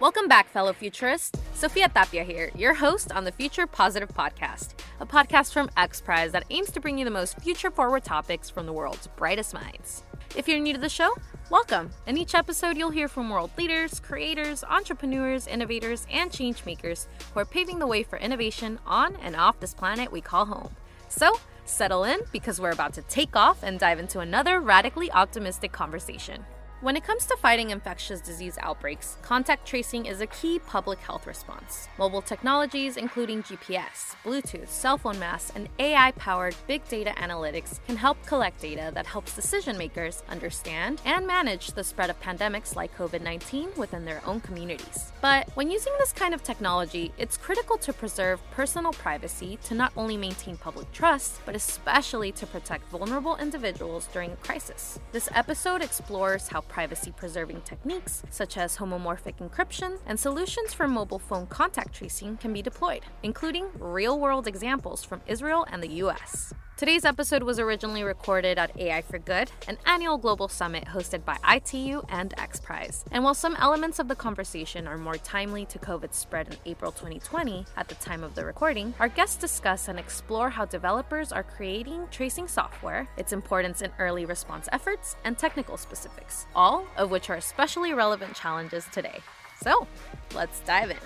Welcome 0.00 0.28
back, 0.28 0.48
fellow 0.48 0.72
futurists. 0.72 1.38
Sophia 1.52 1.86
Tapia 1.86 2.24
here, 2.24 2.50
your 2.56 2.72
host 2.72 3.12
on 3.12 3.24
the 3.24 3.32
Future 3.32 3.66
Positive 3.66 4.08
Podcast, 4.08 4.70
a 4.98 5.04
podcast 5.04 5.52
from 5.52 5.68
X 5.76 6.00
Prize 6.00 6.32
that 6.32 6.46
aims 6.48 6.70
to 6.70 6.80
bring 6.80 6.96
you 6.96 7.04
the 7.04 7.10
most 7.10 7.38
future 7.38 7.70
forward 7.70 8.02
topics 8.02 8.48
from 8.48 8.64
the 8.64 8.72
world's 8.72 9.08
brightest 9.08 9.52
minds. 9.52 10.04
If 10.34 10.48
you're 10.48 10.58
new 10.58 10.72
to 10.72 10.80
the 10.80 10.88
show, 10.88 11.14
welcome. 11.50 11.90
In 12.06 12.16
each 12.16 12.34
episode, 12.34 12.78
you'll 12.78 12.88
hear 12.88 13.08
from 13.08 13.28
world 13.28 13.50
leaders, 13.58 14.00
creators, 14.00 14.64
entrepreneurs, 14.64 15.46
innovators, 15.46 16.06
and 16.10 16.32
change 16.32 16.64
makers 16.64 17.06
who 17.34 17.40
are 17.40 17.44
paving 17.44 17.78
the 17.78 17.86
way 17.86 18.02
for 18.02 18.18
innovation 18.18 18.78
on 18.86 19.16
and 19.16 19.36
off 19.36 19.60
this 19.60 19.74
planet 19.74 20.10
we 20.10 20.22
call 20.22 20.46
home. 20.46 20.74
So, 21.08 21.38
settle 21.66 22.04
in 22.04 22.20
because 22.32 22.58
we're 22.58 22.70
about 22.70 22.94
to 22.94 23.02
take 23.02 23.36
off 23.36 23.62
and 23.62 23.78
dive 23.78 23.98
into 23.98 24.20
another 24.20 24.62
radically 24.62 25.12
optimistic 25.12 25.72
conversation. 25.72 26.46
When 26.82 26.96
it 26.96 27.04
comes 27.04 27.26
to 27.26 27.36
fighting 27.36 27.68
infectious 27.68 28.22
disease 28.22 28.56
outbreaks, 28.62 29.18
contact 29.20 29.68
tracing 29.68 30.06
is 30.06 30.22
a 30.22 30.26
key 30.26 30.58
public 30.60 30.98
health 30.98 31.26
response. 31.26 31.90
Mobile 31.98 32.22
technologies, 32.22 32.96
including 32.96 33.42
GPS, 33.42 34.14
Bluetooth, 34.24 34.68
cell 34.68 34.96
phone 34.96 35.18
masts, 35.18 35.52
and 35.54 35.68
AI 35.78 36.12
powered 36.12 36.54
big 36.66 36.82
data 36.88 37.10
analytics, 37.18 37.84
can 37.84 37.96
help 37.96 38.16
collect 38.24 38.62
data 38.62 38.90
that 38.94 39.04
helps 39.04 39.34
decision 39.34 39.76
makers 39.76 40.22
understand 40.30 41.02
and 41.04 41.26
manage 41.26 41.72
the 41.72 41.84
spread 41.84 42.08
of 42.08 42.18
pandemics 42.22 42.74
like 42.74 42.96
COVID 42.96 43.20
19 43.20 43.72
within 43.76 44.06
their 44.06 44.22
own 44.24 44.40
communities. 44.40 45.12
But 45.20 45.54
when 45.58 45.70
using 45.70 45.92
this 45.98 46.14
kind 46.14 46.32
of 46.32 46.42
technology, 46.42 47.12
it's 47.18 47.36
critical 47.36 47.76
to 47.76 47.92
preserve 47.92 48.40
personal 48.52 48.92
privacy 48.94 49.58
to 49.64 49.74
not 49.74 49.92
only 49.98 50.16
maintain 50.16 50.56
public 50.56 50.90
trust, 50.92 51.42
but 51.44 51.54
especially 51.54 52.32
to 52.32 52.46
protect 52.46 52.88
vulnerable 52.88 53.36
individuals 53.36 54.08
during 54.14 54.32
a 54.32 54.36
crisis. 54.36 54.98
This 55.12 55.28
episode 55.34 55.82
explores 55.82 56.48
how 56.48 56.62
privacy 56.70 57.12
preserving 57.14 57.60
techniques, 57.62 58.22
such 58.30 58.56
as 58.56 58.76
homomorphic 58.76 59.36
encryption 59.38 59.98
and 60.06 60.18
solutions 60.18 60.72
for 60.72 60.88
mobile 60.88 61.18
phone 61.18 61.46
contact 61.48 61.92
tracing, 61.94 62.36
can 62.38 62.52
be 62.52 62.62
deployed, 62.62 63.02
including 63.22 63.66
real 63.78 64.18
world 64.18 64.46
examples 64.46 65.04
from 65.04 65.20
Israel 65.26 65.66
and 65.70 65.82
the 65.82 65.94
US. 66.04 66.54
Today's 66.80 67.04
episode 67.04 67.42
was 67.42 67.58
originally 67.58 68.02
recorded 68.02 68.58
at 68.58 68.74
AI 68.80 69.02
for 69.02 69.18
Good, 69.18 69.52
an 69.68 69.76
annual 69.84 70.16
global 70.16 70.48
summit 70.48 70.86
hosted 70.86 71.26
by 71.26 71.36
ITU 71.46 72.00
and 72.08 72.34
XPRIZE. 72.38 73.04
And 73.12 73.22
while 73.22 73.34
some 73.34 73.54
elements 73.56 73.98
of 73.98 74.08
the 74.08 74.14
conversation 74.14 74.86
are 74.86 74.96
more 74.96 75.16
timely 75.16 75.66
to 75.66 75.78
COVID's 75.78 76.16
spread 76.16 76.48
in 76.48 76.56
April 76.64 76.90
2020 76.90 77.66
at 77.76 77.88
the 77.88 77.96
time 77.96 78.24
of 78.24 78.34
the 78.34 78.46
recording, 78.46 78.94
our 78.98 79.10
guests 79.10 79.36
discuss 79.36 79.88
and 79.88 79.98
explore 79.98 80.48
how 80.48 80.64
developers 80.64 81.32
are 81.32 81.42
creating 81.42 82.08
tracing 82.10 82.48
software, 82.48 83.06
its 83.18 83.34
importance 83.34 83.82
in 83.82 83.92
early 83.98 84.24
response 84.24 84.66
efforts, 84.72 85.16
and 85.24 85.36
technical 85.36 85.76
specifics, 85.76 86.46
all 86.54 86.86
of 86.96 87.10
which 87.10 87.28
are 87.28 87.36
especially 87.36 87.92
relevant 87.92 88.34
challenges 88.34 88.86
today. 88.90 89.18
So, 89.62 89.86
let's 90.34 90.60
dive 90.60 90.92
in. 90.92 90.96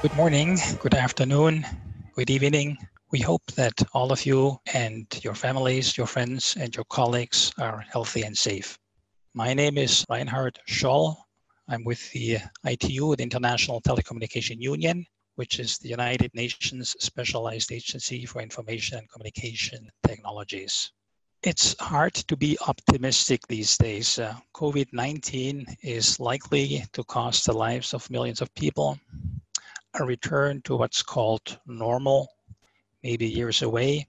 Good 0.00 0.14
morning, 0.14 0.58
good 0.78 0.94
afternoon, 0.94 1.66
good 2.14 2.30
evening. 2.30 2.78
We 3.10 3.18
hope 3.18 3.42
that 3.56 3.82
all 3.92 4.12
of 4.12 4.24
you 4.24 4.60
and 4.72 5.06
your 5.24 5.34
families, 5.34 5.98
your 5.98 6.06
friends, 6.06 6.56
and 6.56 6.72
your 6.72 6.84
colleagues 6.84 7.52
are 7.58 7.80
healthy 7.80 8.22
and 8.22 8.38
safe. 8.38 8.78
My 9.34 9.54
name 9.54 9.76
is 9.76 10.04
Reinhard 10.08 10.60
Scholl. 10.68 11.16
I'm 11.66 11.82
with 11.82 12.12
the 12.12 12.38
ITU, 12.64 13.16
the 13.16 13.24
International 13.24 13.80
Telecommunication 13.80 14.60
Union, 14.60 15.04
which 15.34 15.58
is 15.58 15.78
the 15.78 15.88
United 15.88 16.32
Nations 16.32 16.94
Specialized 17.00 17.72
Agency 17.72 18.24
for 18.24 18.40
Information 18.40 18.98
and 18.98 19.10
Communication 19.10 19.90
Technologies. 20.06 20.92
It's 21.42 21.74
hard 21.80 22.14
to 22.14 22.36
be 22.36 22.56
optimistic 22.68 23.40
these 23.48 23.76
days. 23.76 24.20
Uh, 24.20 24.36
COVID 24.54 24.92
19 24.92 25.66
is 25.82 26.20
likely 26.20 26.84
to 26.92 27.02
cost 27.02 27.46
the 27.46 27.52
lives 27.52 27.94
of 27.94 28.08
millions 28.10 28.40
of 28.40 28.54
people 28.54 28.96
a 29.94 30.04
return 30.04 30.60
to 30.62 30.76
what's 30.76 31.02
called 31.02 31.58
normal, 31.66 32.28
maybe 33.02 33.26
years 33.26 33.62
away, 33.62 34.06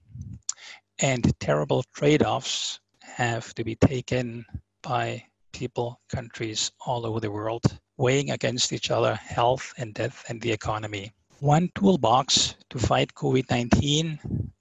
and 1.00 1.32
terrible 1.40 1.82
trade 1.94 2.22
offs 2.22 2.80
have 3.02 3.54
to 3.54 3.64
be 3.64 3.74
taken 3.76 4.44
by 4.82 5.24
people, 5.52 6.00
countries 6.08 6.70
all 6.86 7.06
over 7.06 7.20
the 7.20 7.30
world, 7.30 7.64
weighing 7.96 8.30
against 8.30 8.72
each 8.72 8.90
other 8.90 9.14
health 9.14 9.72
and 9.78 9.94
death 9.94 10.24
and 10.28 10.40
the 10.40 10.52
economy. 10.52 11.12
One 11.40 11.70
toolbox 11.74 12.54
to 12.70 12.78
fight 12.78 13.14
COVID 13.14 13.50
19 13.50 14.52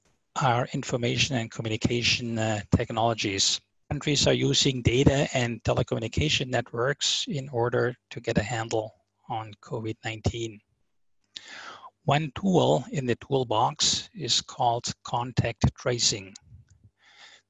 are 0.42 0.68
information 0.74 1.36
and 1.36 1.52
communication 1.52 2.40
uh, 2.40 2.62
technologies. 2.76 3.60
Countries 3.92 4.28
are 4.28 4.34
using 4.34 4.82
data 4.82 5.28
and 5.34 5.62
telecommunication 5.64 6.48
networks 6.48 7.26
in 7.28 7.50
order 7.50 7.96
to 8.12 8.22
get 8.22 8.38
a 8.38 8.44
handle 8.44 8.94
on 9.30 9.54
COVID 9.62 9.98
19. 10.06 10.62
One 12.06 12.32
tool 12.36 12.86
in 12.92 13.06
the 13.06 13.16
toolbox 13.16 14.10
is 14.16 14.42
called 14.42 14.92
contact 15.04 15.66
tracing. 15.76 16.34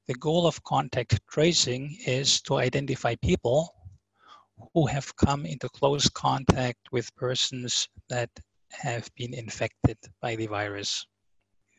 The 0.08 0.16
goal 0.16 0.48
of 0.48 0.64
contact 0.64 1.20
tracing 1.30 1.98
is 2.06 2.42
to 2.42 2.58
identify 2.58 3.16
people 3.16 3.74
who 4.74 4.88
have 4.88 5.16
come 5.16 5.46
into 5.46 5.70
close 5.70 6.10
contact 6.10 6.80
with 6.92 7.16
persons 7.16 7.88
that 8.10 8.30
have 8.72 9.10
been 9.16 9.34
infected 9.34 9.98
by 10.22 10.36
the 10.36 10.48
virus. 10.48 11.06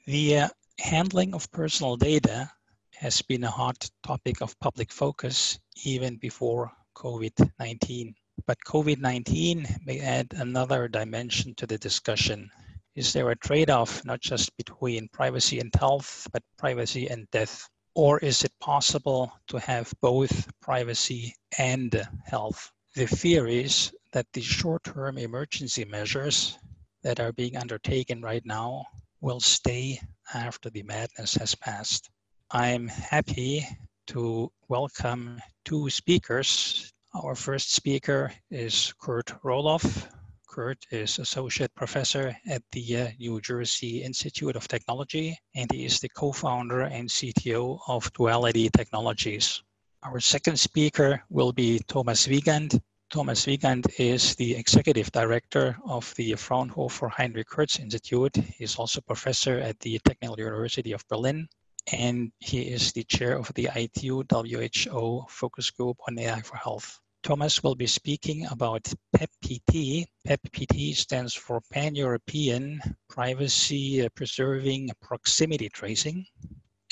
The 0.06 0.38
uh, 0.38 0.49
handling 0.78 1.34
of 1.34 1.50
personal 1.50 1.97
data 1.97 2.50
has 2.94 3.22
been 3.22 3.44
a 3.44 3.50
hot 3.50 3.88
topic 4.03 4.41
of 4.41 4.59
public 4.60 4.93
focus 4.93 5.59
even 5.84 6.16
before 6.16 6.70
COVID 6.97 7.50
19. 7.59 8.15
But 8.46 8.64
COVID 8.64 8.98
19 8.98 9.80
may 9.84 10.00
add 10.00 10.32
another 10.32 10.88
dimension 10.88 11.54
to 11.56 11.66
the 11.66 11.76
discussion. 11.76 12.50
Is 12.94 13.12
there 13.12 13.31
a 13.31 13.37
trade 13.37 13.69
off 13.69 14.04
not 14.04 14.20
just 14.20 14.56
between 14.56 15.08
privacy 15.08 15.60
and 15.60 15.75
health, 15.75 16.26
but 16.32 16.42
privacy 16.56 17.08
and 17.08 17.31
death? 17.31 17.69
Or 17.94 18.19
is 18.19 18.42
it 18.42 18.58
possible 18.58 19.32
to 19.48 19.58
have 19.58 19.92
both 20.00 20.48
privacy 20.60 21.34
and 21.58 22.08
health? 22.25 22.70
The 22.94 23.06
fear 23.06 23.46
is 23.46 23.92
that 24.12 24.32
the 24.32 24.40
short 24.40 24.84
term 24.84 25.19
emergency 25.19 25.84
measures 25.84 26.56
that 27.02 27.20
are 27.20 27.32
being 27.32 27.56
undertaken 27.56 28.22
right 28.22 28.46
now 28.46 28.86
will 29.20 29.40
stay 29.40 30.00
after 30.32 30.70
the 30.70 30.82
madness 30.82 31.34
has 31.34 31.54
passed. 31.54 32.08
I'm 32.50 32.88
happy 32.88 33.66
to 34.06 34.50
welcome 34.69 35.40
two 35.64 35.90
speakers 35.90 36.93
our 37.14 37.34
first 37.34 37.74
speaker 37.74 38.32
is 38.50 38.94
Kurt 39.00 39.26
Rohloff. 39.42 40.06
Kurt 40.46 40.84
is 40.90 41.18
Associate 41.18 41.72
Professor 41.74 42.36
at 42.48 42.62
the 42.72 42.96
uh, 42.96 43.08
New 43.18 43.40
Jersey 43.40 44.02
Institute 44.02 44.56
of 44.56 44.68
Technology, 44.68 45.38
and 45.54 45.70
he 45.72 45.84
is 45.84 46.00
the 46.00 46.08
co 46.08 46.32
founder 46.32 46.82
and 46.82 47.08
CTO 47.08 47.80
of 47.88 48.12
Duality 48.12 48.68
Technologies. 48.70 49.62
Our 50.02 50.20
second 50.20 50.58
speaker 50.58 51.22
will 51.30 51.52
be 51.52 51.80
Thomas 51.86 52.26
Wiegand. 52.26 52.80
Thomas 53.10 53.46
Wiegand 53.46 53.86
is 53.98 54.36
the 54.36 54.54
executive 54.54 55.10
director 55.12 55.76
of 55.84 56.14
the 56.16 56.34
Fraunhofer 56.34 57.08
Heinrich 57.08 57.52
Hertz 57.52 57.78
Institute. 57.78 58.36
He's 58.36 58.76
also 58.76 59.00
professor 59.00 59.58
at 59.58 59.78
the 59.80 59.98
Technical 60.04 60.38
University 60.38 60.92
of 60.92 61.06
Berlin, 61.08 61.48
and 61.92 62.32
he 62.38 62.62
is 62.62 62.92
the 62.92 63.04
chair 63.04 63.37
of 63.37 63.52
the 63.54 63.69
ITU 63.75 64.25
WHO 64.31 65.25
focus 65.28 65.70
group 65.70 65.96
on 66.08 66.19
AI 66.19 66.40
for 66.42 66.56
health. 66.56 67.00
Thomas 67.22 67.62
will 67.62 67.75
be 67.75 67.87
speaking 67.87 68.46
about 68.46 68.90
PEPP-PT. 69.14 70.06
PEPP-PT 70.26 70.96
stands 70.96 71.34
for 71.34 71.60
Pan 71.70 71.94
European 71.94 72.81
Privacy 73.08 74.08
Preserving 74.14 74.90
Proximity 75.02 75.69
Tracing. 75.69 76.25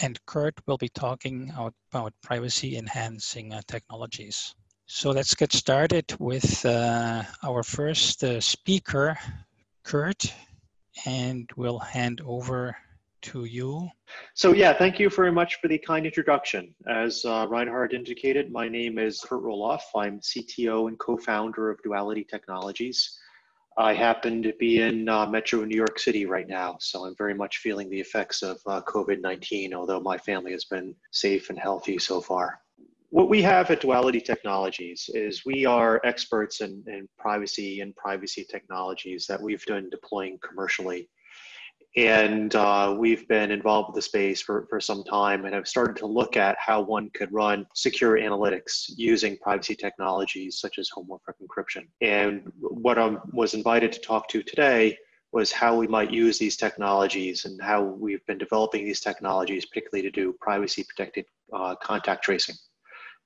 And 0.00 0.18
Kurt 0.26 0.54
will 0.66 0.76
be 0.76 0.90
talking 0.90 1.50
about 1.56 2.12
privacy 2.22 2.76
enhancing 2.76 3.52
uh, 3.54 3.62
technologies. 3.66 4.54
So 4.86 5.10
let's 5.10 5.34
get 5.34 5.52
started 5.52 6.14
with 6.18 6.64
uh, 6.64 7.22
our 7.42 7.62
first 7.62 8.22
uh, 8.22 8.40
speaker, 8.40 9.18
Kurt, 9.82 10.32
and 11.06 11.48
we'll 11.56 11.78
hand 11.78 12.20
over 12.24 12.76
to 13.22 13.44
you. 13.44 13.88
So 14.34 14.52
yeah, 14.52 14.72
thank 14.72 14.98
you 14.98 15.10
very 15.10 15.32
much 15.32 15.56
for 15.60 15.68
the 15.68 15.78
kind 15.78 16.06
introduction. 16.06 16.74
As 16.88 17.24
uh, 17.24 17.46
Reinhard 17.48 17.92
indicated, 17.92 18.52
my 18.52 18.68
name 18.68 18.98
is 18.98 19.20
Kurt 19.20 19.42
Rohloff. 19.42 19.82
I'm 19.94 20.20
CTO 20.20 20.88
and 20.88 20.98
co-founder 20.98 21.70
of 21.70 21.82
Duality 21.82 22.24
Technologies. 22.24 23.18
I 23.76 23.94
happen 23.94 24.42
to 24.42 24.52
be 24.58 24.82
in 24.82 25.08
uh, 25.08 25.26
Metro 25.26 25.64
New 25.64 25.76
York 25.76 26.00
City 26.00 26.26
right 26.26 26.48
now, 26.48 26.76
so 26.80 27.04
I'm 27.04 27.14
very 27.16 27.34
much 27.34 27.58
feeling 27.58 27.88
the 27.88 28.00
effects 28.00 28.42
of 28.42 28.58
uh, 28.66 28.80
COVID-19, 28.82 29.72
although 29.72 30.00
my 30.00 30.18
family 30.18 30.50
has 30.50 30.64
been 30.64 30.96
safe 31.12 31.48
and 31.48 31.58
healthy 31.58 31.96
so 31.98 32.20
far. 32.20 32.60
What 33.10 33.28
we 33.28 33.40
have 33.42 33.70
at 33.70 33.80
Duality 33.80 34.20
Technologies 34.20 35.08
is 35.14 35.46
we 35.46 35.64
are 35.64 36.00
experts 36.04 36.60
in, 36.60 36.82
in 36.88 37.08
privacy 37.18 37.80
and 37.80 37.94
privacy 37.94 38.44
technologies 38.50 39.26
that 39.28 39.40
we've 39.40 39.64
done 39.64 39.88
deploying 39.90 40.38
commercially 40.42 41.08
and 41.96 42.55
uh, 42.55 42.94
we've 42.96 43.26
been 43.29 43.50
involved 43.50 43.88
with 43.88 43.96
the 43.96 44.02
space 44.02 44.40
for, 44.40 44.67
for 44.69 44.81
some 44.81 45.02
time 45.05 45.44
and 45.44 45.55
have 45.55 45.67
started 45.67 45.96
to 45.96 46.06
look 46.06 46.37
at 46.37 46.56
how 46.58 46.81
one 46.81 47.11
could 47.11 47.32
run 47.32 47.67
secure 47.75 48.19
analytics 48.19 48.90
using 48.96 49.38
privacy 49.38 49.75
technologies 49.75 50.61
such 50.61 50.79
as 50.79 50.90
homomorphic 50.90 51.35
encryption. 51.43 51.87
And 52.00 52.52
what 52.61 52.99
I 52.99 53.17
was 53.32 53.55
invited 53.55 53.93
to 53.93 54.00
talk 54.00 54.29
to 54.29 54.43
today 54.43 54.96
was 55.32 55.50
how 55.50 55.76
we 55.76 55.87
might 55.87 56.11
use 56.11 56.38
these 56.38 56.56
technologies 56.56 57.44
and 57.44 57.61
how 57.61 57.82
we've 57.82 58.25
been 58.26 58.38
developing 58.38 58.85
these 58.85 59.00
technologies, 59.00 59.67
particularly 59.67 60.02
to 60.02 60.11
do 60.11 60.35
privacy 60.40 60.85
protected 60.85 61.26
uh, 61.52 61.75
contact 61.76 62.25
tracing, 62.25 62.55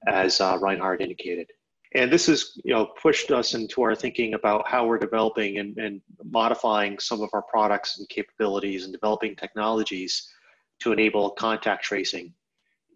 as 0.08 0.40
uh, 0.40 0.58
Reinhard 0.60 1.00
indicated 1.00 1.46
and 1.94 2.12
this 2.12 2.26
has 2.26 2.52
you 2.64 2.72
know 2.72 2.86
pushed 3.00 3.30
us 3.30 3.54
into 3.54 3.82
our 3.82 3.94
thinking 3.94 4.34
about 4.34 4.66
how 4.68 4.86
we're 4.86 4.98
developing 4.98 5.58
and, 5.58 5.76
and 5.78 6.00
modifying 6.24 6.98
some 6.98 7.20
of 7.20 7.30
our 7.32 7.42
products 7.42 7.98
and 7.98 8.08
capabilities 8.08 8.84
and 8.84 8.92
developing 8.92 9.36
technologies 9.36 10.28
to 10.80 10.92
enable 10.92 11.30
contact 11.30 11.84
tracing 11.84 12.32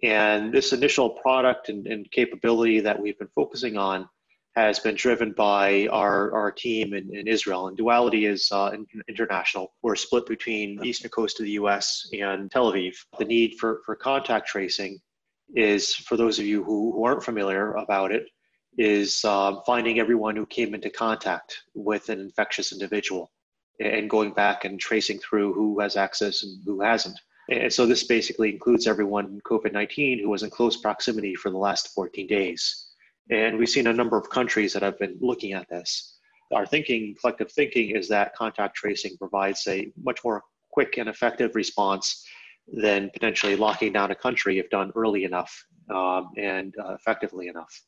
and 0.03 0.53
this 0.53 0.73
initial 0.73 1.11
product 1.11 1.69
and, 1.69 1.87
and 1.87 2.11
capability 2.11 2.81
that 2.81 3.01
we've 3.01 3.19
been 3.19 3.31
focusing 3.35 3.77
on 3.77 4.09
has 4.55 4.79
been 4.79 4.95
driven 4.95 5.33
by 5.33 5.87
our, 5.89 6.33
our 6.33 6.51
team 6.51 6.95
in, 6.95 7.15
in 7.15 7.29
Israel. 7.29 7.69
And 7.69 7.77
Duality 7.77 8.25
is 8.25 8.51
uh, 8.51 8.75
international. 9.07 9.75
We're 9.83 9.97
split 9.97 10.27
between 10.27 10.83
eastern 10.83 11.11
coast 11.11 11.41
of 11.41 11.45
the 11.45 11.53
US 11.53 12.09
and 12.13 12.51
Tel 12.51 12.73
Aviv. 12.73 12.95
The 13.19 13.27
need 13.27 13.57
for, 13.61 13.83
for 13.85 13.95
contact 13.95 14.49
tracing 14.49 14.99
is, 15.55 15.95
for 15.95 16.17
those 16.17 16.39
of 16.39 16.47
you 16.47 16.65
who, 16.65 16.93
who 16.93 17.05
aren't 17.05 17.23
familiar 17.23 17.75
about 17.75 18.13
it, 18.13 18.25
is 18.79 19.25
um, 19.25 19.63
finding 19.67 19.99
everyone 19.99 20.37
who 20.37 20.47
came 20.47 20.75
into 20.75 20.91
contact 20.91 21.63
with 21.75 22.09
an 22.09 22.21
infectious 22.21 22.73
individual 22.73 23.31
and 23.81 24.09
going 24.09 24.33
back 24.33 24.65
and 24.65 24.81
tracing 24.81 25.19
through 25.19 25.53
who 25.53 25.81
has 25.81 25.97
access 25.97 26.43
and 26.43 26.61
who 26.65 26.81
hasn't. 26.81 27.19
And 27.49 27.73
so 27.73 27.87
this 27.87 28.05
basically 28.05 28.53
includes 28.53 28.87
everyone 28.87 29.27
in 29.27 29.41
COVID 29.43 29.73
19 29.73 30.21
who 30.21 30.29
was 30.29 30.43
in 30.43 30.51
close 30.51 30.77
proximity 30.77 31.35
for 31.35 31.51
the 31.51 31.59
last 31.59 31.95
14 31.95 32.27
days. 32.27 32.89
And 33.31 33.59
we've 33.59 33.69
seen 33.69 33.87
a 33.87 33.93
number 33.93 34.17
of 34.17 34.29
countries 34.31 34.73
that 34.73 34.83
have 34.83 34.99
been 34.99 35.17
looking 35.21 35.53
at 35.53 35.69
this. 35.69 36.19
Our 36.53 36.67
thinking, 36.67 37.17
collective 37.21 37.51
thinking, 37.51 37.97
is 37.97 38.09
that 38.09 38.35
contact 38.35 38.77
tracing 38.77 39.17
provides 39.19 39.67
a 39.67 39.91
much 40.03 40.21
more 40.25 40.43
quick 40.71 40.97
and 40.99 41.09
effective 41.09 41.55
response 41.55 42.25
than 42.69 43.11
potentially 43.11 43.57
locking 43.57 43.93
down 43.93 44.11
a 44.11 44.15
country 44.15 44.59
if 44.59 44.69
done 44.71 44.93
early 44.95 45.25
enough 45.25 45.65
um, 45.93 46.31
and 46.37 46.75
uh, 46.79 46.95
effectively 46.95 47.49
enough. 47.49 47.83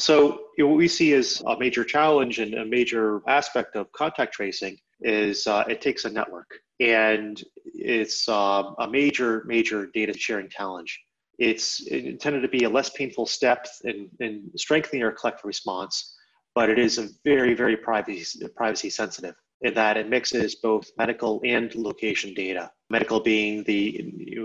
So 0.00 0.40
you 0.56 0.64
know, 0.64 0.68
what 0.68 0.78
we 0.78 0.88
see 0.88 1.12
as 1.12 1.42
a 1.46 1.58
major 1.58 1.84
challenge 1.84 2.38
and 2.38 2.54
a 2.54 2.64
major 2.64 3.20
aspect 3.28 3.76
of 3.76 3.92
contact 3.92 4.32
tracing 4.32 4.78
is 5.02 5.46
uh, 5.46 5.64
it 5.68 5.80
takes 5.80 6.04
a 6.04 6.10
network, 6.10 6.50
and 6.80 7.42
it's 7.64 8.28
uh, 8.28 8.64
a 8.78 8.88
major, 8.88 9.44
major 9.46 9.86
data 9.92 10.16
sharing 10.16 10.48
challenge. 10.48 11.00
It's 11.38 11.86
intended 11.86 12.42
to 12.42 12.48
be 12.48 12.64
a 12.64 12.68
less 12.68 12.90
painful 12.90 13.26
step 13.26 13.66
in, 13.84 14.08
in 14.20 14.50
strengthening 14.56 15.02
our 15.02 15.12
collective 15.12 15.46
response, 15.46 16.14
but 16.54 16.68
it 16.68 16.78
is 16.78 16.98
a 16.98 17.08
very, 17.24 17.54
very 17.54 17.76
privacy, 17.76 18.46
privacy 18.56 18.90
sensitive 18.90 19.34
in 19.62 19.74
that 19.74 19.96
it 19.96 20.08
mixes 20.08 20.56
both 20.56 20.90
medical 20.96 21.40
and 21.44 21.74
location 21.74 22.32
data. 22.34 22.70
Medical 22.88 23.20
being 23.20 23.62
the 23.64 23.96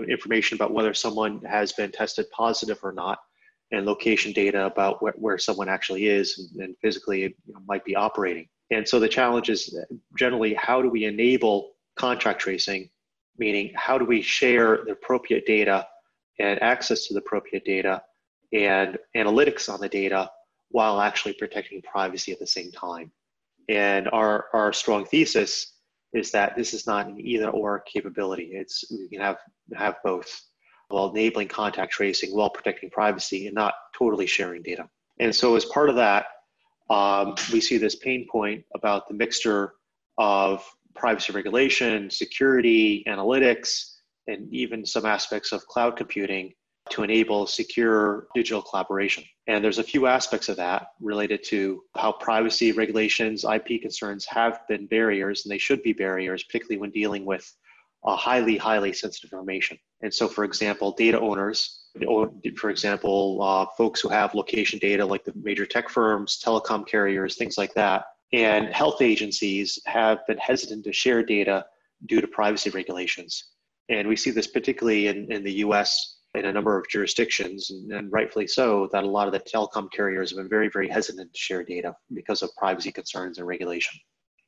information 0.08 0.56
about 0.56 0.72
whether 0.72 0.92
someone 0.92 1.40
has 1.42 1.72
been 1.72 1.90
tested 1.90 2.26
positive 2.30 2.78
or 2.82 2.92
not, 2.92 3.18
and 3.72 3.84
location 3.84 4.32
data 4.32 4.66
about 4.66 5.02
where, 5.02 5.14
where 5.16 5.38
someone 5.38 5.68
actually 5.68 6.06
is 6.06 6.38
and, 6.38 6.62
and 6.62 6.76
physically 6.80 7.22
you 7.22 7.54
know, 7.54 7.60
might 7.66 7.84
be 7.84 7.96
operating. 7.96 8.48
And 8.70 8.86
so 8.86 8.98
the 8.98 9.08
challenge 9.08 9.48
is 9.48 9.76
generally 10.18 10.54
how 10.54 10.82
do 10.82 10.88
we 10.88 11.04
enable 11.04 11.72
contact 11.96 12.40
tracing, 12.40 12.90
meaning 13.38 13.72
how 13.74 13.98
do 13.98 14.04
we 14.04 14.22
share 14.22 14.84
the 14.84 14.92
appropriate 14.92 15.46
data 15.46 15.86
and 16.38 16.60
access 16.62 17.06
to 17.06 17.14
the 17.14 17.20
appropriate 17.20 17.64
data 17.64 18.02
and 18.52 18.98
analytics 19.16 19.72
on 19.72 19.80
the 19.80 19.88
data 19.88 20.30
while 20.70 21.00
actually 21.00 21.34
protecting 21.34 21.82
privacy 21.82 22.32
at 22.32 22.38
the 22.38 22.46
same 22.46 22.70
time. 22.72 23.10
And 23.68 24.08
our, 24.12 24.46
our 24.52 24.72
strong 24.72 25.04
thesis 25.04 25.72
is 26.12 26.30
that 26.30 26.56
this 26.56 26.72
is 26.74 26.86
not 26.86 27.06
an 27.06 27.20
either 27.20 27.48
or 27.48 27.80
capability. 27.80 28.50
It's 28.52 28.84
we 28.90 29.08
can 29.08 29.20
have 29.20 29.38
have 29.74 29.96
both 30.04 30.40
while 30.88 31.10
enabling 31.10 31.48
contact 31.48 31.92
tracing 31.92 32.34
while 32.34 32.50
protecting 32.50 32.90
privacy 32.90 33.46
and 33.46 33.54
not 33.54 33.74
totally 33.96 34.26
sharing 34.26 34.62
data. 34.62 34.88
And 35.18 35.34
so, 35.34 35.56
as 35.56 35.64
part 35.66 35.90
of 35.90 35.96
that, 35.96 36.26
um, 36.90 37.34
we 37.52 37.60
see 37.60 37.78
this 37.78 37.96
pain 37.96 38.26
point 38.30 38.64
about 38.74 39.08
the 39.08 39.14
mixture 39.14 39.74
of 40.18 40.64
privacy 40.94 41.32
regulation, 41.32 42.10
security, 42.10 43.04
analytics, 43.06 43.96
and 44.26 44.52
even 44.52 44.84
some 44.84 45.04
aspects 45.04 45.52
of 45.52 45.66
cloud 45.66 45.96
computing 45.96 46.52
to 46.90 47.02
enable 47.02 47.46
secure 47.46 48.28
digital 48.34 48.62
collaboration. 48.62 49.24
And 49.48 49.62
there's 49.62 49.78
a 49.78 49.84
few 49.84 50.06
aspects 50.06 50.48
of 50.48 50.56
that 50.56 50.88
related 51.00 51.42
to 51.48 51.82
how 51.96 52.12
privacy 52.12 52.72
regulations, 52.72 53.44
IP 53.44 53.82
concerns 53.82 54.24
have 54.26 54.60
been 54.68 54.86
barriers, 54.86 55.44
and 55.44 55.52
they 55.52 55.58
should 55.58 55.82
be 55.82 55.92
barriers, 55.92 56.44
particularly 56.44 56.78
when 56.78 56.90
dealing 56.90 57.24
with 57.24 57.52
uh, 58.04 58.16
highly, 58.16 58.56
highly 58.56 58.92
sensitive 58.92 59.32
information. 59.32 59.78
And 60.02 60.12
so, 60.12 60.28
for 60.28 60.44
example, 60.44 60.92
data 60.92 61.18
owners, 61.18 61.86
for 62.56 62.70
example, 62.70 63.38
uh, 63.42 63.66
folks 63.76 64.00
who 64.00 64.08
have 64.08 64.34
location 64.34 64.78
data 64.78 65.04
like 65.04 65.24
the 65.24 65.32
major 65.34 65.64
tech 65.64 65.88
firms, 65.88 66.40
telecom 66.44 66.86
carriers, 66.86 67.36
things 67.36 67.56
like 67.56 67.72
that, 67.74 68.04
and 68.32 68.68
health 68.68 69.00
agencies 69.00 69.78
have 69.86 70.26
been 70.26 70.38
hesitant 70.38 70.84
to 70.84 70.92
share 70.92 71.22
data 71.22 71.64
due 72.06 72.20
to 72.20 72.26
privacy 72.26 72.70
regulations. 72.70 73.44
And 73.88 74.08
we 74.08 74.16
see 74.16 74.30
this 74.30 74.46
particularly 74.46 75.06
in, 75.06 75.30
in 75.32 75.44
the 75.44 75.52
US 75.64 76.18
in 76.34 76.44
a 76.44 76.52
number 76.52 76.78
of 76.78 76.86
jurisdictions, 76.88 77.70
and, 77.70 77.90
and 77.92 78.12
rightfully 78.12 78.46
so, 78.46 78.88
that 78.92 79.04
a 79.04 79.06
lot 79.06 79.26
of 79.26 79.32
the 79.32 79.40
telecom 79.40 79.90
carriers 79.90 80.30
have 80.30 80.36
been 80.36 80.48
very, 80.48 80.68
very 80.68 80.88
hesitant 80.88 81.32
to 81.32 81.38
share 81.38 81.62
data 81.62 81.94
because 82.12 82.42
of 82.42 82.50
privacy 82.56 82.92
concerns 82.92 83.38
and 83.38 83.46
regulation. 83.46 83.98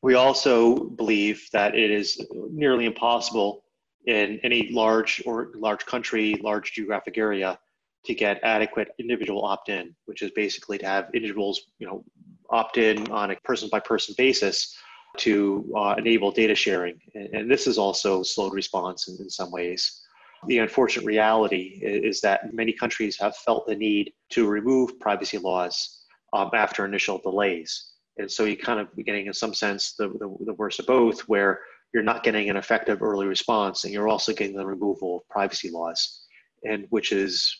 We 0.02 0.14
also 0.14 0.76
believe 0.76 1.48
that 1.52 1.74
it 1.74 1.90
is 1.90 2.20
nearly 2.52 2.84
impossible 2.84 3.64
in 4.08 4.40
any 4.42 4.70
large 4.72 5.22
or 5.26 5.50
large 5.54 5.84
country, 5.84 6.34
large 6.42 6.72
geographic 6.72 7.18
area 7.18 7.58
to 8.06 8.14
get 8.14 8.40
adequate 8.42 8.88
individual 8.98 9.44
opt-in, 9.44 9.94
which 10.06 10.22
is 10.22 10.30
basically 10.30 10.78
to 10.78 10.86
have 10.86 11.10
individuals, 11.12 11.60
you 11.78 11.86
know, 11.86 12.02
opt 12.48 12.78
in 12.78 13.06
on 13.10 13.30
a 13.30 13.36
person-by-person 13.44 14.14
basis 14.16 14.74
to 15.18 15.70
uh, 15.76 15.94
enable 15.98 16.30
data 16.30 16.54
sharing. 16.54 16.98
And, 17.14 17.28
and, 17.34 17.50
this 17.50 17.66
is 17.66 17.76
also 17.76 18.22
slowed 18.22 18.54
response 18.54 19.08
in, 19.08 19.16
in 19.20 19.28
some 19.28 19.50
ways. 19.50 20.02
The 20.46 20.58
unfortunate 20.58 21.04
reality 21.04 21.78
is 21.82 22.22
that 22.22 22.54
many 22.54 22.72
countries 22.72 23.18
have 23.18 23.36
felt 23.36 23.66
the 23.66 23.74
need 23.74 24.12
to 24.30 24.46
remove 24.46 24.98
privacy 25.00 25.36
laws 25.36 26.04
um, 26.32 26.50
after 26.54 26.86
initial 26.86 27.18
delays. 27.18 27.90
And 28.16 28.30
so 28.30 28.44
you 28.44 28.56
kind 28.56 28.80
of 28.80 28.88
getting, 29.04 29.26
in 29.26 29.34
some 29.34 29.52
sense, 29.52 29.92
the, 29.92 30.08
the, 30.08 30.34
the 30.46 30.54
worst 30.54 30.80
of 30.80 30.86
both, 30.86 31.20
where 31.22 31.60
you're 31.92 32.02
not 32.02 32.23
getting 32.23 32.50
an 32.50 32.57
effective 32.57 33.02
early 33.02 33.26
response 33.26 33.85
and 33.85 33.92
you're 33.92 34.09
also 34.09 34.33
getting 34.33 34.57
the 34.57 34.66
removal 34.66 35.18
of 35.18 35.28
privacy 35.28 35.71
laws, 35.71 36.26
and 36.64 36.87
which 36.90 37.12
is, 37.12 37.57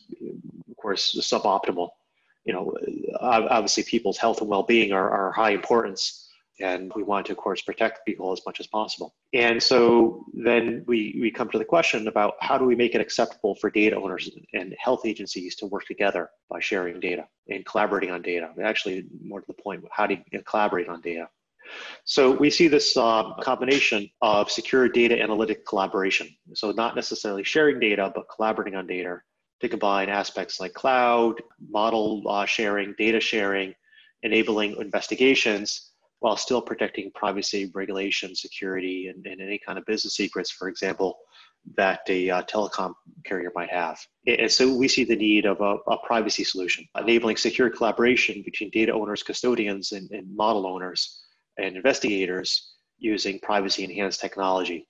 of 0.71 0.77
course, 0.77 1.17
suboptimal. 1.21 1.89
you 2.45 2.53
know, 2.53 2.75
obviously 3.21 3.83
people's 3.83 4.19
health 4.19 4.41
and 4.41 4.51
well-being 4.51 4.93
are, 4.93 5.11
are 5.11 5.33
high 5.33 5.51
importance 5.51 6.29
and 6.61 6.93
we 6.95 7.03
want 7.03 7.27
to 7.27 7.33
of 7.33 7.39
course 7.39 7.63
protect 7.63 8.05
people 8.05 8.33
as 8.33 8.41
much 8.45 8.61
as 8.61 8.67
possible. 8.67 9.15
And 9.33 9.63
so 9.63 10.25
then 10.33 10.85
we 10.87 11.17
we 11.21 11.31
come 11.31 11.49
to 11.51 11.59
the 11.59 11.65
question 11.65 12.09
about 12.09 12.35
how 12.41 12.59
do 12.59 12.65
we 12.65 12.75
make 12.75 12.95
it 12.95 13.01
acceptable 13.01 13.55
for 13.57 13.71
data 13.71 13.97
owners 13.97 14.31
and 14.55 14.75
health 14.79 15.03
agencies 15.05 15.55
to 15.57 15.67
work 15.67 15.85
together 15.87 16.31
by 16.51 16.61
sharing 16.61 17.01
data 17.01 17.27
and 17.49 17.65
collaborating 17.65 18.11
on 18.11 18.23
data. 18.23 18.51
Actually 18.63 19.07
more 19.23 19.41
to 19.41 19.47
the 19.47 19.63
point 19.63 19.85
how 19.91 20.07
do 20.07 20.17
you 20.33 20.43
collaborate 20.43 20.89
on 20.89 21.01
data 21.01 21.29
so 22.05 22.33
we 22.33 22.51
see 22.51 22.69
this 22.69 22.97
uh, 22.97 23.35
combination 23.41 24.09
of 24.23 24.51
secure 24.51 24.89
data 24.89 25.21
analytic 25.21 25.67
collaboration 25.67 26.29
so 26.55 26.71
not 26.73 26.97
necessarily 26.97 27.45
sharing 27.45 27.79
data 27.79 28.11
but 28.15 28.25
collaborating 28.35 28.75
on 28.75 28.87
data 28.87 29.21
to 29.61 29.69
combine 29.69 30.09
aspects 30.09 30.61
like 30.61 30.73
cloud 30.75 31.35
model 31.71 32.23
uh, 32.29 32.45
sharing 32.47 32.95
data 32.99 33.21
sharing 33.21 33.75
enabling 34.23 34.77
investigations 34.81 35.93
while 36.21 36.37
still 36.37 36.61
protecting 36.61 37.11
privacy, 37.15 37.71
regulation, 37.75 38.35
security, 38.35 39.09
and, 39.09 39.25
and 39.27 39.41
any 39.41 39.59
kind 39.59 39.79
of 39.79 39.85
business 39.87 40.17
secrets, 40.17 40.51
for 40.51 40.69
example, 40.69 41.17
that 41.77 42.01
a 42.09 42.31
uh, 42.31 42.43
telecom 42.43 42.93
carrier 43.25 43.53
might 43.55 43.71
have. 43.71 43.99
And 44.27 44.51
so 44.51 44.75
we 44.75 44.89
see 44.89 45.05
the 45.05 45.17
need 45.17 45.45
of 45.45 45.61
a, 45.61 45.77
a, 45.91 45.99
privacy 46.07 46.43
solution, 46.43 46.87
enabling 46.99 47.37
secure 47.37 47.69
collaboration 47.71 48.43
between 48.45 48.71
data 48.71 48.93
owners, 48.93 49.23
custodians, 49.23 49.93
and, 49.93 50.11
and 50.11 50.35
model 50.35 50.67
owners 50.67 51.25
and 51.59 51.77
investigators 51.77 52.75
using 52.99 53.39
privacy 53.41 53.85
enhanced 53.85 54.21
technology. 54.21 54.87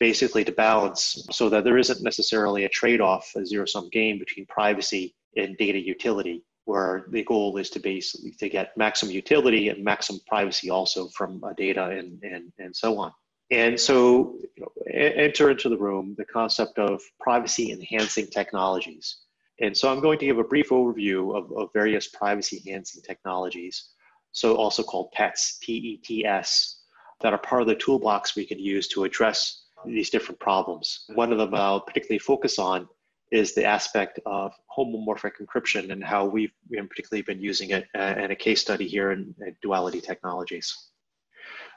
Basically, 0.00 0.44
to 0.44 0.52
balance 0.52 1.26
so 1.30 1.48
that 1.48 1.64
there 1.64 1.78
isn't 1.78 2.02
necessarily 2.02 2.64
a 2.64 2.68
trade 2.68 3.00
off, 3.00 3.30
a 3.36 3.46
zero 3.46 3.66
sum 3.66 3.88
game 3.90 4.18
between 4.18 4.46
privacy 4.46 5.14
and 5.36 5.56
data 5.56 5.78
utility 5.78 6.44
where 6.64 7.06
the 7.10 7.24
goal 7.24 7.56
is 7.56 7.70
to 7.70 7.80
basically 7.80 8.32
to 8.38 8.48
get 8.48 8.76
maximum 8.76 9.12
utility 9.12 9.68
and 9.68 9.82
maximum 9.82 10.20
privacy 10.28 10.70
also 10.70 11.08
from 11.08 11.42
uh, 11.42 11.52
data 11.54 11.86
and, 11.86 12.22
and, 12.22 12.52
and 12.58 12.74
so 12.74 12.98
on. 12.98 13.12
And 13.50 13.78
so 13.78 14.38
you 14.56 14.62
know, 14.62 14.72
enter 14.92 15.50
into 15.50 15.68
the 15.68 15.76
room 15.76 16.14
the 16.16 16.24
concept 16.24 16.78
of 16.78 17.00
privacy 17.20 17.72
enhancing 17.72 18.28
technologies. 18.28 19.18
And 19.60 19.76
so 19.76 19.92
I'm 19.92 20.00
going 20.00 20.18
to 20.18 20.26
give 20.26 20.38
a 20.38 20.44
brief 20.44 20.70
overview 20.70 21.36
of, 21.36 21.52
of 21.56 21.68
various 21.74 22.08
privacy 22.08 22.62
enhancing 22.66 23.02
technologies, 23.02 23.90
so 24.32 24.56
also 24.56 24.82
called 24.82 25.12
PETS, 25.12 25.58
P-E-T-S, 25.62 26.80
that 27.20 27.32
are 27.32 27.38
part 27.38 27.62
of 27.62 27.68
the 27.68 27.76
toolbox 27.76 28.34
we 28.34 28.46
can 28.46 28.58
use 28.58 28.88
to 28.88 29.04
address 29.04 29.64
these 29.86 30.10
different 30.10 30.40
problems. 30.40 31.04
One 31.14 31.32
of 31.32 31.38
them 31.38 31.54
I'll 31.54 31.80
particularly 31.80 32.18
focus 32.18 32.58
on 32.58 32.88
is 33.30 33.54
the 33.54 33.64
aspect 33.64 34.20
of 34.26 34.52
homomorphic 34.76 35.32
encryption 35.40 35.90
and 35.90 36.04
how 36.04 36.26
we've 36.26 36.52
particularly 36.70 37.22
been 37.22 37.40
using 37.40 37.70
it 37.70 37.86
uh, 37.96 38.14
in 38.18 38.30
a 38.30 38.36
case 38.36 38.60
study 38.60 38.86
here 38.86 39.12
in, 39.12 39.34
in 39.40 39.56
Duality 39.62 40.00
Technologies. 40.00 40.90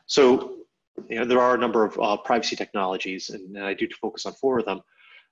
So 0.05 0.57
you 1.09 1.19
know, 1.19 1.25
there 1.25 1.39
are 1.39 1.55
a 1.55 1.57
number 1.57 1.85
of 1.85 1.97
uh, 1.99 2.17
privacy 2.17 2.55
technologies, 2.55 3.29
and 3.29 3.57
I 3.57 3.73
do 3.73 3.87
focus 4.01 4.25
on 4.25 4.33
four 4.33 4.59
of 4.59 4.65
them. 4.65 4.81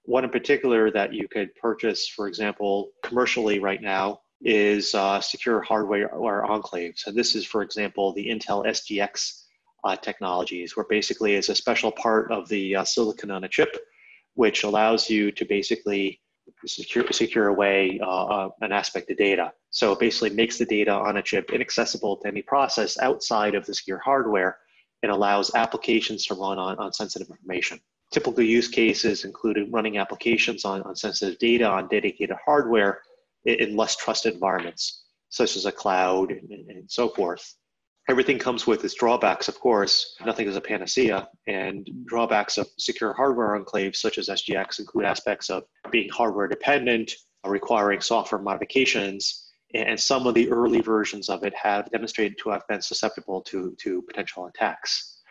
One 0.03 0.23
in 0.23 0.29
particular 0.29 0.91
that 0.91 1.13
you 1.13 1.27
could 1.27 1.53
purchase, 1.55 2.07
for 2.07 2.27
example, 2.27 2.91
commercially 3.03 3.59
right 3.59 3.81
now 3.81 4.19
is 4.43 4.93
uh, 4.93 5.21
secure 5.21 5.61
hardware 5.61 6.09
or 6.13 6.43
enclave. 6.45 6.93
So 6.97 7.11
this 7.11 7.35
is, 7.35 7.45
for 7.45 7.61
example, 7.61 8.13
the 8.13 8.27
Intel 8.27 8.65
SGX 8.65 9.43
uh, 9.83 9.95
technologies, 9.95 10.75
where 10.75 10.85
basically 10.89 11.35
it's 11.35 11.49
a 11.49 11.55
special 11.55 11.91
part 11.91 12.31
of 12.31 12.47
the 12.49 12.75
uh, 12.75 12.83
silicon 12.83 13.31
on 13.31 13.43
a 13.43 13.49
chip 13.49 13.77
which 14.35 14.63
allows 14.63 15.09
you 15.09 15.31
to 15.31 15.45
basically 15.45 16.19
secure, 16.65 17.05
secure 17.11 17.47
away 17.47 17.99
uh, 18.01 18.25
uh, 18.25 18.49
an 18.61 18.71
aspect 18.71 19.09
of 19.11 19.17
data. 19.17 19.51
So 19.69 19.91
it 19.91 19.99
basically 19.99 20.31
makes 20.31 20.57
the 20.57 20.65
data 20.65 20.91
on 20.91 21.17
a 21.17 21.21
chip 21.21 21.51
inaccessible 21.51 22.17
to 22.17 22.27
any 22.27 22.41
process 22.41 22.99
outside 22.99 23.55
of 23.55 23.65
the 23.65 23.73
secure 23.73 23.99
hardware 23.99 24.57
and 25.03 25.11
allows 25.11 25.53
applications 25.55 26.25
to 26.27 26.33
run 26.33 26.57
on, 26.57 26.77
on 26.77 26.93
sensitive 26.93 27.29
information. 27.29 27.79
Typical 28.11 28.43
use 28.43 28.67
cases 28.67 29.25
include 29.25 29.57
running 29.71 29.97
applications 29.97 30.65
on, 30.65 30.81
on 30.83 30.95
sensitive 30.95 31.37
data 31.39 31.65
on 31.65 31.87
dedicated 31.87 32.35
hardware 32.45 33.01
in, 33.45 33.75
less 33.75 33.95
trusted 33.95 34.33
environments, 34.33 35.05
such 35.29 35.55
as 35.55 35.65
a 35.65 35.71
cloud 35.71 36.31
and, 36.31 36.69
and 36.69 36.89
so 36.91 37.09
forth 37.09 37.55
everything 38.09 38.37
comes 38.37 38.67
with 38.67 38.83
its 38.83 38.93
drawbacks, 38.95 39.47
of 39.47 39.59
course. 39.59 40.15
Nothing 40.25 40.47
is 40.47 40.57
a 40.57 40.61
panacea. 40.61 41.27
And 41.47 41.89
drawbacks 42.05 42.57
of 42.57 42.67
secure 42.77 43.13
hardware 43.13 43.59
enclaves, 43.59 43.97
such 43.97 44.17
as 44.17 44.29
SGX, 44.29 44.79
include 44.79 45.05
aspects 45.05 45.49
of 45.49 45.63
being 45.91 46.09
hardware 46.09 46.47
dependent, 46.47 47.13
requiring 47.45 48.01
software 48.01 48.41
modifications. 48.41 49.51
And 49.73 49.99
some 49.99 50.27
of 50.27 50.35
the 50.35 50.51
early 50.51 50.81
versions 50.81 51.29
of 51.29 51.43
it 51.43 51.53
have 51.55 51.89
demonstrated 51.91 52.37
to 52.39 52.49
have 52.49 52.67
been 52.67 52.81
susceptible 52.81 53.41
to, 53.43 53.75
to 53.79 54.01
potential 54.03 54.45
attacks. 54.45 55.21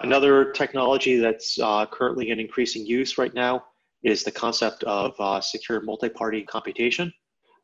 Another 0.00 0.52
technology 0.52 1.18
that's 1.18 1.58
uh, 1.58 1.84
currently 1.86 2.30
in 2.30 2.40
increasing 2.40 2.86
use 2.86 3.18
right 3.18 3.34
now 3.34 3.62
is 4.02 4.24
the 4.24 4.30
concept 4.30 4.82
of 4.84 5.14
uh, 5.18 5.42
secure 5.42 5.82
multi 5.82 6.08
party 6.08 6.42
computation, 6.42 7.12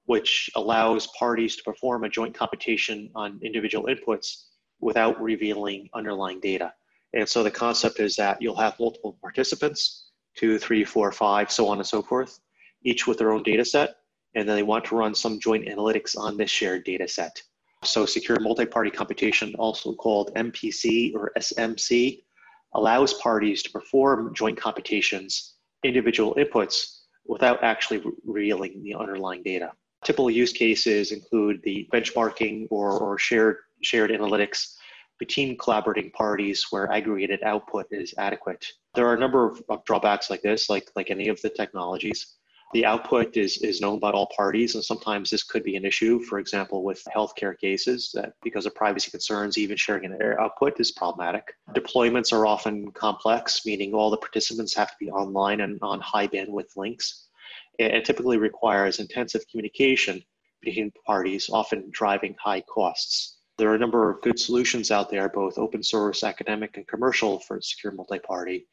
which 0.07 0.51
allows 0.57 1.09
parties 1.09 1.57
to 1.57 1.63
perform 1.63 2.05
a 2.05 2.09
joint 2.09 2.35
computation 2.35 3.11
on 3.15 3.39
individual 3.43 3.87
inputs 3.87 4.45
without 4.81 5.21
revealing 5.21 5.89
underlying 5.95 6.41
data. 6.41 6.73
And 7.13 7.29
so 7.29 7.43
the 7.43 7.51
concept 7.51 8.01
is 8.01 8.17
that 8.17 8.41
you'll 8.41 8.57
have 8.57 8.79
multiple 8.79 9.19
participants, 9.21 10.11
two, 10.37 10.59
three, 10.59 10.85
four, 10.85 11.11
five, 11.13 11.51
so 11.51 11.69
on 11.69 11.79
and 11.79 11.87
so 11.87 12.03
forth, 12.03 12.39
each 12.85 13.07
with 13.07 13.19
their 13.19 13.33
own 13.33 13.43
data 13.43 13.65
set. 13.65 13.97
And 14.35 14.49
then 14.49 14.57
they 14.57 14.63
want 14.63 14.85
to 14.87 14.97
run 14.97 15.15
some 15.15 15.41
joint 15.41 15.67
analytics 15.67 16.17
on 16.17 16.37
this 16.37 16.51
shared 16.51 16.85
data 16.85 17.09
set. 17.09 17.43
So 17.85 18.07
secure 18.07 18.39
multi-party 18.41 18.91
computation, 18.91 19.55
also 19.57 19.95
called 19.95 20.35
MPC 20.35 21.15
or 21.15 21.33
SMC, 21.39 22.23
allows 22.75 23.15
parties 23.15 23.63
to 23.63 23.71
perform 23.71 24.35
joint 24.35 24.59
computations, 24.59 25.55
individual 25.85 26.35
inputs, 26.35 26.99
without 27.27 27.63
actually 27.65 28.03
revealing 28.25 28.83
the 28.83 28.95
underlying 28.95 29.43
data. 29.43 29.73
Typical 30.07 30.31
use 30.31 30.53
cases 30.53 31.11
include 31.11 31.61
the 31.65 31.89
benchmarking 31.93 32.69
or, 32.71 32.97
or 32.97 33.19
shared 33.19 33.57
shared 33.83 34.13
analytics 34.13 34.77
between 35.19 35.59
collaborating 35.59 36.13
parties 36.13 36.65
where 36.71 36.93
aggregated 36.93 37.43
output 37.43 37.87
is 37.91 38.15
adequate. 38.17 38.65
There 38.95 39.05
are 39.09 39.15
a 39.15 39.19
number 39.19 39.51
of, 39.51 39.61
of, 39.69 39.85
drawbacks 39.85 40.31
like 40.31 40.43
this, 40.43 40.71
like, 40.71 40.89
like 40.95 41.11
any 41.11 41.27
of 41.27 41.43
the 41.43 41.51
technologies. 41.51 42.37
The 42.73 42.87
output 42.87 43.37
is, 43.37 43.59
is 43.59 43.81
known 43.81 43.99
by 43.99 44.13
all 44.13 44.29
parties, 44.37 44.77
and 44.77 44.85
sometimes 44.85 45.29
this 45.29 45.43
could 45.43 45.65
be 45.65 45.75
an 45.75 45.85
issue, 45.85 46.21
for 46.21 46.39
example, 46.39 46.85
with 46.85 47.03
healthcare 47.13 47.59
cases, 47.59 48.13
that 48.15 48.35
because 48.45 48.65
of 48.65 48.77
privacy 48.77 49.11
concerns, 49.11 49.59
even 49.59 49.77
sharing 49.77 50.05
an 50.05 50.17
output 50.39 50.79
is 50.79 50.93
problematic. 50.93 51.53
Deployments 51.75 52.33
are 52.33 52.47
often 52.47 52.93
complex, 52.93 53.67
meaning 53.67 53.93
all 53.93 54.11
the 54.11 54.17
participants 54.17 54.73
have 54.77 54.91
to 54.91 54.97
be 55.01 55.11
online 55.11 55.63
and 55.63 55.81
on 55.83 56.01
high 56.01 56.29
bandwidth 56.29 56.77
links. 56.77 57.26
It 57.79 58.05
typically 58.05 58.39
requires 58.39 58.99
intensive 58.99 59.47
communication 59.51 60.23
between 60.63 60.93
parties, 61.07 61.51
often 61.53 61.89
driving 61.91 62.35
high 62.43 62.63
costs. 62.63 63.37
There 63.59 63.71
are 63.71 63.75
a 63.75 63.79
number 63.79 64.11
of 64.11 64.21
good 64.23 64.39
solutions 64.39 64.91
out 64.91 65.11
there, 65.11 65.29
both 65.29 65.59
open 65.59 65.83
source, 65.83 66.23
academic, 66.23 66.77
and 66.77 66.87
commercial 66.87 67.39
for 67.41 67.61
secure 67.61 67.93
multi-party. 67.93 68.67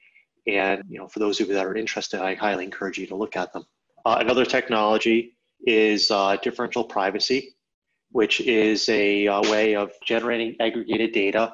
And 0.48 0.84
you 0.90 1.00
know, 1.00 1.08
for 1.08 1.20
those 1.20 1.40
of 1.40 1.48
you 1.48 1.54
that 1.54 1.66
are 1.66 1.76
interested, 1.76 2.22
I 2.22 2.36
highly 2.36 2.66
encourage 2.66 2.98
you 2.98 3.08
to 3.08 3.16
look 3.16 3.38
at 3.38 3.54
them. 3.54 3.66
Uh, 4.06 4.18
another 4.20 4.46
technology 4.46 5.38
is 5.66 6.12
uh, 6.12 6.36
differential 6.42 6.84
privacy, 6.84 7.56
which 8.12 8.42
is 8.42 8.90
a 8.90 9.28
uh, 9.28 9.42
way 9.50 9.76
of 9.76 9.92
generating 10.06 10.56
aggregated 10.60 11.14
data 11.14 11.54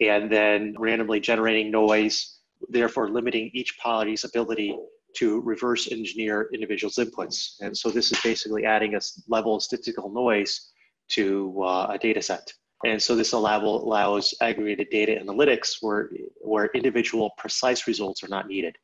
and 0.00 0.30
then 0.30 0.74
randomly 0.78 1.20
generating 1.20 1.70
noise, 1.70 2.38
therefore 2.68 3.08
limiting 3.08 3.50
each 3.54 3.78
party's 3.78 4.24
ability 4.24 4.76
to 5.16 5.40
reverse 5.40 5.90
engineer 5.90 6.48
individuals' 6.52 6.96
inputs. 6.96 7.54
And 7.60 7.76
so 7.76 7.90
this 7.90 8.12
is 8.12 8.20
basically 8.20 8.64
adding 8.64 8.94
a 8.94 9.00
level 9.28 9.56
of 9.56 9.62
statistical 9.62 10.10
noise 10.10 10.72
to 11.10 11.62
uh, 11.62 11.88
a 11.90 11.98
data 11.98 12.22
set. 12.22 12.52
And 12.84 13.00
so 13.00 13.14
this 13.14 13.32
allow, 13.32 13.64
allows 13.64 14.34
aggregated 14.40 14.88
data 14.90 15.18
analytics 15.22 15.76
where, 15.80 16.10
where 16.40 16.66
individual 16.74 17.30
precise 17.38 17.86
results 17.86 18.22
are 18.22 18.28
not 18.28 18.46
needed. 18.46 18.76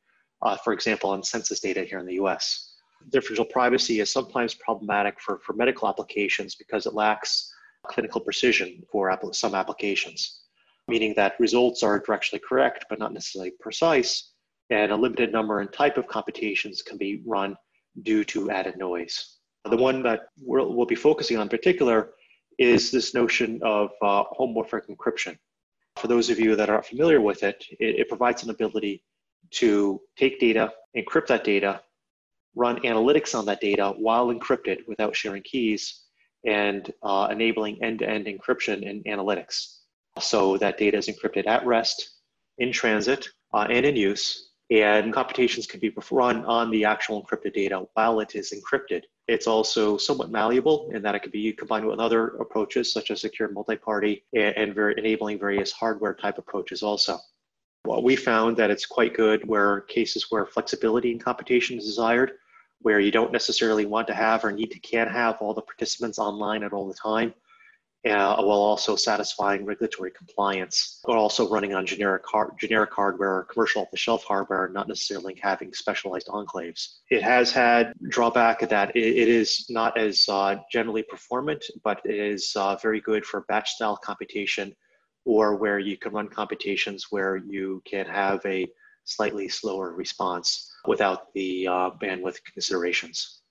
Uh, 0.43 0.57
for 0.65 0.73
example, 0.73 1.11
on 1.11 1.23
census 1.23 1.61
data 1.61 1.85
here 1.85 1.99
in 1.99 2.07
the 2.07 2.15
US. 2.15 2.75
Differential 3.11 3.45
privacy 3.45 4.01
is 4.01 4.13
sometimes 4.13 4.55
problematic 4.55 5.21
for, 5.21 5.41
for 5.45 5.53
medical 5.53 5.89
applications 5.89 6.55
because 6.55 6.87
it 6.87 6.95
lacks 6.95 7.53
clinical 7.87 8.21
precision 8.21 8.83
for 8.91 9.17
some 9.33 9.55
applications, 9.55 10.41
meaning 10.89 11.15
that 11.17 11.35
results 11.39 11.83
are 11.83 12.01
directionally 12.01 12.41
correct 12.47 12.87
but 12.89 12.99
not 12.99 13.13
necessarily 13.13 13.53
precise, 13.61 14.33
and 14.71 14.93
a 14.93 14.97
limited 14.97 15.33
number 15.33 15.61
and 15.61 15.73
type 15.73 15.97
of 15.99 16.07
computations 16.07 16.83
can 16.83 16.97
be 16.97 17.23
run 17.27 17.57
due 18.03 18.25
to 18.25 18.51
added 18.51 18.77
noise. 18.79 19.37
The 19.65 19.77
one 19.77 20.03
that 20.05 20.29
we'll, 20.41 20.75
we'll 20.75 20.87
be 20.87 20.95
focusing 20.95 21.37
on 21.37 21.43
in 21.43 21.49
particular 21.49 22.11
is 22.59 22.91
this 22.91 23.15
notion 23.15 23.61
of 23.63 23.91
uh, 24.03 24.25
homomorphic 24.39 24.83
encryption. 24.91 25.37
For 25.97 26.07
those 26.07 26.31
of 26.31 26.39
you 26.39 26.57
that 26.57 26.71
are 26.71 26.77
not 26.77 26.87
familiar 26.87 27.21
with 27.21 27.43
it, 27.43 27.65
it, 27.79 28.01
it 28.01 28.09
provides 28.09 28.43
an 28.45 28.51
ability 28.51 29.03
to 29.53 30.01
take 30.17 30.39
data, 30.39 30.73
encrypt 30.97 31.27
that 31.27 31.45
data, 31.45 31.83
run 32.55 32.81
analytics 32.81 33.39
on 33.39 33.45
that 33.47 33.61
data 33.61 33.95
while 33.99 34.29
encrypted 34.29 34.79
without 34.87 35.17
sharing 35.17 35.43
keys, 35.43 36.05
and 36.47 36.93
uh, 37.03 37.29
enabling 37.31 37.83
end-to-end 37.83 38.27
encryption 38.27 38.89
and 38.89 39.05
analytics. 39.05 39.79
So 40.21 40.57
that 40.59 40.79
data 40.79 40.97
is 40.97 41.09
encrypted 41.09 41.47
at 41.47 41.67
rest, 41.67 42.19
in 42.59 42.73
transit, 42.73 43.29
uh, 43.53 43.67
and 43.69 43.85
in 43.85 43.97
use, 43.97 44.50
and 44.71 45.13
computations 45.13 45.67
can 45.67 45.81
be 45.81 45.93
run 46.13 46.45
on 46.45 46.71
the 46.71 46.85
actual 46.85 47.23
encrypted 47.23 47.53
data 47.55 47.87
while 47.95 48.21
it 48.21 48.35
is 48.37 48.53
encrypted. 48.53 49.03
It's 49.27 49.49
also 49.49 49.97
somewhat 49.97 50.31
malleable 50.31 50.91
in 50.95 51.03
that 51.03 51.15
it 51.15 51.23
can 51.23 51.33
be 51.33 51.53
combined 51.53 51.87
with 51.87 51.99
other 51.99 52.29
approaches 52.37 52.93
such 52.93 53.11
as 53.11 53.21
secure 53.21 53.51
multi-party 53.51 54.25
and, 54.35 54.57
and 54.57 54.99
enabling 54.99 55.41
various 55.41 55.73
hardware 55.73 56.15
type 56.15 56.39
approaches 56.39 56.83
also. 56.83 57.19
Well, 57.85 58.03
we 58.03 58.15
found 58.15 58.57
that 58.59 58.71
it's 58.71 58.87
quite 58.87 59.15
good 59.15 59.47
where 59.49 59.81
cases 59.83 60.27
where 60.31 60.47
flexibility 60.47 61.11
in 61.11 61.19
computation 61.19 61.79
is 61.79 61.87
desired, 61.87 62.33
where 62.83 63.01
you 63.01 63.11
don't 63.11 63.33
necessarily 63.33 63.87
want 63.87 64.07
to 64.07 64.15
have 64.15 64.45
or 64.45 64.53
need 64.53 64.71
to 64.71 64.79
can 64.81 65.09
have 65.09 65.39
all 65.41 65.55
the 65.55 65.63
participants 65.63 66.19
online 66.19 66.63
at 66.63 66.73
all 66.73 66.87
the 66.87 66.95
time, 66.95 67.35
uh, 68.07 68.43
while 68.43 68.61
also 68.61 68.97
satisfying 68.97 69.65
regulatory 69.65 70.11
compliance, 70.11 71.01
but 71.05 71.17
also 71.17 71.49
running 71.51 71.75
on 71.75 71.85
generic, 71.85 72.23
hard, 72.27 72.53
generic 72.59 72.93
hardware, 72.93 73.45
commercial 73.53 73.83
off-the-shelf 73.83 74.25
hardware, 74.25 74.71
not 74.71 74.89
necessarily 74.89 75.39
having 75.43 75.73
specialized 75.75 76.29
enclaves. 76.29 77.01
It 77.11 77.23
has 77.23 77.53
had 77.53 77.93
drawback 78.09 78.67
that 78.67 78.97
it, 78.97 79.05
it 79.05 79.29
is 79.29 79.67
not 79.69 79.99
as 79.99 80.25
uh, 80.29 80.57
generally 80.73 81.03
performant, 81.03 81.63
but 81.85 82.01
it 82.07 82.15
is 82.15 82.53
uh, 82.57 82.77
very 82.77 83.03
good 83.03 83.27
for 83.27 83.43
batch-style 83.49 83.99
computation, 84.03 84.75
or 85.27 85.57
where 85.57 85.79
you 85.79 85.99
can 85.99 86.13
run 86.13 86.29
computations 86.29 87.09
where 87.11 87.37
you 87.37 87.83
can 87.85 88.07
have 88.07 88.41
a 88.47 88.67
slightly 89.05 89.49
slower 89.49 89.93
response 89.93 90.73
without 90.87 91.33
the 91.35 91.67
uh, 91.67 91.91
bandwidth 92.01 92.39
considerations. 92.55 93.43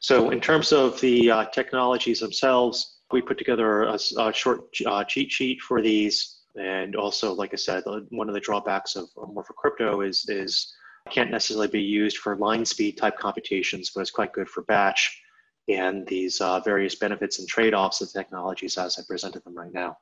So 0.00 0.30
in 0.30 0.40
terms 0.40 0.72
of 0.72 1.00
the 1.00 1.30
uh, 1.30 1.44
technologies 1.46 2.20
themselves, 2.20 2.93
we 3.12 3.22
put 3.22 3.38
together 3.38 3.84
a, 3.84 3.98
a 4.18 4.32
short 4.32 4.62
uh, 4.86 5.04
cheat 5.04 5.30
sheet 5.30 5.60
for 5.60 5.80
these. 5.82 6.40
And 6.56 6.94
also, 6.94 7.32
like 7.32 7.52
I 7.52 7.56
said, 7.56 7.82
one 8.10 8.28
of 8.28 8.34
the 8.34 8.40
drawbacks 8.40 8.96
of 8.96 9.08
Homomorphic 9.16 9.56
crypto 9.56 10.02
is, 10.02 10.24
is 10.28 10.72
can't 11.10 11.30
necessarily 11.30 11.68
be 11.68 11.82
used 11.82 12.18
for 12.18 12.36
line 12.36 12.64
speed 12.64 12.96
type 12.96 13.18
computations, 13.18 13.90
but 13.94 14.00
it's 14.00 14.10
quite 14.10 14.32
good 14.32 14.48
for 14.48 14.62
batch 14.62 15.20
and 15.68 16.06
these 16.06 16.40
uh, 16.40 16.60
various 16.60 16.94
benefits 16.94 17.38
and 17.38 17.48
trade-offs 17.48 18.00
of 18.00 18.12
technologies 18.12 18.76
as 18.76 18.98
I 18.98 19.02
presented 19.06 19.44
them 19.44 19.54
right 19.54 19.72
now. 19.72 19.96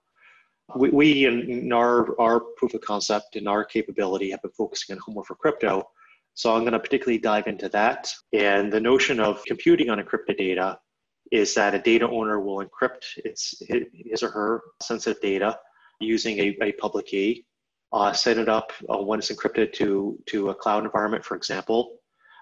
We, 0.75 0.91
we 0.91 1.27
in, 1.27 1.73
our, 1.73 2.21
our 2.21 2.41
proof 2.57 2.75
of 2.75 2.81
concept 2.81 3.37
and 3.37 3.49
our 3.49 3.65
capability 3.65 4.31
have 4.31 4.43
been 4.43 4.53
focusing 4.53 4.97
on 4.97 5.01
Homomorphic 5.01 5.39
crypto. 5.39 5.89
So 6.35 6.55
I'm 6.55 6.63
going 6.63 6.73
to 6.73 6.81
particularly 6.81 7.19
dive 7.19 7.47
into 7.47 7.69
that. 7.71 8.13
And 8.33 8.73
the 8.73 8.81
notion 8.81 9.21
of 9.21 9.45
computing 9.45 9.91
on 9.91 9.99
encrypted 9.99 10.39
data 10.39 10.79
is 11.33 11.55
that 11.55 11.75
a 11.75 11.79
data 11.79 12.07
owner 12.09 12.39
will 12.39 12.63
encrypt 12.65 13.05
its, 13.25 13.61
his 13.67 14.23
or 14.23 14.29
her 14.29 14.63
sensitive 14.83 15.21
data 15.23 15.59
using 15.99 16.39
a, 16.39 16.57
a 16.61 16.73
public 16.73 17.07
key, 17.07 17.47
uh, 17.93 18.13
set 18.13 18.37
it 18.37 18.51
up 18.51 18.71
uh, 18.91 18.99
when 18.99 19.19
it's 19.19 19.33
encrypted 19.33 19.73
to, 19.73 20.19
to 20.27 20.51
a 20.51 20.55
cloud 20.55 20.85
environment, 20.85 21.25
for 21.25 21.35
example, 21.35 21.97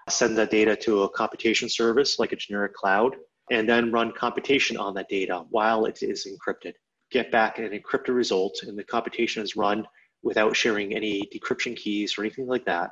send 0.09 0.37
that 0.37 0.51
data 0.51 0.75
to 0.75 1.03
a 1.03 1.09
computation 1.09 1.69
service 1.69 2.19
like 2.19 2.33
a 2.33 2.35
generic 2.35 2.73
cloud, 2.73 3.15
and 3.49 3.67
then 3.67 3.93
run 3.93 4.11
computation 4.11 4.75
on 4.75 4.93
that 4.93 5.07
data 5.07 5.45
while 5.51 5.85
it 5.85 6.03
is 6.03 6.27
encrypted. 6.27 6.73
Get 7.11 7.31
back 7.31 7.59
an 7.59 7.69
encrypted 7.69 8.13
result, 8.13 8.59
and 8.63 8.77
the 8.77 8.83
computation 8.83 9.41
is 9.41 9.55
run 9.55 9.87
without 10.21 10.55
sharing 10.55 10.93
any 10.93 11.29
decryption 11.33 11.77
keys 11.77 12.17
or 12.17 12.23
anything 12.23 12.47
like 12.47 12.65
that. 12.65 12.91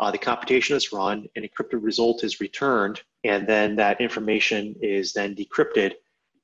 Uh, 0.00 0.10
the 0.10 0.18
computation 0.18 0.76
is 0.76 0.92
run, 0.92 1.26
an 1.36 1.44
encrypted 1.44 1.82
result 1.82 2.24
is 2.24 2.40
returned, 2.40 3.02
and 3.24 3.46
then 3.46 3.76
that 3.76 4.00
information 4.00 4.74
is 4.80 5.12
then 5.12 5.34
decrypted. 5.34 5.94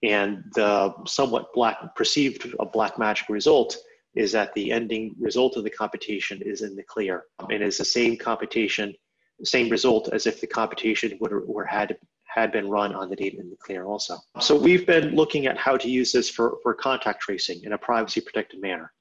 And 0.03 0.45
the 0.55 0.95
somewhat 1.07 1.53
black 1.55 1.95
perceived 1.97 2.55
a 2.61 2.67
black 2.67 2.99
magic 2.99 3.29
result 3.29 3.77
is 4.15 4.33
that 4.33 4.55
the 4.55 4.71
ending 4.71 5.15
result 5.19 5.57
of 5.57 5.65
the 5.65 5.71
computation 5.71 6.41
is 6.43 6.63
in 6.63 6.77
the 6.77 6.83
clear 6.83 7.25
and 7.51 7.63
is 7.63 7.79
the 7.79 7.85
same 7.85 8.17
computation, 8.17 8.95
same 9.43 9.69
result 9.69 10.11
as 10.13 10.27
if 10.27 10.41
the 10.41 10.47
computation 10.47 11.17
would 11.21 11.33
or 11.33 11.65
had 11.65 11.97
had 12.27 12.51
been 12.51 12.69
run 12.69 12.93
on 12.93 13.09
the 13.09 13.15
data 13.15 13.39
in 13.39 13.49
the 13.49 13.57
clear 13.57 13.85
also. 13.85 14.17
So 14.41 14.57
we've 14.59 14.85
been 14.85 15.15
looking 15.15 15.47
at 15.47 15.57
how 15.57 15.77
to 15.77 15.89
use 15.89 16.11
this 16.11 16.29
for, 16.29 16.59
for 16.65 16.75
contact 16.75 17.21
tracing 17.23 17.63
in 17.63 17.75
a 17.75 17.79
privacy 17.79 18.21
protected 18.21 18.61
manner 18.61 18.93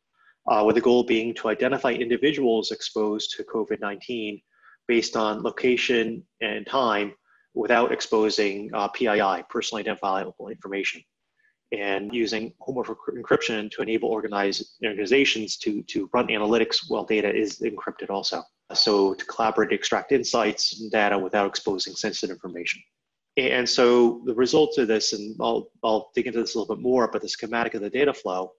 uh, 0.47 0.63
with 0.63 0.75
the 0.75 0.81
goal 0.81 1.03
being 1.03 1.33
to 1.35 1.49
identify 1.49 1.93
individuals 1.93 2.71
exposed 2.71 3.31
to 3.31 3.43
COVID 3.43 3.79
19 3.81 4.39
based 4.87 5.15
on 5.15 5.41
location 5.41 6.23
and 6.41 6.67
time 6.67 7.13
without 7.53 7.91
exposing 7.91 8.69
uh, 8.73 8.87
PII, 8.89 9.43
personally 9.49 9.81
identifiable 9.81 10.49
information, 10.49 11.01
and 11.71 12.13
using 12.13 12.53
homomorphic 12.61 12.97
encryption 13.15 13.69
to 13.71 13.81
enable 13.81 14.09
organizations 14.09 15.57
to, 15.57 15.83
to 15.83 16.09
run 16.13 16.27
analytics 16.27 16.85
while 16.87 17.03
data 17.03 17.33
is 17.33 17.59
encrypted 17.59 18.09
also. 18.09 18.43
So 18.73 19.13
to 19.13 19.25
collaborate, 19.25 19.71
extract 19.71 20.11
insights 20.11 20.79
and 20.79 20.91
data 20.91 21.17
without 21.17 21.47
exposing 21.47 21.95
sensitive 21.95 22.35
information. 22.35 22.81
And 23.37 23.67
so 23.67 24.21
the 24.25 24.35
results 24.35 24.77
of 24.77 24.87
this, 24.87 25.13
and 25.13 25.35
I'll, 25.41 25.67
I'll 25.83 26.11
dig 26.13 26.27
into 26.27 26.39
this 26.39 26.53
a 26.53 26.59
little 26.59 26.75
bit 26.75 26.83
more, 26.83 27.09
but 27.11 27.21
the 27.21 27.29
schematic 27.29 27.73
of 27.73 27.81
the 27.81 27.89
data 27.89 28.13
flow 28.13 28.51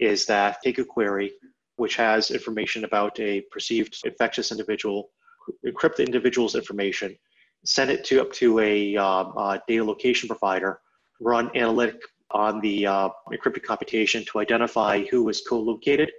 is 0.00 0.26
that 0.26 0.60
take 0.62 0.78
a 0.78 0.84
query 0.84 1.32
which 1.76 1.96
has 1.96 2.30
information 2.30 2.84
about 2.84 3.18
a 3.20 3.42
perceived 3.50 4.00
infectious 4.04 4.50
individual, 4.50 5.10
encrypt 5.64 5.96
the 5.96 6.04
individual's 6.04 6.54
information, 6.54 7.16
send 7.66 7.90
it 7.90 8.04
to 8.04 8.20
up 8.20 8.32
to 8.32 8.60
a, 8.60 8.96
uh, 8.96 9.58
data 9.68 9.84
location 9.84 10.28
provider, 10.28 10.80
run 11.20 11.50
analytic 11.54 12.00
on 12.30 12.60
the 12.60 12.86
uh, 12.86 13.08
encrypted 13.32 13.62
computation 13.62 14.24
to 14.24 14.38
identify 14.38 15.04
who 15.10 15.24
was 15.24 15.42
co-located, 15.42 16.10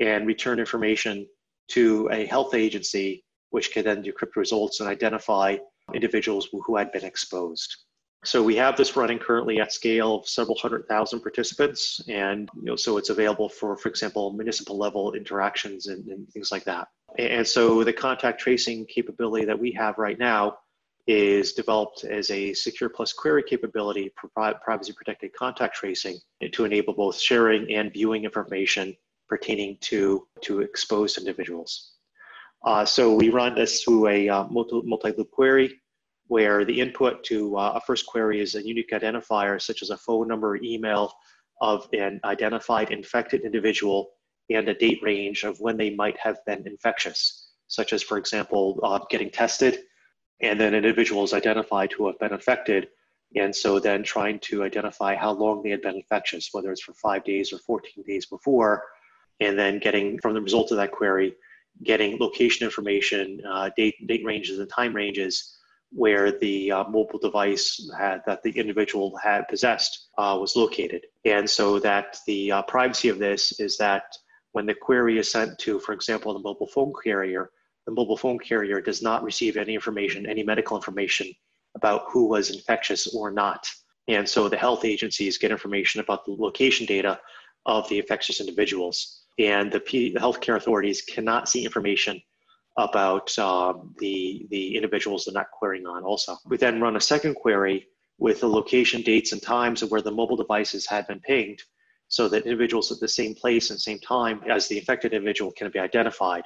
and 0.00 0.26
return 0.26 0.58
information 0.58 1.26
to 1.68 2.08
a 2.12 2.26
health 2.26 2.54
agency, 2.54 3.24
which 3.50 3.72
can 3.72 3.84
then 3.84 4.02
decrypt 4.02 4.36
results 4.36 4.80
and 4.80 4.88
identify 4.88 5.56
individuals 5.94 6.48
who 6.52 6.76
had 6.76 6.92
been 6.92 7.04
exposed. 7.04 7.76
So 8.24 8.42
we 8.42 8.56
have 8.56 8.76
this 8.76 8.96
running 8.96 9.18
currently 9.18 9.60
at 9.60 9.72
scale 9.72 10.16
of 10.16 10.28
several 10.28 10.58
hundred 10.58 10.88
thousand 10.88 11.20
participants, 11.20 12.00
and 12.08 12.48
you 12.56 12.64
know, 12.64 12.76
so 12.76 12.96
it's 12.96 13.10
available 13.10 13.48
for, 13.48 13.76
for 13.76 13.88
example, 13.88 14.32
municipal 14.32 14.76
level 14.76 15.12
interactions 15.12 15.86
and, 15.86 16.06
and 16.08 16.28
things 16.30 16.50
like 16.50 16.64
that. 16.64 16.88
And 17.18 17.46
so 17.46 17.84
the 17.84 17.92
contact 17.92 18.40
tracing 18.40 18.84
capability 18.86 19.46
that 19.46 19.58
we 19.58 19.70
have 19.72 19.96
right 19.96 20.18
now 20.18 20.58
is 21.06 21.52
developed 21.52 22.04
as 22.04 22.30
a 22.30 22.52
secure 22.52 22.90
plus 22.90 23.12
query 23.12 23.42
capability 23.42 24.10
for 24.16 24.28
privacy 24.64 24.92
protected 24.92 25.32
contact 25.34 25.76
tracing 25.76 26.18
to 26.52 26.64
enable 26.64 26.94
both 26.94 27.18
sharing 27.18 27.72
and 27.72 27.92
viewing 27.92 28.24
information 28.24 28.96
pertaining 29.28 29.76
to, 29.80 30.26
to 30.40 30.60
exposed 30.60 31.18
individuals. 31.18 31.92
Uh, 32.64 32.84
so 32.84 33.14
we 33.14 33.28
run 33.28 33.54
this 33.54 33.82
through 33.82 34.08
a 34.08 34.28
uh, 34.28 34.44
multi-loop 34.48 35.30
query 35.30 35.80
where 36.28 36.64
the 36.64 36.80
input 36.80 37.22
to 37.22 37.56
uh, 37.56 37.72
a 37.76 37.80
first 37.80 38.06
query 38.06 38.40
is 38.40 38.56
a 38.56 38.66
unique 38.66 38.90
identifier, 38.90 39.60
such 39.60 39.82
as 39.82 39.90
a 39.90 39.96
phone 39.96 40.26
number 40.26 40.50
or 40.50 40.58
email 40.62 41.12
of 41.60 41.88
an 41.92 42.20
identified 42.24 42.90
infected 42.90 43.42
individual 43.42 44.10
and 44.50 44.68
a 44.68 44.74
date 44.74 44.98
range 45.02 45.44
of 45.44 45.58
when 45.60 45.76
they 45.76 45.90
might 45.90 46.18
have 46.18 46.44
been 46.44 46.66
infectious, 46.66 47.50
such 47.68 47.92
as, 47.92 48.02
for 48.02 48.18
example, 48.18 48.80
uh, 48.82 48.98
getting 49.10 49.30
tested, 49.30 49.80
and 50.40 50.60
then 50.60 50.74
individuals 50.74 51.32
identified 51.32 51.92
who 51.92 52.06
have 52.06 52.18
been 52.18 52.32
infected, 52.32 52.88
and 53.34 53.54
so 53.54 53.78
then 53.78 54.02
trying 54.02 54.38
to 54.40 54.64
identify 54.64 55.14
how 55.14 55.32
long 55.32 55.62
they 55.62 55.70
had 55.70 55.82
been 55.82 55.96
infectious, 55.96 56.50
whether 56.52 56.70
it's 56.70 56.82
for 56.82 56.94
five 56.94 57.24
days 57.24 57.52
or 57.52 57.58
14 57.58 58.04
days 58.06 58.26
before, 58.26 58.84
and 59.40 59.58
then 59.58 59.78
getting 59.78 60.18
from 60.18 60.34
the 60.34 60.40
result 60.40 60.70
of 60.70 60.76
that 60.76 60.92
query, 60.92 61.34
getting 61.82 62.18
location 62.18 62.64
information, 62.64 63.40
uh, 63.48 63.70
date, 63.76 63.94
date 64.06 64.24
ranges, 64.24 64.58
and 64.58 64.70
time 64.70 64.94
ranges 64.94 65.56
where 65.92 66.32
the 66.32 66.70
uh, 66.72 66.84
mobile 66.84 67.18
device 67.18 67.88
had, 67.96 68.22
that 68.26 68.42
the 68.42 68.50
individual 68.50 69.16
had 69.22 69.46
possessed 69.48 70.08
uh, 70.18 70.36
was 70.38 70.56
located. 70.56 71.06
And 71.24 71.48
so 71.48 71.78
that 71.80 72.18
the 72.26 72.52
uh, 72.52 72.62
privacy 72.62 73.08
of 73.08 73.18
this 73.18 73.58
is 73.60 73.76
that 73.78 74.04
when 74.52 74.66
the 74.66 74.74
query 74.74 75.18
is 75.18 75.30
sent 75.30 75.58
to, 75.60 75.78
for 75.78 75.92
example, 75.92 76.32
the 76.32 76.40
mobile 76.40 76.66
phone 76.66 76.92
carrier, 77.04 77.50
the 77.86 77.92
mobile 77.92 78.16
phone 78.16 78.38
carrier 78.38 78.80
does 78.80 79.00
not 79.02 79.22
receive 79.22 79.56
any 79.56 79.74
information, 79.74 80.26
any 80.26 80.42
medical 80.42 80.76
information 80.76 81.32
about 81.76 82.04
who 82.10 82.26
was 82.26 82.50
infectious 82.50 83.14
or 83.14 83.30
not. 83.30 83.68
And 84.08 84.28
so 84.28 84.48
the 84.48 84.56
health 84.56 84.84
agencies 84.84 85.38
get 85.38 85.50
information 85.50 86.00
about 86.00 86.24
the 86.24 86.32
location 86.32 86.86
data 86.86 87.20
of 87.64 87.88
the 87.88 87.98
infectious 87.98 88.40
individuals. 88.40 89.22
And 89.38 89.70
the, 89.70 89.80
P- 89.80 90.12
the 90.12 90.20
healthcare 90.20 90.56
authorities 90.56 91.02
cannot 91.02 91.48
see 91.48 91.64
information 91.64 92.20
about 92.78 93.36
um, 93.38 93.94
the, 93.98 94.46
the 94.50 94.76
individuals 94.76 95.24
they're 95.24 95.34
not 95.34 95.50
querying 95.50 95.86
on 95.86 96.02
also. 96.02 96.36
We 96.46 96.56
then 96.56 96.80
run 96.80 96.96
a 96.96 97.00
second 97.00 97.34
query 97.34 97.86
with 98.18 98.40
the 98.40 98.48
location, 98.48 99.02
dates, 99.02 99.32
and 99.32 99.42
times 99.42 99.82
of 99.82 99.90
where 99.90 100.02
the 100.02 100.10
mobile 100.10 100.36
devices 100.36 100.86
had 100.86 101.06
been 101.06 101.20
pinged 101.20 101.62
so 102.08 102.28
that 102.28 102.44
individuals 102.44 102.92
at 102.92 103.00
the 103.00 103.08
same 103.08 103.34
place 103.34 103.70
and 103.70 103.80
same 103.80 103.98
time 103.98 104.40
as 104.48 104.68
the 104.68 104.78
infected 104.78 105.12
individual 105.12 105.52
can 105.52 105.70
be 105.70 105.78
identified. 105.78 106.44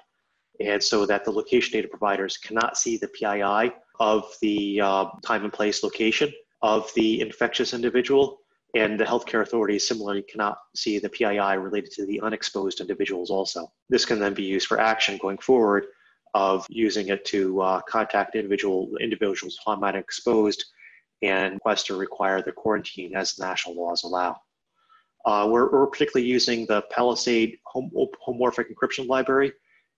And 0.58 0.82
so 0.82 1.06
that 1.06 1.24
the 1.24 1.30
location 1.30 1.72
data 1.72 1.88
providers 1.88 2.36
cannot 2.36 2.76
see 2.76 2.96
the 2.96 3.08
PII 3.08 3.72
of 3.98 4.24
the 4.42 4.80
uh, 4.80 5.06
time 5.22 5.44
and 5.44 5.52
place 5.52 5.82
location 5.82 6.32
of 6.62 6.90
the 6.94 7.20
infectious 7.20 7.72
individual, 7.72 8.40
And 8.74 9.00
the 9.00 9.04
healthcare 9.04 9.42
authorities 9.42 9.86
similarly 9.88 10.22
cannot 10.22 10.58
see 10.76 10.98
the 10.98 11.08
PII 11.08 11.56
related 11.56 11.90
to 11.92 12.06
the 12.06 12.20
unexposed 12.20 12.80
individuals 12.80 13.30
also. 13.30 13.72
This 13.88 14.04
can 14.04 14.18
then 14.18 14.34
be 14.34 14.44
used 14.44 14.66
for 14.66 14.78
action 14.78 15.18
going 15.18 15.38
forward 15.38 15.86
of 16.34 16.66
using 16.68 17.08
it 17.08 17.24
to 17.26 17.60
uh, 17.60 17.80
contact 17.82 18.36
individual 18.36 18.90
individuals 19.00 19.58
who 19.64 19.76
might 19.76 19.96
exposed 19.96 20.64
and 21.22 21.54
request 21.54 21.86
to 21.86 21.96
require 21.96 22.42
their 22.42 22.52
quarantine 22.52 23.14
as 23.16 23.38
national 23.38 23.74
laws 23.74 24.04
allow. 24.04 24.36
Uh, 25.26 25.46
we're, 25.50 25.70
we're, 25.70 25.86
particularly 25.86 26.26
using 26.26 26.64
the 26.66 26.82
Palisade 26.90 27.58
hom- 27.66 27.90
homomorphic 28.26 28.66
encryption 28.72 29.06
library. 29.06 29.52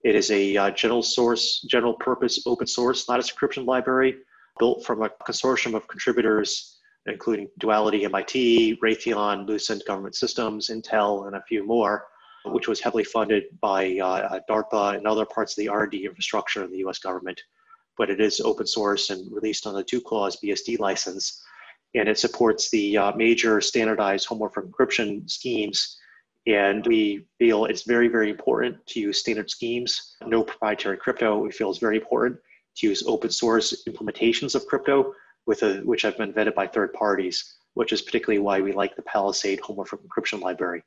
It 0.05 0.17
is 0.17 0.31
a 0.31 0.57
uh, 0.57 0.71
general 0.73 1.03
source, 1.03 1.61
general 1.63 1.95
purpose 1.95 2.43
open 2.47 2.67
source 2.67 3.09
lattice 3.09 3.31
encryption 3.31 3.67
library 3.67 4.17
built 4.59 4.85
from 4.85 5.03
a 5.03 5.11
consortium 5.27 5.75
of 5.75 5.87
contributors, 5.89 6.81
including 7.07 7.49
Duality, 7.59 8.05
MIT, 8.05 8.79
Raytheon, 8.83 9.47
Lucent 9.47 9.85
Government 9.87 10.15
Systems, 10.15 10.71
Intel, 10.71 11.27
and 11.27 11.37
a 11.37 11.43
few 11.43 11.65
more, 11.65 12.07
which 12.47 12.69
was 12.69 12.81
heavily 12.81 13.05
funded 13.05 13.45
by 13.61 13.99
uh, 13.99 14.41
DARPA 14.51 14.97
and 14.97 15.07
other 15.07 15.25
parts 15.25 15.53
of 15.53 15.57
the 15.59 15.69
R&D 15.69 16.05
infrastructure 16.05 16.65
in 16.65 16.71
the 16.71 16.79
U.S. 16.79 16.99
government. 16.99 17.41
But 17.97 18.11
it 18.11 18.21
is 18.21 18.41
open 18.41 18.67
source 18.67 19.11
and 19.11 19.33
released 19.33 19.67
on 19.67 19.75
the 19.75 19.85
two-clause 19.85 20.39
BSD 20.43 20.79
license, 20.81 21.43
and 21.95 22.09
it 22.09 22.19
supports 22.19 22.71
the 22.71 22.97
uh, 22.99 23.13
major 23.15 23.61
standardized 23.61 24.29
homomorphic 24.29 24.71
encryption 24.71 25.31
schemes. 25.31 25.99
And 26.47 26.85
we 26.87 27.27
feel 27.39 27.67
it's 27.67 27.83
very, 27.83 28.09
very 28.09 28.29
important 28.29 28.85
to 28.89 29.01
use 29.01 29.19
standard 29.19 29.49
schemes. 29.51 30.17
No 30.27 30.43
proprietary 30.43 30.97
crypto, 30.97 31.39
we 31.39 31.53
feel 31.53 31.71
it's 31.71 31.79
very 31.79 31.97
important 31.97 32.39
to 32.77 32.89
use 32.89 33.05
open 33.07 33.31
source 33.31 33.85
implementations 33.89 34.55
of 34.55 34.67
crypto, 34.67 35.15
with 35.47 35.63
a, 35.63 35.81
which 35.81 36.03
have 36.03 36.17
been 36.17 36.33
vetted 36.33 36.55
by 36.55 36.67
third 36.67 36.93
parties, 36.93 37.57
which 37.75 37.93
is 37.93 38.03
particularly 38.03 38.41
why 38.41 38.61
we 38.61 38.73
like 38.73 38.97
the 38.97 39.03
Palisade 39.03 39.61
homomorphic 39.61 40.01
encryption 40.07 40.41
library. 40.41 40.83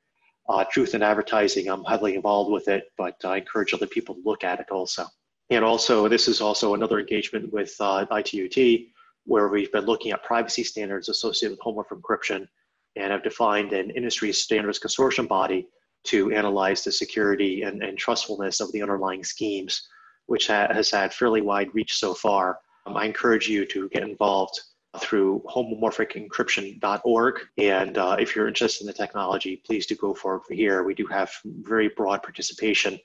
Uh, 0.48 0.64
truth 0.66 0.94
in 0.94 1.02
advertising, 1.02 1.70
I'm 1.70 1.84
heavily 1.84 2.16
involved 2.16 2.52
with 2.52 2.68
it, 2.68 2.92
but 2.98 3.16
I 3.24 3.38
encourage 3.38 3.74
other 3.74 3.88
people 3.88 4.16
to 4.16 4.22
look 4.24 4.44
at 4.44 4.60
it 4.60 4.70
also. 4.72 5.06
And 5.50 5.64
also, 5.64 6.08
this 6.08 6.28
is 6.28 6.42
also 6.42 6.74
another 6.74 7.00
engagement 7.00 7.52
with 7.52 7.76
uh, 7.80 8.06
ITU-T, 8.12 8.92
where 9.26 9.48
we've 9.48 9.72
been 9.72 9.86
looking 9.86 10.12
at 10.12 10.24
privacy 10.24 10.64
standards 10.64 11.10
associated 11.10 11.58
with 11.58 11.66
homomorphic 11.66 12.02
encryption 12.02 12.48
and 12.96 13.12
have 13.12 13.24
defined 13.24 13.74
an 13.74 13.90
industry 13.92 14.32
standards 14.32 14.80
consortium 14.80 15.28
body 15.28 15.68
to 16.06 16.32
analyze 16.32 16.84
the 16.84 16.92
security 16.92 17.64
and, 17.64 17.84
and 17.84 17.98
trustfulness 17.98 18.60
of 18.60 18.72
the 18.72 18.82
underlying 18.82 19.24
schemes 19.24 19.88
which 20.28 20.48
ha- 20.48 20.72
has 20.72 20.90
had 20.90 21.14
fairly 21.14 21.42
wide 21.42 21.70
reach 21.74 21.98
so 21.98 22.14
far. 22.14 22.60
Um, 22.86 22.98
I 22.98 23.06
encourage 23.06 23.48
you 23.48 23.66
to 23.68 23.90
get 23.90 24.04
involved 24.04 24.60
through 25.00 25.44
homomorphicencryption.org. 25.50 27.40
And 27.58 27.98
uh, 27.98 28.16
if 28.20 28.36
you're 28.36 28.48
interested 28.48 28.84
in 28.84 28.88
the 28.88 28.94
technology, 28.94 29.62
please 29.66 29.86
do 29.86 29.96
go 29.96 30.14
forward 30.14 30.44
for 30.48 30.54
here. 30.54 30.84
We 30.84 30.94
do 30.94 31.06
have 31.08 31.32
very 31.44 31.90
broad 31.90 32.24
participation, 32.24 32.98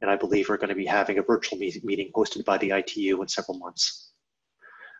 and 0.00 0.10
I 0.10 0.16
believe 0.16 0.48
we're 0.48 0.56
going 0.56 0.70
to 0.70 0.74
be 0.74 0.86
having 0.86 1.18
a 1.18 1.22
virtual 1.22 1.58
meet- 1.58 1.84
meeting 1.84 2.10
hosted 2.14 2.44
by 2.44 2.58
the 2.58 2.70
ITU 2.70 3.22
in 3.22 3.28
several 3.28 3.58
months. 3.58 4.10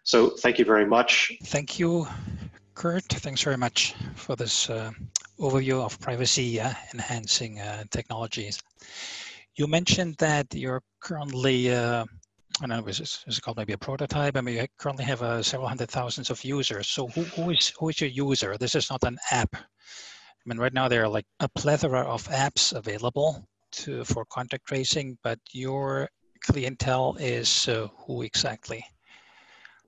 So 0.05 0.31
thank 0.31 0.61
you 0.61 0.65
very 0.65 0.87
much. 0.87 1.33
Thank 1.43 1.81
you, 1.81 2.07
Kurt. 2.77 3.05
Thanks 3.05 3.43
very 3.43 3.57
much 3.57 3.95
for 4.17 4.37
this 4.37 4.69
uh, 4.69 4.91
overview 5.41 5.83
of 5.83 5.99
privacy 5.99 6.61
uh, 6.61 6.75
enhancing 6.93 7.59
uh, 7.59 7.85
technologies. 7.91 8.61
You 9.55 9.67
mentioned 9.67 10.17
that 10.19 10.55
you're 10.55 10.83
currently, 11.01 11.73
uh, 11.75 12.05
I 12.61 12.67
don't 12.67 12.69
know, 12.69 12.87
is, 12.87 12.99
this, 12.99 13.25
is 13.27 13.39
it 13.39 13.41
called 13.41 13.57
maybe 13.57 13.73
a 13.73 13.79
prototype? 13.79 14.37
I 14.37 14.43
mean, 14.43 14.57
you 14.57 14.67
currently 14.79 15.07
have 15.07 15.23
uh, 15.23 15.43
several 15.43 15.69
hundred 15.69 15.89
thousands 15.89 16.29
of 16.29 16.45
users. 16.45 16.89
So 16.89 17.09
who, 17.09 17.23
who 17.23 17.49
is 17.49 17.73
who 17.79 17.89
is 17.89 17.99
your 17.99 18.11
user? 18.11 18.59
This 18.59 18.75
is 18.75 18.91
not 18.91 19.05
an 19.05 19.17
app. 19.31 19.57
I 19.57 20.45
mean, 20.45 20.59
right 20.59 20.75
now 20.75 20.87
there 20.87 21.05
are 21.05 21.09
like 21.09 21.27
a 21.41 21.49
plethora 21.49 22.03
of 22.03 22.29
apps 22.29 22.75
available 22.75 23.49
to 23.73 24.05
for 24.05 24.27
contact 24.27 24.67
tracing, 24.67 25.17
but 25.23 25.39
your 25.51 26.11
clientele 26.45 27.17
is 27.19 27.69
uh, 27.69 27.89
who 28.05 28.21
exactly? 28.21 28.85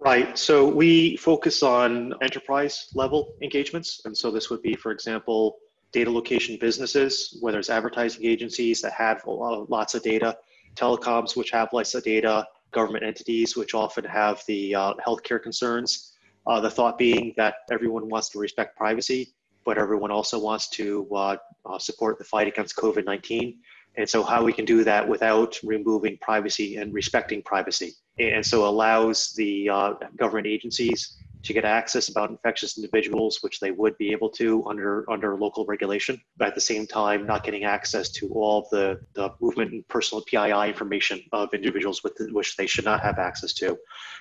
Right. 0.00 0.38
So 0.38 0.66
we 0.66 1.16
focus 1.16 1.62
on 1.62 2.14
enterprise 2.22 2.90
level 2.94 3.34
engagements. 3.42 4.02
And 4.04 4.16
so 4.16 4.30
this 4.30 4.48
would 4.48 4.62
be, 4.62 4.74
for 4.74 4.92
example, 4.92 5.58
data 5.92 6.10
location 6.10 6.56
businesses, 6.60 7.36
whether 7.40 7.58
it's 7.58 7.70
advertising 7.70 8.24
agencies 8.24 8.80
that 8.82 8.92
have 8.92 9.22
lots 9.26 9.94
of 9.94 10.02
data, 10.02 10.36
telecoms 10.76 11.36
which 11.36 11.50
have 11.50 11.68
lots 11.72 11.94
of 11.94 12.04
data, 12.04 12.46
government 12.70 13.04
entities 13.04 13.56
which 13.56 13.74
often 13.74 14.04
have 14.04 14.42
the 14.46 14.74
uh, 14.74 14.94
healthcare 15.04 15.42
concerns. 15.42 16.14
Uh, 16.46 16.60
the 16.60 16.70
thought 16.70 16.96
being 16.96 17.34
that 17.36 17.56
everyone 17.70 18.08
wants 18.08 18.28
to 18.30 18.38
respect 18.38 18.76
privacy, 18.76 19.34
but 19.64 19.76
everyone 19.76 20.10
also 20.10 20.38
wants 20.38 20.68
to 20.68 21.06
uh, 21.14 21.36
uh 21.66 21.78
support 21.78 22.18
the 22.18 22.24
fight 22.24 22.46
against 22.46 22.76
COVID 22.76 23.04
19. 23.04 23.58
And 23.98 24.08
so, 24.08 24.22
how 24.22 24.44
we 24.44 24.52
can 24.52 24.64
do 24.64 24.84
that 24.84 25.06
without 25.06 25.58
removing 25.64 26.18
privacy 26.22 26.76
and 26.76 26.94
respecting 26.94 27.42
privacy. 27.42 27.94
And 28.20 28.46
so, 28.46 28.66
allows 28.66 29.32
the 29.36 29.68
uh, 29.68 29.94
government 30.16 30.46
agencies 30.46 31.18
to 31.42 31.52
get 31.52 31.64
access 31.64 32.08
about 32.08 32.30
infectious 32.30 32.78
individuals, 32.78 33.38
which 33.42 33.58
they 33.58 33.72
would 33.72 33.98
be 33.98 34.12
able 34.12 34.30
to 34.30 34.64
under 34.68 35.04
under 35.10 35.36
local 35.36 35.66
regulation, 35.66 36.20
but 36.36 36.46
at 36.46 36.54
the 36.54 36.60
same 36.60 36.86
time 36.86 37.26
not 37.26 37.42
getting 37.42 37.64
access 37.64 38.08
to 38.10 38.28
all 38.34 38.68
the, 38.70 39.00
the 39.14 39.30
movement 39.40 39.72
and 39.72 39.86
personal 39.88 40.22
PII 40.30 40.68
information 40.68 41.20
of 41.32 41.52
individuals 41.52 42.04
with 42.04 42.14
which 42.30 42.56
they 42.56 42.68
should 42.68 42.84
not 42.84 43.00
have 43.02 43.18
access 43.18 43.52
to. 43.54 43.76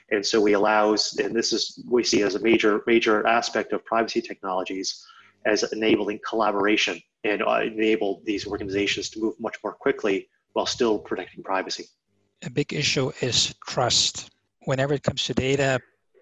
And 0.09 0.25
so 0.25 0.41
we 0.41 0.53
allows, 0.53 1.17
and 1.17 1.35
this 1.35 1.53
is 1.53 1.83
we 1.87 2.03
see 2.03 2.23
as 2.23 2.33
a 2.33 2.39
major 2.39 2.81
major 2.87 3.27
aspect 3.27 3.73
of 3.73 3.85
privacy 3.85 4.21
technologies 4.21 5.05
as 5.45 5.63
enabling 5.71 6.19
collaboration 6.27 6.99
and 7.27 7.41
uh, 7.41 7.61
enable 7.61 8.21
these 8.25 8.47
organizations 8.47 9.09
to 9.11 9.19
move 9.19 9.35
much 9.39 9.57
more 9.63 9.73
quickly 9.73 10.29
while 10.53 10.65
still 10.65 10.99
protecting 10.99 11.43
privacy. 11.43 11.85
A 12.43 12.49
big 12.49 12.73
issue 12.73 13.11
is 13.21 13.53
trust. 13.65 14.29
Whenever 14.65 14.93
it 14.93 15.03
comes 15.03 15.23
to 15.25 15.33
data, 15.33 15.79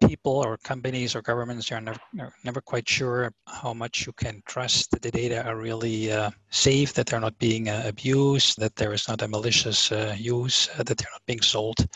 people 0.07 0.43
or 0.45 0.57
companies 0.57 1.15
or 1.15 1.21
governments 1.21 1.71
are 1.71 1.81
never, 1.81 1.99
never 2.43 2.61
quite 2.61 2.87
sure 2.87 3.31
how 3.47 3.73
much 3.73 4.05
you 4.05 4.13
can 4.13 4.41
trust 4.45 4.91
that 4.91 5.01
the 5.01 5.11
data 5.11 5.45
are 5.45 5.57
really 5.57 6.11
uh, 6.11 6.29
safe, 6.49 6.93
that 6.93 7.07
they're 7.07 7.19
not 7.19 7.37
being 7.39 7.69
uh, 7.69 7.83
abused, 7.85 8.59
that 8.59 8.75
there 8.75 8.93
is 8.93 9.07
not 9.07 9.21
a 9.21 9.27
malicious 9.27 9.91
uh, 9.91 10.15
use, 10.17 10.69
uh, 10.77 10.83
that 10.83 10.97
they're 10.97 11.13
not 11.13 11.25
being 11.25 11.41
sold. 11.41 11.87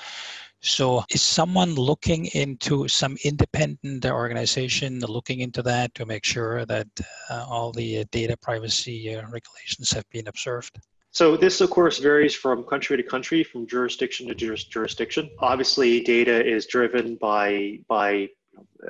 So, 0.62 1.04
is 1.10 1.22
someone 1.22 1.76
looking 1.76 2.26
into 2.28 2.88
some 2.90 3.16
independent 3.24 4.06
organization 4.06 5.00
looking 5.00 5.40
into 5.40 5.62
that 5.64 5.96
to 5.96 6.06
make 6.06 6.26
sure 6.26 6.66
that 6.66 6.88
uh, 7.30 7.46
all 7.48 7.72
the 7.72 8.04
data 8.06 8.36
privacy 8.36 9.16
uh, 9.16 9.22
regulations 9.30 9.92
have 9.92 10.10
been 10.10 10.28
observed? 10.28 10.80
So 11.12 11.36
this, 11.36 11.60
of 11.62 11.70
course, 11.70 11.98
varies 11.98 12.36
from 12.36 12.64
country 12.66 12.98
to 12.98 13.04
country, 13.04 13.44
from 13.44 13.66
jurisdiction 13.66 14.28
to 14.28 14.36
juris- 14.36 14.66
jurisdiction. 14.66 15.30
Obviously, 15.40 16.02
data 16.02 16.46
is 16.46 16.68
driven 16.68 17.16
by 17.16 17.80
by 17.88 18.30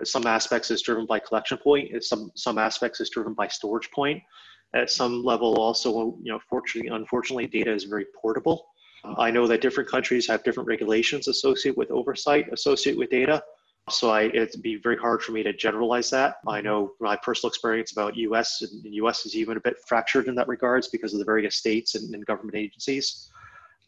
some 0.04 0.26
aspects 0.26 0.72
is 0.72 0.82
driven 0.82 1.06
by 1.06 1.20
collection 1.20 1.58
point. 1.58 2.04
Some 2.04 2.32
some 2.36 2.58
aspects 2.58 3.00
is 3.00 3.10
driven 3.10 3.34
by 3.34 3.48
storage 3.48 3.90
point. 3.92 4.22
At 4.74 4.90
some 4.90 5.24
level, 5.24 5.56
also, 5.56 6.18
you 6.22 6.32
know, 6.32 6.40
fortunately, 6.50 6.90
unfortunately, 6.90 7.48
data 7.48 7.74
is 7.74 7.86
very 7.86 8.06
portable. 8.22 8.68
I 9.04 9.32
know 9.32 9.48
that 9.48 9.62
different 9.62 9.90
countries 9.90 10.28
have 10.28 10.44
different 10.44 10.68
regulations 10.68 11.28
associated 11.28 11.78
with 11.78 11.92
oversight 11.92 12.52
associated 12.52 13.00
with 13.00 13.10
data. 13.10 13.44
So 13.90 14.12
I, 14.12 14.24
it'd 14.24 14.62
be 14.62 14.76
very 14.76 14.98
hard 14.98 15.22
for 15.22 15.32
me 15.32 15.42
to 15.44 15.54
generalize 15.54 16.10
that. 16.12 16.36
I 16.48 16.62
know 16.62 16.92
my 17.00 17.16
personal 17.16 17.50
experience 17.50 17.92
about 17.92 18.16
U.S. 18.18 18.62
and 18.62 18.94
U.S. 18.96 19.26
is 19.26 19.36
even 19.36 19.58
a 19.58 19.62
bit 19.62 19.78
fractured 19.88 20.28
in 20.28 20.36
that 20.36 20.48
regards 20.48 20.90
because 20.90 21.14
of 21.14 21.20
the 21.20 21.26
various 21.26 21.56
states 21.56 21.96
and, 21.96 22.14
and 22.14 22.26
government 22.26 22.56
agencies. 22.56 23.32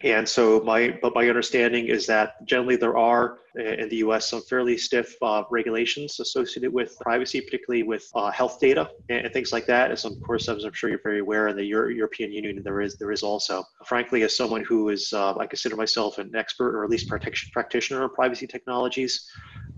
And 0.03 0.27
so 0.27 0.61
my, 0.61 0.97
but 1.01 1.13
my 1.13 1.27
understanding 1.29 1.87
is 1.87 2.07
that 2.07 2.43
generally 2.45 2.75
there 2.75 2.97
are 2.97 3.37
in 3.55 3.89
the 3.89 3.97
U.S. 3.97 4.29
some 4.29 4.41
fairly 4.41 4.77
stiff 4.77 5.15
uh, 5.21 5.43
regulations 5.51 6.19
associated 6.19 6.73
with 6.73 6.97
privacy, 6.99 7.41
particularly 7.41 7.83
with 7.83 8.09
uh, 8.15 8.31
health 8.31 8.59
data 8.59 8.89
and, 9.09 9.25
and, 9.25 9.33
things 9.33 9.51
like 9.51 9.65
that. 9.65 9.91
As 9.91 10.05
of 10.05 10.13
course, 10.21 10.47
as 10.47 10.63
I'm 10.63 10.71
sure 10.73 10.89
you're 10.89 11.01
very 11.03 11.19
aware, 11.19 11.49
in 11.49 11.57
the 11.57 11.65
Euro- 11.65 11.89
European 11.89 12.31
Union 12.31 12.61
there 12.63 12.81
is 12.81 12.97
there 12.97 13.11
is 13.11 13.23
also. 13.23 13.63
Frankly, 13.85 14.23
as 14.23 14.35
someone 14.35 14.63
who 14.63 14.89
is, 14.89 15.11
uh, 15.13 15.37
I 15.37 15.45
consider 15.47 15.75
myself 15.75 16.17
an 16.17 16.33
expert 16.35 16.75
or 16.75 16.83
at 16.83 16.89
least 16.89 17.09
practitioner 17.09 18.03
on 18.03 18.13
privacy 18.13 18.47
technologies. 18.47 19.29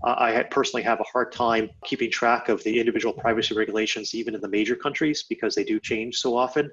Uh, 0.04 0.14
I 0.18 0.42
personally 0.44 0.82
have 0.82 1.00
a 1.00 1.04
hard 1.12 1.32
time 1.32 1.70
keeping 1.84 2.10
track 2.10 2.48
of 2.48 2.62
the 2.62 2.78
individual 2.78 3.12
privacy 3.12 3.54
regulations, 3.54 4.14
even 4.14 4.34
in 4.34 4.40
the 4.40 4.48
major 4.48 4.76
countries, 4.76 5.24
because 5.28 5.54
they 5.54 5.64
do 5.64 5.80
change 5.80 6.16
so 6.16 6.36
often. 6.36 6.70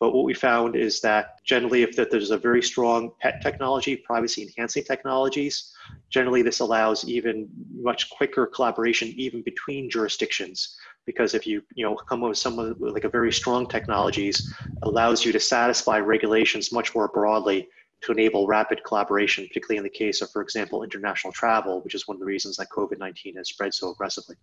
But 0.00 0.14
what 0.14 0.24
we 0.24 0.32
found 0.32 0.76
is 0.76 1.02
that 1.02 1.44
generally, 1.44 1.82
if 1.82 1.94
there's 1.94 2.30
a 2.30 2.38
very 2.38 2.62
strong 2.62 3.12
pet 3.20 3.42
technology, 3.42 3.96
privacy 3.96 4.42
enhancing 4.42 4.82
technologies, 4.82 5.74
generally 6.08 6.40
this 6.40 6.60
allows 6.60 7.06
even 7.06 7.48
much 7.70 8.08
quicker 8.08 8.46
collaboration 8.46 9.12
even 9.16 9.42
between 9.42 9.90
jurisdictions. 9.90 10.78
Because 11.04 11.34
if 11.34 11.46
you 11.46 11.62
you 11.74 11.84
know 11.84 11.94
come 11.94 12.24
up 12.24 12.30
with 12.30 12.78
with 12.78 12.94
like 12.94 13.04
a 13.04 13.10
very 13.10 13.30
strong 13.30 13.68
technologies, 13.68 14.54
allows 14.82 15.22
you 15.22 15.32
to 15.32 15.40
satisfy 15.40 15.98
regulations 15.98 16.72
much 16.72 16.94
more 16.94 17.08
broadly 17.08 17.68
to 18.02 18.12
enable 18.12 18.46
rapid 18.46 18.82
collaboration, 18.84 19.46
particularly 19.46 19.76
in 19.76 19.84
the 19.84 19.90
case 19.90 20.22
of, 20.22 20.30
for 20.30 20.40
example, 20.40 20.82
international 20.82 21.32
travel, 21.32 21.82
which 21.82 21.94
is 21.94 22.08
one 22.08 22.14
of 22.14 22.20
the 22.20 22.26
reasons 22.26 22.56
that 22.56 22.68
COVID 22.70 22.98
19 22.98 23.36
has 23.36 23.48
spread 23.48 23.74
so 23.74 23.90
aggressively. 23.90 24.36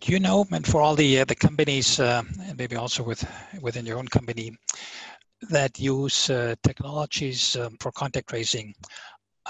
Do 0.00 0.12
you 0.12 0.20
know, 0.20 0.46
and 0.52 0.66
for 0.66 0.82
all 0.82 0.94
the 0.94 1.20
uh, 1.20 1.24
the 1.24 1.34
companies, 1.34 1.98
uh, 1.98 2.22
and 2.42 2.56
maybe 2.58 2.76
also 2.76 3.02
with 3.02 3.26
within 3.60 3.86
your 3.86 3.98
own 3.98 4.08
company, 4.08 4.56
that 5.50 5.78
use 5.78 6.30
uh, 6.30 6.54
technologies 6.62 7.56
um, 7.56 7.76
for 7.80 7.90
contact 7.92 8.28
tracing, 8.28 8.74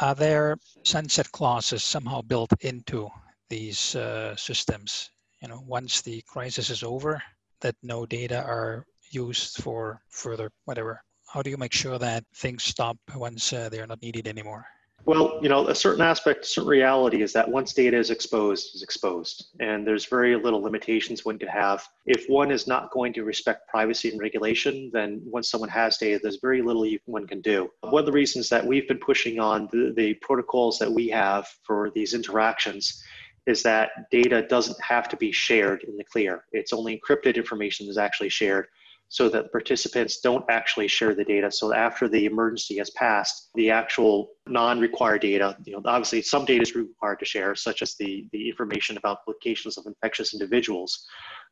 are 0.01 0.15
there 0.15 0.57
sunset 0.83 1.31
clauses 1.33 1.83
somehow 1.83 2.23
built 2.23 2.53
into 2.61 3.09
these 3.49 3.97
uh, 3.97 4.37
systems? 4.37 5.11
You 5.43 5.49
know, 5.49 5.63
once 5.67 6.03
the 6.03 6.23
crisis 6.27 6.71
is 6.71 6.83
over, 6.83 7.23
that 7.61 7.75
no 7.83 8.07
data 8.07 8.43
are 8.43 8.87
used 9.11 9.63
for 9.63 10.01
further 10.11 10.51
whatever. 10.65 11.03
How 11.27 11.43
do 11.43 11.51
you 11.51 11.57
make 11.57 11.73
sure 11.73 11.99
that 11.99 12.25
things 12.35 12.63
stop 12.63 12.97
once 13.15 13.53
uh, 13.53 13.69
they 13.69 13.81
are 13.81 13.87
not 13.87 14.03
needed 14.03 14.29
anymore? 14.29 14.65
Well, 15.07 15.39
you 15.41 15.49
know, 15.49 15.69
a 15.69 15.75
certain 15.75 16.03
aspect, 16.03 16.45
a 16.45 16.49
certain 16.49 16.69
reality 16.69 17.23
is 17.23 17.33
that 17.33 17.49
once 17.49 17.73
data 17.73 17.97
is 17.97 18.11
exposed, 18.11 18.75
is 18.75 18.83
exposed, 18.83 19.53
and 19.61 19.87
there's 19.87 20.05
very 20.05 20.35
little 20.35 20.61
limitations 20.61 21.25
one 21.25 21.39
could 21.39 21.49
have. 21.49 21.87
If 22.07 22.27
one 22.29 22.51
is 22.51 22.67
not 22.67 22.91
going 22.91 23.13
to 23.13 23.23
respect 23.23 23.69
privacy 23.69 24.11
and 24.11 24.21
regulation, 24.21 24.91
then 24.93 25.23
once 25.25 25.49
someone 25.49 25.71
has 25.71 25.97
data, 25.97 26.19
there's 26.21 26.41
very 26.43 26.61
little 26.61 26.85
one 27.05 27.25
can 27.25 27.41
do. 27.41 27.71
One 27.83 28.01
of 28.01 28.07
the 28.07 28.11
reasons 28.11 28.49
that 28.49 28.67
we've 28.67 28.89
been 28.89 28.99
pushing 28.99 29.39
on 29.39 29.69
the, 29.71 29.95
the 29.97 30.15
protocols 30.15 30.77
that 30.81 30.91
we 30.91 31.09
have 31.11 31.47
for 31.63 31.93
these 31.95 32.13
interactions 32.13 33.01
is 33.47 33.63
that 33.63 34.11
data 34.11 34.43
doesn't 34.43 34.81
have 34.81 35.09
to 35.11 35.17
be 35.17 35.31
shared 35.31 35.85
in 35.85 35.97
the 35.97 36.03
clear. 36.03 36.47
It's 36.51 36.73
only 36.73 37.01
encrypted 37.01 37.37
information 37.37 37.87
that's 37.87 37.97
actually 37.97 38.31
shared 38.31 38.67
so 39.09 39.29
that 39.29 39.53
participants 39.53 40.21
don't 40.21 40.45
actually 40.49 40.89
share 40.89 41.15
the 41.15 41.25
data. 41.25 41.51
So 41.51 41.73
after 41.73 42.09
the 42.09 42.27
emergency 42.27 42.79
has 42.79 42.91
passed, 42.91 43.51
the 43.55 43.71
actual 43.71 44.31
non-required 44.49 45.23
data, 45.23 45.57
you 45.65 45.75
know, 45.75 45.83
obviously 45.85 46.23
some 46.23 46.45
data 46.45 46.63
is 46.63 46.75
required 46.75 47.21
to 47.21 47.25
share, 47.25 47.55
such 47.55 47.83
as 47.83 47.95
the, 47.95 48.29
the 48.33 48.49
information 48.49 48.97
about 48.97 49.19
locations 49.29 49.79
of 49.79 49.87
infectious 49.87 50.35
individuals, 50.35 51.07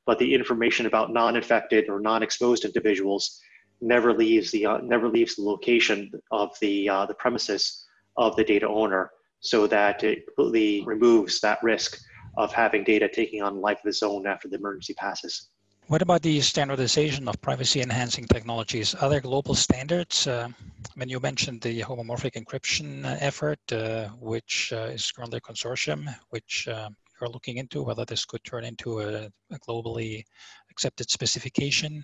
but 0.05 0.19
the 0.19 0.35
information 0.35 0.87
about 0.87 1.13
non-infected 1.13 1.89
or 1.89 2.01
non-exposed 2.01 2.65
individuals 2.65 3.41
never 3.81 4.13
leaves 4.13 4.51
the 4.51 4.67
uh, 4.67 4.79
never 4.79 5.09
leaves 5.09 5.37
the 5.37 5.43
location 5.43 6.11
of 6.31 6.51
the 6.61 6.89
uh, 6.89 7.07
the 7.07 7.15
premises 7.15 7.85
of 8.17 8.35
the 8.37 8.45
data 8.45 8.67
owner, 8.69 9.11
so 9.41 9.67
that 9.67 10.03
it 10.05 10.25
completely 10.27 10.85
removes 10.87 11.41
that 11.41 11.63
risk 11.63 11.99
of 12.37 12.53
having 12.53 12.85
data 12.85 13.09
taking 13.09 13.43
on 13.43 13.61
life 13.61 13.79
of 13.85 13.89
its 13.89 14.03
own 14.03 14.27
after 14.27 14.49
the 14.49 14.57
emergency 14.57 14.95
passes. 14.95 15.51
What 15.89 16.01
about 16.01 16.23
the 16.23 16.41
standardization 16.41 17.29
of 17.29 17.39
privacy 17.43 17.83
enhancing 17.83 18.25
technologies? 18.25 18.95
Are 18.95 19.11
there 19.11 19.21
global 19.21 19.55
standards? 19.55 20.27
Uh, 20.27 20.49
I 20.49 20.99
mean, 20.99 21.11
you 21.11 21.21
mentioned 21.21 21.61
the 21.61 21.83
homomorphic 21.83 22.43
encryption 22.43 23.05
uh, 23.05 23.19
effort, 23.21 23.61
uh, 23.71 24.09
which 24.19 24.73
uh, 24.73 24.89
is 24.95 25.13
currently 25.13 25.37
a 25.37 25.41
consortium, 25.43 26.09
which 26.31 26.67
uh, 26.69 26.89
you're 27.21 27.29
looking 27.29 27.59
into, 27.59 27.83
whether 27.83 28.07
this 28.07 28.25
could 28.25 28.43
turn 28.45 28.65
into 28.65 29.01
a, 29.01 29.25
a, 29.53 29.59
globally 29.69 30.25
accepted 30.71 31.11
specification. 31.11 32.03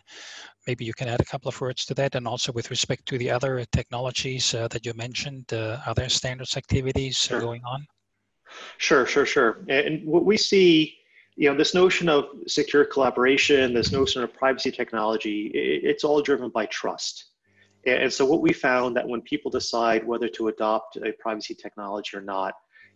Maybe 0.66 0.84
you 0.84 0.92
can 0.92 1.08
add 1.08 1.22
a 1.22 1.24
couple 1.24 1.48
of 1.48 1.58
words 1.58 1.86
to 1.86 1.94
that. 1.94 2.14
And 2.14 2.28
also 2.28 2.52
with 2.52 2.70
respect 2.70 3.06
to 3.06 3.16
the 3.16 3.30
other 3.30 3.64
technologies 3.72 4.52
uh, 4.52 4.68
that 4.68 4.84
you 4.84 4.92
mentioned, 4.92 5.54
are 5.54 5.94
there 5.96 6.10
standards 6.10 6.54
activities 6.54 7.16
sure. 7.16 7.40
going 7.40 7.62
on? 7.64 7.86
Sure, 8.76 9.06
sure, 9.06 9.24
sure. 9.24 9.64
And 9.68 10.04
what 10.06 10.26
we 10.26 10.36
see 10.36 10.99
you 11.36 11.48
know 11.48 11.56
this 11.56 11.74
notion 11.74 12.08
of 12.08 12.24
secure 12.46 12.84
collaboration 12.84 13.74
this 13.74 13.92
notion 13.92 14.22
of 14.22 14.32
privacy 14.32 14.70
technology 14.70 15.50
it's 15.54 16.04
all 16.04 16.20
driven 16.22 16.50
by 16.50 16.66
trust. 16.66 17.26
And 17.86 18.12
so 18.12 18.26
what 18.26 18.42
we 18.42 18.52
found 18.52 18.94
that 18.96 19.08
when 19.08 19.22
people 19.22 19.50
decide 19.50 20.06
whether 20.06 20.28
to 20.28 20.48
adopt 20.48 20.96
a 20.96 21.12
privacy 21.18 21.54
technology 21.54 22.16
or 22.16 22.20
not 22.20 22.54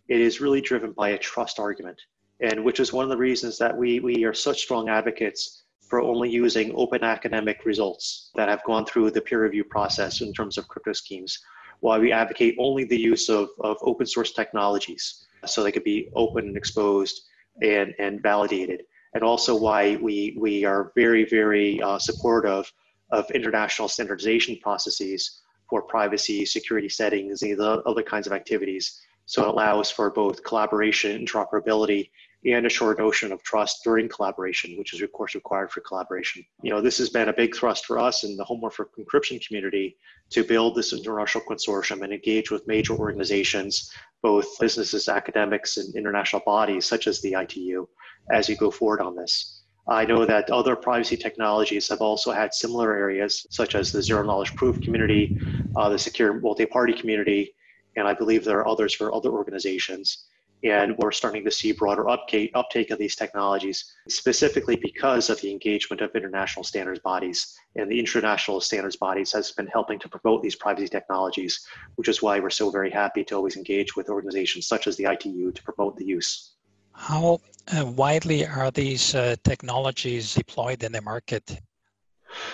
it 0.09 0.21
is 0.21 0.41
really 0.41 0.61
driven 0.61 0.93
by 0.93 1.11
a 1.11 1.19
trust 1.19 1.59
argument 1.59 2.01
and 2.41 2.65
which 2.65 2.81
is 2.81 2.93
one 2.93 3.05
of 3.05 3.11
the 3.11 3.17
reasons 3.17 3.57
that 3.59 3.77
we 3.77 4.01
we 4.01 4.25
are 4.25 4.35
such 4.35 4.61
strong 4.61 4.89
advocates 4.89 5.65
for 5.89 6.01
only 6.01 6.31
using 6.31 6.73
open 6.75 7.05
academic 7.05 7.65
results 7.65 8.31
that 8.35 8.49
have 8.49 8.65
gone 8.65 8.85
through 8.85 9.11
the 9.11 9.21
peer 9.21 9.43
review 9.43 9.65
process 9.65 10.21
in 10.21 10.33
terms 10.33 10.59
of 10.59 10.69
crypto 10.69 10.93
schemes 10.93 11.39
while 11.81 12.01
we 12.01 12.13
advocate 12.13 12.57
only 12.59 12.85
the 12.85 12.99
use 12.99 13.29
of, 13.29 13.49
of 13.61 13.77
open 13.83 14.07
source 14.07 14.33
technologies. 14.33 15.27
So 15.45 15.63
they 15.63 15.73
could 15.73 15.85
be 15.85 16.09
open 16.15 16.47
and 16.47 16.57
exposed 16.57 17.23
and, 17.63 17.95
and 17.99 18.23
validated, 18.23 18.83
and 19.15 19.23
also 19.23 19.55
why 19.55 19.97
we, 19.97 20.37
we 20.39 20.65
are 20.65 20.93
very, 20.95 21.25
very 21.25 21.81
uh, 21.83 21.99
supportive 21.99 22.71
of 23.11 23.31
international 23.31 23.89
standardization 23.89 24.59
processes 24.63 25.41
for 25.69 25.83
privacy, 25.83 26.45
security 26.45 26.89
settings, 26.89 27.43
and 27.43 27.61
other 27.61 28.03
kinds 28.03 28.27
of 28.27 28.33
activities. 28.33 29.01
So 29.27 29.43
it 29.43 29.49
allows 29.49 29.91
for 29.91 30.11
both 30.11 30.45
collaboration, 30.45 31.25
interoperability, 31.25 32.11
and 32.53 32.67
a 32.67 32.71
short 32.71 32.99
notion 32.99 33.33
of 33.33 33.43
trust 33.43 33.83
during 33.85 34.09
collaboration, 34.09 34.77
which 34.77 34.93
is 34.93 35.01
of 35.01 35.13
course 35.13 35.35
required 35.35 35.71
for 35.71 35.81
collaboration. 35.81 36.45
You 36.63 36.71
know, 36.71 36.81
this 36.81 36.99
has 36.99 37.09
been 37.09 37.31
a 37.31 37.33
big 37.33 37.57
thrust 37.57 37.87
for 37.87 37.99
us 37.99 38.23
in 38.25 38.37
the 38.37 38.45
homomorphic 38.45 38.87
encryption 38.99 39.45
community 39.47 39.97
to 40.31 40.45
build 40.45 40.75
this 40.75 40.93
international 40.93 41.45
consortium 41.49 42.03
and 42.03 42.13
engage 42.13 42.51
with 42.51 42.67
major 42.67 42.95
organizations, 42.95 43.91
both 44.23 44.59
businesses, 44.61 45.09
academics, 45.09 45.79
and 45.79 45.95
international 45.95 46.43
bodies 46.45 46.85
such 46.85 47.07
as 47.07 47.23
the 47.23 47.35
ITU 47.35 47.87
as 48.31 48.49
you 48.49 48.57
go 48.57 48.71
forward 48.71 49.01
on 49.01 49.17
this. 49.17 49.63
I 49.87 50.05
know 50.05 50.25
that 50.25 50.51
other 50.51 50.77
privacy 50.77 51.17
technologies 51.17 51.89
have 51.89 52.01
also 52.01 52.33
had 52.33 52.55
similar 52.55 52.95
areas, 52.97 53.47
such 53.51 53.75
as 53.75 53.93
the 53.93 54.03
zero 54.03 54.23
knowledge 54.23 54.55
proof 54.57 54.81
community, 54.81 55.39
uh, 55.77 55.91
the 55.91 55.99
secure 55.99 56.33
multi 56.41 56.65
party 56.65 56.95
community, 56.95 57.55
and 57.97 58.09
I 58.09 58.15
believe 58.15 58.45
there 58.45 58.59
are 58.59 58.69
others 58.69 58.95
for 58.95 59.15
other 59.15 59.31
organizations 59.31 60.27
and 60.65 60.97
we're 60.97 61.13
starting 61.13 61.45
to 61.45 61.51
see 61.51 61.73
broader 61.73 62.09
uptake, 62.09 62.51
uptake 62.55 62.91
of 62.91 62.99
these 62.99 63.15
technologies, 63.15 63.93
specifically 64.09 64.77
because 64.77 65.29
of 65.29 65.39
the 65.43 65.51
engagement 65.51 66.01
of 66.01 66.11
international 66.17 66.65
standards 66.65 67.01
bodies. 67.01 67.55
And 67.77 67.91
the 67.91 67.99
international 67.99 68.61
standards 68.63 68.97
bodies 68.97 69.31
has 69.33 69.53
been 69.53 69.67
helping 69.67 69.99
to 69.99 70.09
promote 70.09 70.43
these 70.43 70.57
privacy 70.57 70.89
technologies, 70.89 71.67
which 71.97 72.09
is 72.09 72.23
why 72.23 72.41
we're 72.41 72.51
so 72.51 72.71
very 72.71 72.91
happy 72.91 73.23
to 73.25 73.35
always 73.35 73.57
engage 73.57 73.95
with 73.95 74.09
organizations 74.09 74.67
such 74.67 74.87
as 74.87 74.97
the 74.97 75.05
ITU 75.05 75.53
to 75.53 75.63
promote 75.63 75.97
the 75.97 76.07
use. 76.07 76.55
How 76.93 77.41
uh, 77.77 77.85
widely 77.85 78.47
are 78.47 78.71
these 78.71 79.15
uh, 79.15 79.37
technologies 79.45 80.35
deployed 80.35 80.83
in 80.83 80.93
the 80.93 81.03
market? 81.03 81.61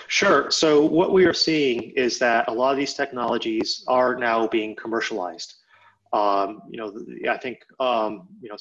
Sure. 0.07 0.51
So, 0.51 0.85
what 0.85 1.13
we 1.13 1.25
are 1.25 1.33
seeing 1.33 1.91
is 1.91 2.19
that 2.19 2.47
a 2.47 2.51
lot 2.53 2.71
of 2.71 2.77
these 2.77 2.93
technologies 2.93 3.83
are 3.87 4.15
now 4.15 4.47
being 4.47 4.75
commercialized. 4.75 5.55
Um, 6.13 6.61
you 6.69 6.77
know, 6.77 6.93
I 7.29 7.37
think 7.37 7.59
um, 7.79 8.27
you 8.41 8.49
know 8.49 8.57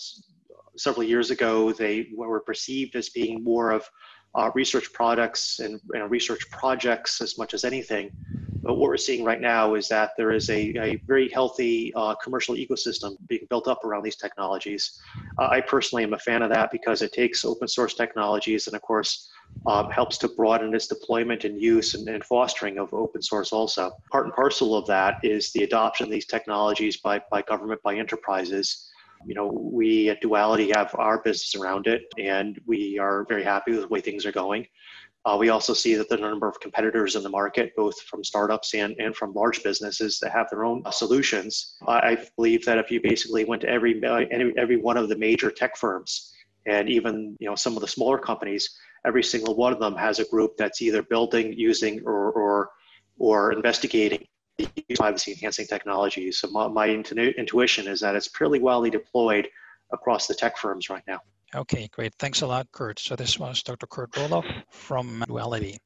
several 0.77 1.05
years 1.05 1.31
ago 1.31 1.73
they 1.73 2.09
were 2.15 2.41
perceived 2.41 2.95
as 2.97 3.09
being 3.09 3.43
more 3.43 3.71
of 3.71 3.89
uh, 4.35 4.51
research 4.55 4.93
products 4.93 5.59
and, 5.59 5.81
and, 5.93 6.09
research 6.11 6.49
projects 6.51 7.21
as 7.21 7.37
much 7.37 7.53
as 7.53 7.65
anything. 7.65 8.11
But 8.63 8.75
what 8.75 8.89
we're 8.89 8.97
seeing 8.97 9.25
right 9.25 9.41
now 9.41 9.75
is 9.75 9.89
that 9.89 10.13
there 10.17 10.31
is 10.31 10.49
a, 10.51 10.73
a 10.79 11.03
very 11.07 11.29
healthy 11.29 11.93
uh, 11.97 12.15
commercial 12.23 12.55
ecosystem 12.55 13.17
being 13.27 13.47
built 13.49 13.67
up 13.67 13.85
around 13.85 14.05
these 14.05 14.17
technologies. 14.17 15.01
Uh, 15.39 15.49
I 15.51 15.61
personally 15.61 16.05
am 16.05 16.13
a 16.13 16.19
fan 16.19 16.43
of 16.43 16.51
that 16.51 16.71
because 16.71 17.03
it 17.03 17.13
takes 17.13 17.45
open 17.45 17.67
source 17.67 17.95
technologies 17.95 18.67
and, 18.67 18.77
of 18.77 18.83
course, 18.83 19.31
um, 19.67 19.91
helps 19.91 20.17
to 20.19 20.29
broaden 20.29 20.75
its 20.75 20.87
deployment 20.87 21.45
and 21.45 21.61
use 21.61 21.95
and, 21.95 22.09
and, 22.09 22.25
fostering 22.25 22.79
of 22.79 22.93
open 22.95 23.21
source 23.21 23.53
also. 23.53 23.91
Part 24.11 24.25
and 24.27 24.35
parcel 24.35 24.75
of 24.75 24.87
that 24.87 25.19
is 25.23 25.53
the 25.53 25.65
adoption 25.65 26.05
of 26.05 26.11
these 26.11 26.27
technologies 26.27 26.97
by, 26.97 27.21
by 27.31 27.43
government, 27.43 27.83
by 27.83 27.97
enterprises. 27.97 28.91
You 29.27 29.35
know, 29.35 29.49
we 29.49 30.09
at 30.09 30.23
Duality 30.23 30.73
have 30.75 30.95
our 30.99 31.21
business 31.23 31.55
around 31.55 31.87
it, 31.87 32.03
and 32.19 32.59
we 32.67 32.99
are 32.99 33.27
very 33.29 33.45
happy 33.45 33.73
with 33.73 33.83
the 33.83 33.89
way 33.89 34.01
things 34.01 34.25
are 34.25 34.33
going. 34.33 34.67
Uh, 35.27 35.37
we 35.39 35.51
also 35.51 35.75
see 35.75 35.95
that 35.95 36.09
the 36.09 36.17
number 36.17 36.49
of 36.49 36.59
competitors 36.61 37.15
in 37.15 37.23
the 37.23 37.29
market, 37.29 37.77
both 37.77 38.01
from 38.03 38.25
startups 38.25 38.73
and, 38.73 38.97
and 38.99 39.15
from 39.15 39.35
large 39.35 39.63
businesses 39.63 40.19
that 40.19 40.33
have 40.33 40.49
their 40.49 40.65
own 40.65 40.81
uh, 40.87 40.91
solutions. 40.91 41.77
I, 41.87 41.93
I 42.13 42.27
believe 42.37 42.65
that 42.65 42.79
if 42.79 42.91
you 42.91 43.03
basically 43.03 43.45
went 43.45 43.61
to 43.63 43.69
every, 43.69 44.03
every 44.03 44.55
every 44.57 44.77
one 44.79 44.97
of 44.97 45.11
the 45.11 45.19
major 45.19 45.51
tech 45.51 45.77
firms 45.77 46.33
and 46.67 46.89
even 46.89 47.37
you 47.39 47.49
know 47.49 47.55
some 47.55 47.77
of 47.77 47.83
the 47.83 47.89
smaller 47.89 48.19
companies, 48.19 48.71
every 49.07 49.23
single 49.23 49.55
one 49.55 49.73
of 49.73 49.81
them 49.81 49.95
has 49.97 50.19
a 50.19 50.25
group 50.25 50.57
that's 50.57 50.83
either 50.83 51.03
building, 51.03 51.53
using, 51.53 52.03
or 52.05 52.33
or, 52.33 52.71
or 53.19 53.53
investigating 53.53 54.27
privacy 54.95 55.33
enhancing 55.33 55.67
technologies. 55.67 56.39
So 56.39 56.49
my, 56.51 56.69
my 56.69 56.89
intuition 56.89 57.87
is 57.87 58.01
that 58.01 58.15
it's 58.15 58.29
fairly 58.29 58.59
widely 58.59 58.91
deployed 58.91 59.49
across 59.93 60.27
the 60.27 60.35
tech 60.35 60.57
firms 60.57 60.91
right 60.91 61.03
now. 61.07 61.21
Okay, 61.55 61.89
great. 61.89 62.15
Thanks 62.19 62.43
a 62.43 62.47
lot, 62.47 62.71
Kurt. 62.73 62.99
So 62.99 63.17
this 63.17 63.39
was 63.39 63.63
Dr. 63.63 63.87
Kurt 63.87 64.13
Rohloff 64.13 64.47
from 64.71 65.25
Duality. 65.27 65.79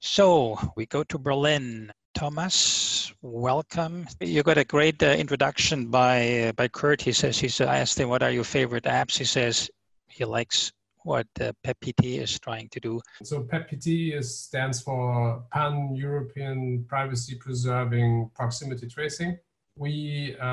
So 0.00 0.56
we 0.76 0.86
go 0.86 1.02
to 1.04 1.18
Berlin. 1.18 1.92
Thomas, 2.14 3.12
welcome. 3.22 4.06
You 4.20 4.42
got 4.42 4.58
a 4.58 4.64
great 4.64 5.00
uh, 5.02 5.06
introduction 5.06 5.86
by 5.86 6.48
uh, 6.48 6.52
by 6.52 6.66
Kurt. 6.66 7.00
He 7.00 7.12
says 7.12 7.38
he's. 7.38 7.60
Uh, 7.60 7.66
I 7.66 7.78
asked 7.78 7.98
him, 8.00 8.08
"What 8.08 8.22
are 8.22 8.30
your 8.30 8.44
favorite 8.44 8.84
apps?" 8.84 9.16
He 9.18 9.24
says 9.24 9.70
he 10.08 10.24
likes 10.24 10.72
what 11.08 11.26
uh, 11.40 11.52
PEPP-PT 11.64 12.04
is 12.24 12.38
trying 12.38 12.68
to 12.68 12.78
do. 12.80 13.00
So 13.22 13.40
PEPP-PT 13.42 14.14
is, 14.18 14.28
stands 14.48 14.82
for 14.82 15.42
Pan-European 15.50 16.84
Privacy 16.86 17.34
Preserving 17.36 18.30
Proximity 18.34 18.86
Tracing. 18.86 19.38
We 19.74 20.36
uh, 20.38 20.44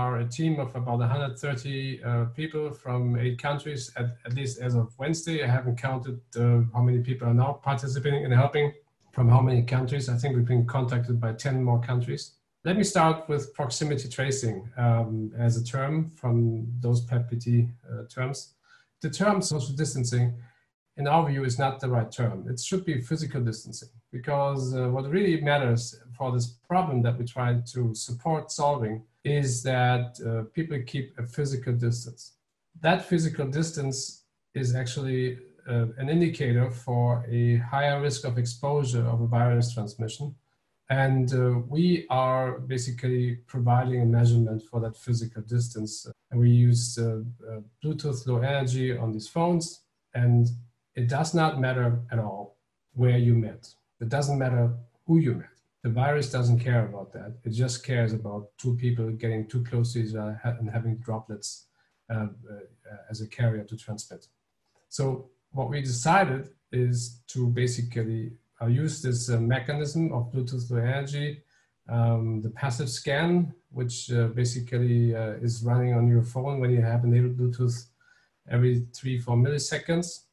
are 0.00 0.18
a 0.18 0.26
team 0.28 0.60
of 0.60 0.76
about 0.76 0.98
130 0.98 2.02
uh, 2.04 2.24
people 2.36 2.72
from 2.72 3.18
eight 3.18 3.40
countries, 3.40 3.90
at, 3.96 4.16
at, 4.26 4.34
least 4.34 4.60
as 4.60 4.74
of 4.74 4.92
Wednesday. 4.98 5.44
I 5.44 5.46
haven't 5.46 5.76
counted 5.80 6.20
uh, 6.36 6.60
how 6.74 6.82
many 6.82 6.98
people 6.98 7.28
are 7.28 7.34
now 7.34 7.52
participating 7.62 8.24
and 8.26 8.34
helping 8.34 8.70
from 9.12 9.30
how 9.30 9.40
many 9.40 9.62
countries. 9.62 10.10
I 10.10 10.16
think 10.16 10.36
we've 10.36 10.44
been 10.44 10.66
contacted 10.66 11.20
by 11.20 11.32
10 11.32 11.64
more 11.64 11.80
countries. 11.80 12.32
Let 12.64 12.76
me 12.76 12.84
start 12.84 13.28
with 13.30 13.54
proximity 13.54 14.08
tracing 14.10 14.68
um, 14.76 15.32
as 15.38 15.56
a 15.56 15.64
term 15.64 16.10
from 16.10 16.66
those 16.80 17.00
PEPP-PT 17.06 17.70
uh, 17.90 18.04
terms. 18.08 18.54
The 19.02 19.10
term 19.10 19.42
social 19.42 19.74
distancing, 19.74 20.32
in 20.96 21.08
our 21.08 21.28
view, 21.28 21.44
is 21.44 21.58
not 21.58 21.80
the 21.80 21.88
right 21.88 22.10
term. 22.10 22.46
It 22.48 22.60
should 22.60 22.84
be 22.84 23.00
physical 23.00 23.40
distancing 23.40 23.88
because 24.12 24.76
uh, 24.76 24.88
what 24.90 25.10
really 25.10 25.40
matters 25.40 26.00
for 26.16 26.30
this 26.30 26.46
problem 26.68 27.02
that 27.02 27.18
we 27.18 27.24
try 27.24 27.60
to 27.72 27.94
support 27.94 28.52
solving 28.52 29.02
is 29.24 29.62
that 29.64 30.18
uh, 30.24 30.44
people 30.54 30.78
keep 30.86 31.18
a 31.18 31.26
physical 31.26 31.72
distance. 31.72 32.34
That 32.80 33.04
physical 33.04 33.48
distance 33.48 34.22
is 34.54 34.76
actually 34.76 35.38
uh, 35.68 35.86
an 35.98 36.08
indicator 36.08 36.70
for 36.70 37.26
a 37.28 37.56
higher 37.56 38.00
risk 38.00 38.24
of 38.24 38.38
exposure 38.38 39.04
of 39.04 39.20
a 39.20 39.26
virus 39.26 39.74
transmission 39.74 40.34
and 40.92 41.32
uh, 41.32 41.58
we 41.70 42.06
are 42.10 42.58
basically 42.58 43.36
providing 43.46 44.02
a 44.02 44.04
measurement 44.04 44.62
for 44.70 44.78
that 44.80 44.94
physical 44.94 45.40
distance. 45.40 46.06
And 46.30 46.38
we 46.38 46.50
use 46.50 46.98
uh, 46.98 47.22
uh, 47.50 47.60
Bluetooth 47.82 48.26
low 48.26 48.36
energy 48.36 48.94
on 48.94 49.10
these 49.10 49.26
phones. 49.26 49.84
And 50.12 50.48
it 50.94 51.08
does 51.08 51.32
not 51.32 51.58
matter 51.58 51.98
at 52.10 52.18
all 52.18 52.58
where 52.92 53.16
you 53.16 53.34
met. 53.34 53.68
It 54.02 54.10
doesn't 54.10 54.38
matter 54.38 54.74
who 55.06 55.16
you 55.16 55.32
met. 55.36 55.56
The 55.82 55.88
virus 55.88 56.30
doesn't 56.30 56.58
care 56.58 56.84
about 56.84 57.10
that. 57.14 57.38
It 57.42 57.52
just 57.52 57.86
cares 57.86 58.12
about 58.12 58.50
two 58.58 58.74
people 58.76 59.08
getting 59.12 59.48
too 59.48 59.64
close 59.64 59.94
to 59.94 60.00
each 60.00 60.14
other 60.14 60.38
and 60.44 60.68
having 60.68 60.96
droplets 60.98 61.68
uh, 62.10 62.26
uh, 62.50 62.96
as 63.08 63.22
a 63.22 63.26
carrier 63.26 63.64
to 63.64 63.76
transmit. 63.78 64.26
So 64.90 65.30
what 65.52 65.70
we 65.70 65.80
decided 65.80 66.50
is 66.70 67.22
to 67.28 67.48
basically 67.48 68.32
Use 68.66 69.02
this 69.02 69.30
uh, 69.30 69.38
mechanism 69.38 70.12
of 70.12 70.32
Bluetooth 70.32 70.70
Low 70.70 70.78
Energy, 70.78 71.42
um, 71.88 72.40
the 72.40 72.50
passive 72.50 72.88
scan, 72.88 73.52
which 73.70 74.10
uh, 74.12 74.28
basically 74.28 75.14
uh, 75.14 75.32
is 75.42 75.62
running 75.64 75.94
on 75.94 76.08
your 76.08 76.22
phone 76.22 76.60
when 76.60 76.70
you 76.70 76.82
have 76.82 77.04
enabled 77.04 77.38
Bluetooth 77.38 77.86
every 78.50 78.86
three, 78.94 79.18
four 79.18 79.36
milliseconds. 79.36 80.24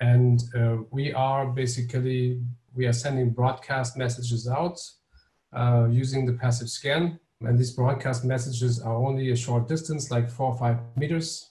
And 0.00 0.42
uh, 0.56 0.78
we 0.90 1.12
are 1.12 1.46
basically, 1.46 2.42
we 2.74 2.86
are 2.86 2.92
sending 2.92 3.30
broadcast 3.30 3.96
messages 3.96 4.48
out 4.48 4.78
uh, 5.52 5.88
using 5.90 6.26
the 6.26 6.32
passive 6.32 6.68
scan. 6.68 7.18
And 7.40 7.58
these 7.58 7.72
broadcast 7.72 8.24
messages 8.24 8.80
are 8.80 8.94
only 8.94 9.30
a 9.30 9.36
short 9.36 9.68
distance, 9.68 10.10
like 10.10 10.30
four 10.30 10.52
or 10.52 10.58
five 10.58 10.78
meters, 10.96 11.50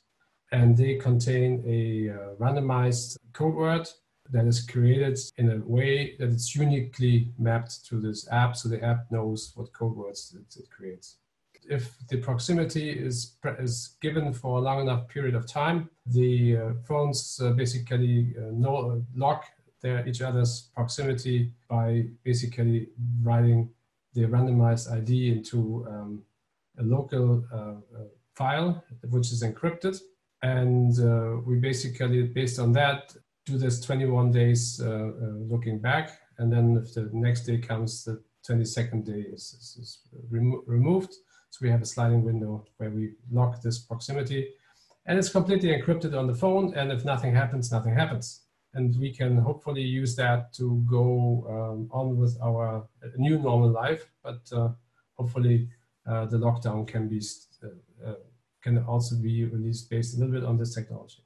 and 0.51 0.75
they 0.77 0.95
contain 0.95 1.63
a 1.65 2.09
uh, 2.13 2.35
randomized 2.35 3.17
code 3.33 3.55
word 3.55 3.87
that 4.31 4.45
is 4.45 4.61
created 4.61 5.19
in 5.37 5.51
a 5.51 5.57
way 5.65 6.15
that 6.17 6.29
it's 6.29 6.55
uniquely 6.55 7.29
mapped 7.37 7.85
to 7.85 7.99
this 7.99 8.27
app 8.31 8.55
so 8.55 8.69
the 8.69 8.81
app 8.83 9.11
knows 9.11 9.51
what 9.55 9.73
code 9.73 9.95
words 9.95 10.35
it, 10.39 10.59
it 10.59 10.69
creates. 10.69 11.17
If 11.69 11.95
the 12.07 12.17
proximity 12.17 12.89
is, 12.89 13.35
is 13.59 13.97
given 14.01 14.33
for 14.33 14.57
a 14.57 14.61
long 14.61 14.81
enough 14.81 15.07
period 15.07 15.35
of 15.35 15.47
time, 15.47 15.89
the 16.07 16.57
uh, 16.57 16.73
phones 16.87 17.39
uh, 17.43 17.51
basically 17.51 18.33
uh, 18.37 18.51
know, 18.51 19.03
lock 19.15 19.45
their, 19.81 20.07
each 20.07 20.21
other's 20.21 20.69
proximity 20.75 21.51
by 21.69 22.05
basically 22.23 22.89
writing 23.21 23.69
the 24.13 24.25
randomized 24.25 24.91
ID 24.91 25.31
into 25.31 25.85
um, 25.89 26.21
a 26.79 26.83
local 26.83 27.43
uh, 27.53 27.57
uh, 27.57 28.05
file, 28.35 28.83
which 29.09 29.31
is 29.31 29.43
encrypted. 29.43 29.99
And 30.41 30.99
uh, 30.99 31.41
we 31.45 31.55
basically, 31.55 32.23
based 32.23 32.59
on 32.59 32.71
that, 32.73 33.15
do 33.51 33.57
this 33.57 33.79
21 33.81 34.31
days 34.31 34.81
uh, 34.81 34.89
uh, 34.89 35.11
looking 35.49 35.79
back, 35.79 36.11
and 36.37 36.51
then 36.51 36.77
if 36.77 36.93
the 36.93 37.09
next 37.13 37.41
day 37.41 37.57
comes, 37.57 38.03
the 38.03 38.21
22nd 38.47 39.05
day 39.05 39.21
is, 39.33 39.43
is, 39.59 39.77
is 39.81 39.99
remo 40.29 40.63
removed. 40.65 41.13
So 41.49 41.59
we 41.61 41.69
have 41.69 41.81
a 41.81 41.85
sliding 41.85 42.23
window 42.23 42.65
where 42.77 42.89
we 42.89 43.13
lock 43.29 43.61
this 43.61 43.79
proximity, 43.79 44.53
and 45.05 45.19
it's 45.19 45.29
completely 45.29 45.69
encrypted 45.69 46.17
on 46.17 46.27
the 46.27 46.33
phone. 46.33 46.73
And 46.75 46.91
if 46.91 47.03
nothing 47.03 47.35
happens, 47.35 47.71
nothing 47.71 47.93
happens. 47.93 48.41
And 48.73 48.97
we 48.97 49.13
can 49.13 49.37
hopefully 49.37 49.81
use 49.81 50.15
that 50.15 50.53
to 50.53 50.81
go 50.89 51.45
um, 51.49 51.89
on 51.91 52.17
with 52.17 52.37
our 52.41 52.87
new 53.17 53.37
normal 53.37 53.69
life. 53.69 54.09
But 54.23 54.41
uh, 54.53 54.69
hopefully, 55.17 55.67
uh, 56.07 56.25
the 56.25 56.37
lockdown 56.37 56.87
can 56.87 57.09
be 57.09 57.21
uh, 57.63 58.09
uh, 58.09 58.15
can 58.63 58.77
also 58.85 59.15
be 59.15 59.43
released 59.43 59.89
based 59.89 60.15
a 60.15 60.19
little 60.19 60.33
bit 60.33 60.45
on 60.45 60.57
this 60.57 60.73
technology. 60.73 61.23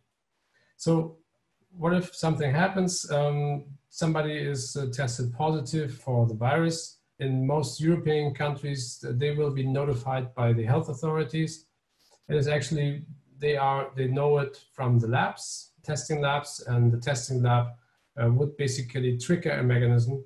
So 0.77 1.17
what 1.77 1.93
if 1.93 2.15
something 2.15 2.51
happens? 2.51 3.09
Um, 3.11 3.65
somebody 3.89 4.33
is 4.33 4.75
uh, 4.75 4.87
tested 4.91 5.33
positive 5.33 5.93
for 5.93 6.25
the 6.25 6.33
virus. 6.33 6.97
In 7.19 7.47
most 7.47 7.79
European 7.79 8.33
countries, 8.33 9.03
they 9.03 9.31
will 9.31 9.51
be 9.51 9.65
notified 9.65 10.33
by 10.35 10.53
the 10.53 10.65
health 10.65 10.89
authorities. 10.89 11.65
It 12.27 12.35
is 12.35 12.47
actually 12.47 13.03
they 13.37 13.57
are 13.57 13.89
they 13.95 14.07
know 14.07 14.37
it 14.39 14.63
from 14.73 14.99
the 14.99 15.07
labs, 15.07 15.71
testing 15.83 16.21
labs, 16.21 16.63
and 16.67 16.91
the 16.91 16.99
testing 16.99 17.41
lab 17.43 17.67
uh, 18.21 18.29
would 18.31 18.57
basically 18.57 19.17
trigger 19.17 19.51
a 19.51 19.63
mechanism 19.63 20.25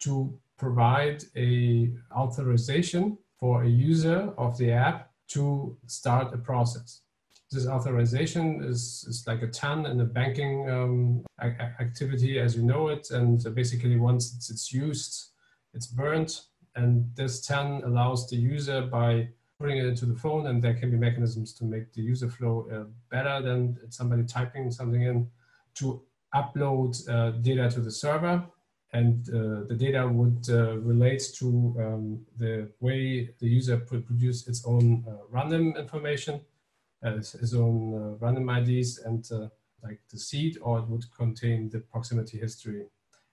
to 0.00 0.38
provide 0.56 1.24
a 1.36 1.90
authorization 2.12 3.16
for 3.38 3.62
a 3.62 3.68
user 3.68 4.32
of 4.36 4.56
the 4.58 4.70
app 4.70 5.10
to 5.28 5.76
start 5.86 6.34
a 6.34 6.38
process 6.38 7.02
this 7.50 7.66
authorization 7.66 8.62
is, 8.62 9.04
is 9.08 9.24
like 9.26 9.42
a 9.42 9.48
TAN 9.48 9.86
in 9.86 10.00
a 10.00 10.04
banking 10.04 10.70
um, 10.70 11.24
activity 11.80 12.38
as 12.38 12.56
you 12.56 12.62
know 12.62 12.88
it. 12.88 13.10
And 13.10 13.42
basically 13.54 13.96
once 13.96 14.34
it's, 14.36 14.50
it's 14.50 14.72
used, 14.72 15.30
it's 15.74 15.86
burnt. 15.86 16.42
And 16.76 17.10
this 17.16 17.44
TAN 17.44 17.82
allows 17.84 18.28
the 18.28 18.36
user 18.36 18.82
by 18.82 19.28
putting 19.58 19.78
it 19.78 19.86
into 19.86 20.06
the 20.06 20.14
phone 20.14 20.46
and 20.46 20.62
there 20.62 20.74
can 20.74 20.90
be 20.90 20.96
mechanisms 20.96 21.52
to 21.52 21.64
make 21.64 21.92
the 21.92 22.00
user 22.00 22.28
flow 22.28 22.66
uh, 22.72 22.84
better 23.10 23.42
than 23.42 23.76
somebody 23.90 24.24
typing 24.24 24.70
something 24.70 25.02
in 25.02 25.28
to 25.74 26.02
upload 26.34 26.96
uh, 27.10 27.32
data 27.42 27.68
to 27.68 27.80
the 27.80 27.90
server 27.90 28.42
and 28.92 29.28
uh, 29.28 29.66
the 29.68 29.76
data 29.76 30.08
would 30.08 30.46
uh, 30.48 30.78
relate 30.78 31.22
to 31.34 31.76
um, 31.78 32.20
the 32.38 32.68
way 32.80 33.28
the 33.38 33.46
user 33.46 33.78
could 33.80 34.06
produce 34.06 34.48
its 34.48 34.64
own 34.64 35.04
uh, 35.06 35.12
random 35.30 35.74
information 35.76 36.40
his 37.02 37.54
own 37.54 37.94
uh, 37.94 38.24
random 38.24 38.48
IDs 38.48 38.98
and 38.98 39.26
uh, 39.32 39.48
like 39.82 40.00
the 40.10 40.18
seed, 40.18 40.58
or 40.62 40.78
it 40.78 40.88
would 40.88 41.04
contain 41.16 41.70
the 41.70 41.80
proximity 41.80 42.38
history. 42.38 42.84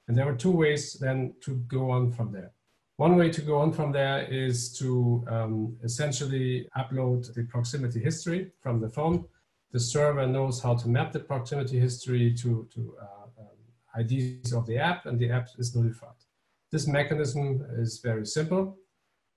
And 0.08 0.17
there 0.17 0.27
are 0.27 0.36
two 0.36 0.51
ways 0.51 0.93
then 0.93 1.34
to 1.41 1.56
go 1.67 1.91
on 1.91 2.12
from 2.12 2.32
there. 2.32 2.51
One 2.95 3.15
way 3.15 3.30
to 3.30 3.41
go 3.41 3.60
on 3.60 3.73
from 3.73 3.91
there 3.91 4.23
is 4.23 4.73
to 4.80 5.23
um, 5.30 5.77
essentially 5.84 6.67
upload 6.75 7.32
the 7.34 7.43
proximity 7.43 7.99
history 7.99 8.51
from 8.60 8.80
the 8.80 8.89
phone. 8.89 9.25
The 9.71 9.80
server 9.80 10.25
knows 10.25 10.62
how 10.62 10.75
to 10.75 10.89
map 10.89 11.12
the 11.12 11.19
proximity 11.19 11.80
history 11.80 12.34
to, 12.36 12.67
to 12.73 12.95
uh, 12.99 13.41
um, 13.41 14.01
IDs 14.01 14.53
of 14.53 14.65
the 14.65 14.77
app, 14.77 15.06
and 15.06 15.19
the 15.19 15.30
app 15.30 15.49
is 15.60 15.75
notified. 15.75 16.15
This 16.71 16.88
mechanism 16.88 17.65
is 17.77 17.99
very 17.99 18.25
simple. 18.25 18.77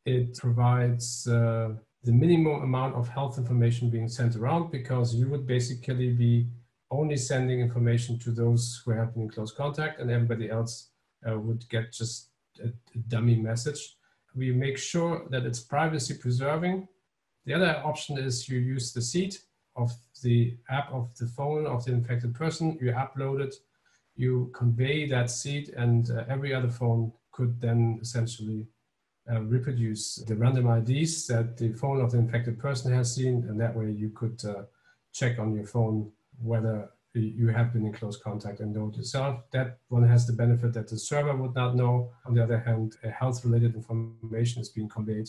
It 0.06 0.38
provides 0.38 1.26
uh, 1.28 1.74
the 2.02 2.12
minimum 2.12 2.62
amount 2.62 2.94
of 2.94 3.08
health 3.08 3.36
information 3.36 3.90
being 3.90 4.08
sent 4.08 4.36
around 4.36 4.70
because 4.70 5.14
you 5.14 5.28
would 5.28 5.46
basically 5.46 6.10
be 6.10 6.46
only 6.90 7.16
sending 7.16 7.60
information 7.60 8.18
to 8.18 8.30
those 8.30 8.82
who 8.84 8.90
have 8.90 9.14
been 9.14 9.24
in 9.24 9.28
close 9.28 9.52
contact 9.52 10.00
and 10.00 10.10
everybody 10.10 10.50
else 10.50 10.90
uh, 11.28 11.38
would 11.38 11.68
get 11.68 11.92
just 11.92 12.30
a, 12.64 12.68
a, 12.68 12.98
dummy 13.08 13.36
message. 13.36 13.96
We 14.34 14.50
make 14.52 14.78
sure 14.78 15.26
that 15.30 15.44
it's 15.44 15.60
privacy 15.60 16.14
preserving. 16.14 16.88
The 17.44 17.54
other 17.54 17.82
option 17.84 18.18
is 18.18 18.48
you 18.48 18.58
use 18.58 18.92
the 18.92 19.02
seed 19.02 19.36
of 19.76 19.92
the 20.22 20.56
app 20.68 20.92
of 20.92 21.14
the 21.16 21.26
phone 21.26 21.66
of 21.66 21.84
the 21.84 21.92
infected 21.92 22.34
person, 22.34 22.78
you 22.80 22.92
upload 22.92 23.40
it, 23.40 23.54
you 24.16 24.50
convey 24.54 25.08
that 25.08 25.31
seed 25.31 25.72
and 25.77 26.10
uh, 26.10 26.25
every 26.29 26.52
other 26.54 26.68
phone 26.68 27.12
could 27.31 27.60
then 27.60 27.98
essentially 28.02 28.66
uh, 29.31 29.40
reproduce 29.42 30.16
the 30.16 30.35
random 30.35 30.66
IDs 30.68 31.26
that 31.26 31.56
the 31.56 31.72
phone 31.72 32.00
of 32.00 32.12
the 32.12 32.18
infected 32.18 32.58
person 32.58 32.92
has 32.92 33.14
seen, 33.14 33.44
and 33.48 33.60
that 33.60 33.76
way 33.76 33.90
you 33.90 34.10
could 34.10 34.42
uh, 34.44 34.62
check 35.12 35.38
on 35.38 35.54
your 35.54 35.66
phone 35.66 36.10
whether 36.42 36.90
you 37.12 37.48
have 37.48 37.72
been 37.72 37.87
in 37.87 37.92
close 37.92 38.16
contact 38.16 38.60
and 38.60 38.72
know 38.72 38.88
it 38.88 38.96
yourself. 38.96 39.40
That 39.52 39.78
one 39.88 40.06
has 40.06 40.26
the 40.26 40.33
benefit 40.33 40.72
that 40.74 40.88
the 40.88 40.98
server 40.98 41.35
would 41.35 41.54
not 41.54 41.74
know. 41.74 42.10
On 42.24 42.35
the 42.35 42.42
other 42.42 42.58
hand, 42.58 42.96
health-related 43.02 43.74
information 43.74 44.62
is 44.62 44.68
being 44.68 44.88
conveyed 44.88 45.28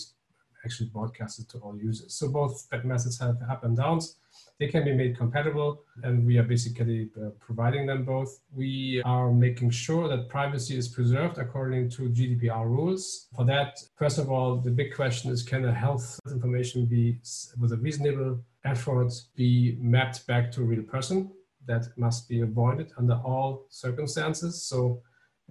actually 0.64 0.90
broadcasted 0.90 1.50
to 1.50 1.58
all 1.60 1.78
users. 1.78 2.14
So 2.14 2.30
both 2.30 2.68
methods 2.84 3.20
have 3.20 3.38
up 3.50 3.64
and 3.64 3.76
downs. 3.76 4.18
They 4.60 4.68
can 4.68 4.86
be 4.86 4.94
made 4.94 5.18
compatible, 5.18 5.82
and 6.04 6.26
we 6.26 6.38
are 6.38 6.44
basically 6.44 7.10
uh, 7.18 7.30
providing 7.40 7.88
them 7.88 8.06
both. 8.06 8.42
We 8.54 9.02
are 9.06 9.32
making 9.32 9.72
sure 9.72 10.08
that 10.08 10.30
privacy 10.30 10.78
is 10.78 10.88
preserved 10.88 11.40
according 11.40 11.90
to 11.92 12.04
GDPR 12.04 12.66
rules. 12.66 13.28
For 13.36 13.44
that, 13.46 13.80
first 13.96 14.20
of 14.20 14.30
all, 14.30 14.58
the 14.58 14.70
big 14.70 14.94
question 14.96 15.32
is 15.32 15.42
can 15.42 15.64
the 15.64 15.74
health 15.74 16.20
information 16.30 16.86
be, 16.86 17.18
with 17.60 17.72
a 17.74 17.78
reasonable 17.78 18.40
effort, 18.64 19.12
be 19.36 19.78
mapped 19.82 20.28
back 20.28 20.52
to 20.52 20.62
a 20.62 20.66
real 20.66 20.84
person? 20.84 21.32
That 21.66 21.88
must 21.98 22.30
be 22.30 22.42
avoided 22.42 22.92
under 22.98 23.16
all 23.16 23.66
circumstances. 23.70 24.64
So, 24.64 25.02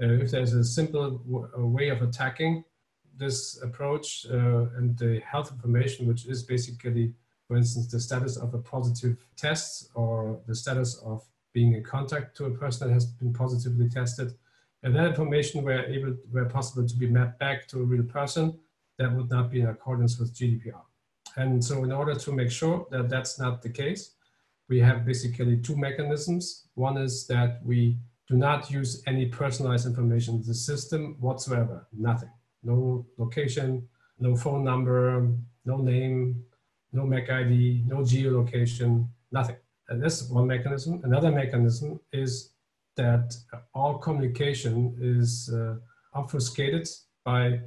uh, 0.00 0.06
if 0.06 0.30
there's 0.30 0.54
a 0.54 0.64
simple 0.64 1.20
way 1.56 1.88
of 1.88 2.00
attacking 2.00 2.64
this 3.20 3.62
approach 3.62 4.26
uh, 4.28 4.66
and 4.76 4.98
the 4.98 5.20
health 5.20 5.52
information, 5.52 6.08
which 6.08 6.26
is 6.26 6.42
basically 6.42 7.14
for 7.50 7.56
instance, 7.56 7.88
the 7.88 7.98
status 7.98 8.36
of 8.36 8.54
a 8.54 8.58
positive 8.58 9.16
test 9.36 9.90
or 9.96 10.38
the 10.46 10.54
status 10.54 10.94
of 11.04 11.24
being 11.52 11.72
in 11.72 11.82
contact 11.82 12.36
to 12.36 12.44
a 12.44 12.50
person 12.52 12.86
that 12.86 12.94
has 12.94 13.06
been 13.06 13.32
positively 13.32 13.88
tested. 13.88 14.34
And 14.84 14.94
that 14.94 15.06
information 15.06 15.64
were 15.64 15.84
able, 15.84 16.14
were 16.30 16.44
possible 16.44 16.86
to 16.86 16.96
be 16.96 17.08
mapped 17.08 17.40
back 17.40 17.66
to 17.70 17.80
a 17.80 17.82
real 17.82 18.04
person 18.04 18.56
that 18.98 19.12
would 19.12 19.30
not 19.30 19.50
be 19.50 19.62
in 19.62 19.66
accordance 19.66 20.16
with 20.16 20.32
GDPR. 20.32 20.82
And 21.38 21.64
so 21.64 21.82
in 21.82 21.90
order 21.90 22.14
to 22.14 22.32
make 22.32 22.52
sure 22.52 22.86
that 22.92 23.08
that's 23.08 23.36
not 23.36 23.62
the 23.62 23.70
case, 23.70 24.14
we 24.68 24.78
have 24.78 25.04
basically 25.04 25.56
two 25.56 25.74
mechanisms. 25.74 26.68
One 26.74 26.98
is 26.98 27.26
that 27.26 27.58
we 27.64 27.98
do 28.28 28.36
not 28.36 28.70
use 28.70 29.02
any 29.08 29.26
personalized 29.26 29.86
information 29.86 30.36
in 30.36 30.46
the 30.46 30.54
system 30.54 31.16
whatsoever, 31.18 31.88
nothing. 31.92 32.30
No 32.62 33.06
location, 33.18 33.88
no 34.18 34.36
phone 34.36 34.64
number, 34.64 35.28
no 35.64 35.78
name, 35.78 36.44
no 36.92 37.04
MAC 37.04 37.30
ID, 37.30 37.84
no 37.86 37.98
geolocation, 37.98 39.08
nothing. 39.32 39.56
And 39.88 40.02
this 40.02 40.28
one 40.28 40.46
mechanism. 40.46 41.00
Another 41.04 41.30
mechanism 41.30 42.00
is 42.12 42.52
that 42.96 43.34
all 43.74 43.98
communication 43.98 44.96
is 45.00 45.50
uh, 45.52 45.76
obfuscated 46.14 46.88
by, 47.24 47.60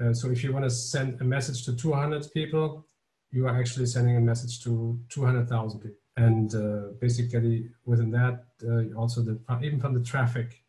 uh, 0.00 0.12
so 0.12 0.30
if 0.30 0.42
you 0.42 0.52
want 0.52 0.64
to 0.64 0.70
send 0.70 1.20
a 1.20 1.24
message 1.24 1.64
to 1.66 1.76
200 1.76 2.32
people, 2.32 2.86
you 3.30 3.46
are 3.46 3.58
actually 3.58 3.86
sending 3.86 4.16
a 4.16 4.20
message 4.20 4.62
to 4.64 4.98
200,000 5.10 5.80
people. 5.80 5.96
And 6.16 6.54
uh, 6.54 6.92
basically 7.00 7.70
within 7.84 8.10
that, 8.12 8.44
uh, 8.66 8.98
also 8.98 9.22
the, 9.22 9.38
even 9.62 9.80
from 9.80 9.94
the 9.94 10.02
traffic, 10.02 10.64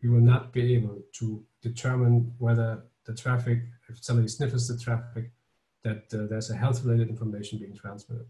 you 0.00 0.12
will 0.12 0.20
not 0.20 0.52
be 0.52 0.74
able 0.74 1.02
to 1.14 1.42
determine 1.62 2.32
whether 2.38 2.84
the 3.06 3.14
traffic, 3.14 3.60
if 3.88 4.02
somebody 4.02 4.28
sniffs 4.28 4.68
the 4.68 4.78
traffic, 4.78 5.30
that 5.82 6.04
uh, 6.14 6.26
there's 6.28 6.50
a 6.50 6.56
health 6.56 6.84
related 6.84 7.08
information 7.08 7.58
being 7.58 7.74
transmitted. 7.74 8.26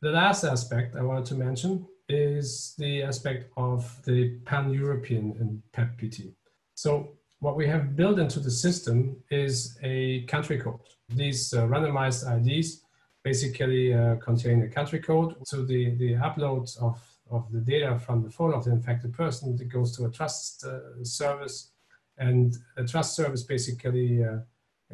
The 0.00 0.10
last 0.10 0.44
aspect 0.44 0.96
I 0.96 1.02
wanted 1.02 1.26
to 1.26 1.34
mention 1.34 1.86
is 2.08 2.74
the 2.78 3.02
aspect 3.02 3.50
of 3.56 4.00
the 4.04 4.38
pan-European 4.44 5.36
in 5.40 5.62
PEPP-PT. 5.72 6.32
So 6.74 7.16
what 7.40 7.56
we 7.56 7.66
have 7.66 7.96
built 7.96 8.18
into 8.18 8.40
the 8.40 8.50
system 8.50 9.16
is 9.30 9.78
a 9.82 10.22
country 10.22 10.58
code. 10.58 10.80
These 11.08 11.52
uh, 11.52 11.66
randomized 11.66 12.22
IDs 12.24 12.82
basically 13.22 13.92
uh, 13.92 14.16
contain 14.16 14.62
a 14.62 14.68
country 14.68 15.00
code. 15.00 15.34
So 15.44 15.64
the, 15.64 15.90
the 15.96 16.12
upload 16.14 16.76
of, 16.80 17.00
of 17.30 17.50
the 17.52 17.60
data 17.60 17.98
from 17.98 18.22
the 18.22 18.30
phone 18.30 18.54
of 18.54 18.64
the 18.64 18.72
infected 18.72 19.12
person 19.12 19.56
that 19.56 19.68
goes 19.68 19.96
to 19.96 20.06
a 20.06 20.10
trust 20.10 20.64
uh, 20.64 21.04
service. 21.04 21.72
And 22.20 22.56
a 22.76 22.84
trust 22.84 23.16
service 23.16 23.42
basically 23.42 24.22
uh, 24.22 24.38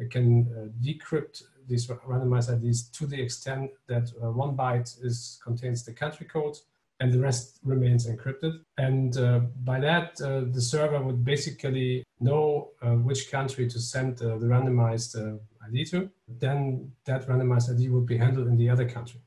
can 0.09 0.47
uh, 0.55 0.67
decrypt 0.83 1.43
these 1.67 1.85
randomized 1.87 2.49
IDs 2.53 2.89
to 2.91 3.05
the 3.05 3.21
extent 3.21 3.71
that 3.87 4.09
uh, 4.23 4.31
one 4.31 4.55
byte 4.55 5.03
is 5.03 5.39
contains 5.43 5.83
the 5.83 5.91
country 5.91 6.25
code 6.25 6.55
and 6.99 7.11
the 7.11 7.19
rest 7.19 7.59
remains 7.63 8.07
encrypted. 8.07 8.59
And 8.77 9.17
uh, 9.17 9.39
by 9.63 9.79
that, 9.81 10.19
uh, 10.21 10.45
the 10.49 10.61
server 10.61 11.01
would 11.01 11.23
basically 11.23 12.03
know 12.19 12.69
uh, 12.81 12.91
which 12.91 13.29
country 13.29 13.67
to 13.67 13.79
send 13.79 14.17
the 14.17 14.47
randomized 14.53 15.15
ID 15.67 15.85
to. 15.85 16.09
Then 16.27 16.91
that 17.05 17.27
randomized 17.27 17.71
ID 17.71 17.89
would 17.89 18.07
be 18.07 18.17
handled 18.17 18.47
in 18.47 18.57
the 18.57 18.69
other 18.69 18.89
country. 18.89 19.19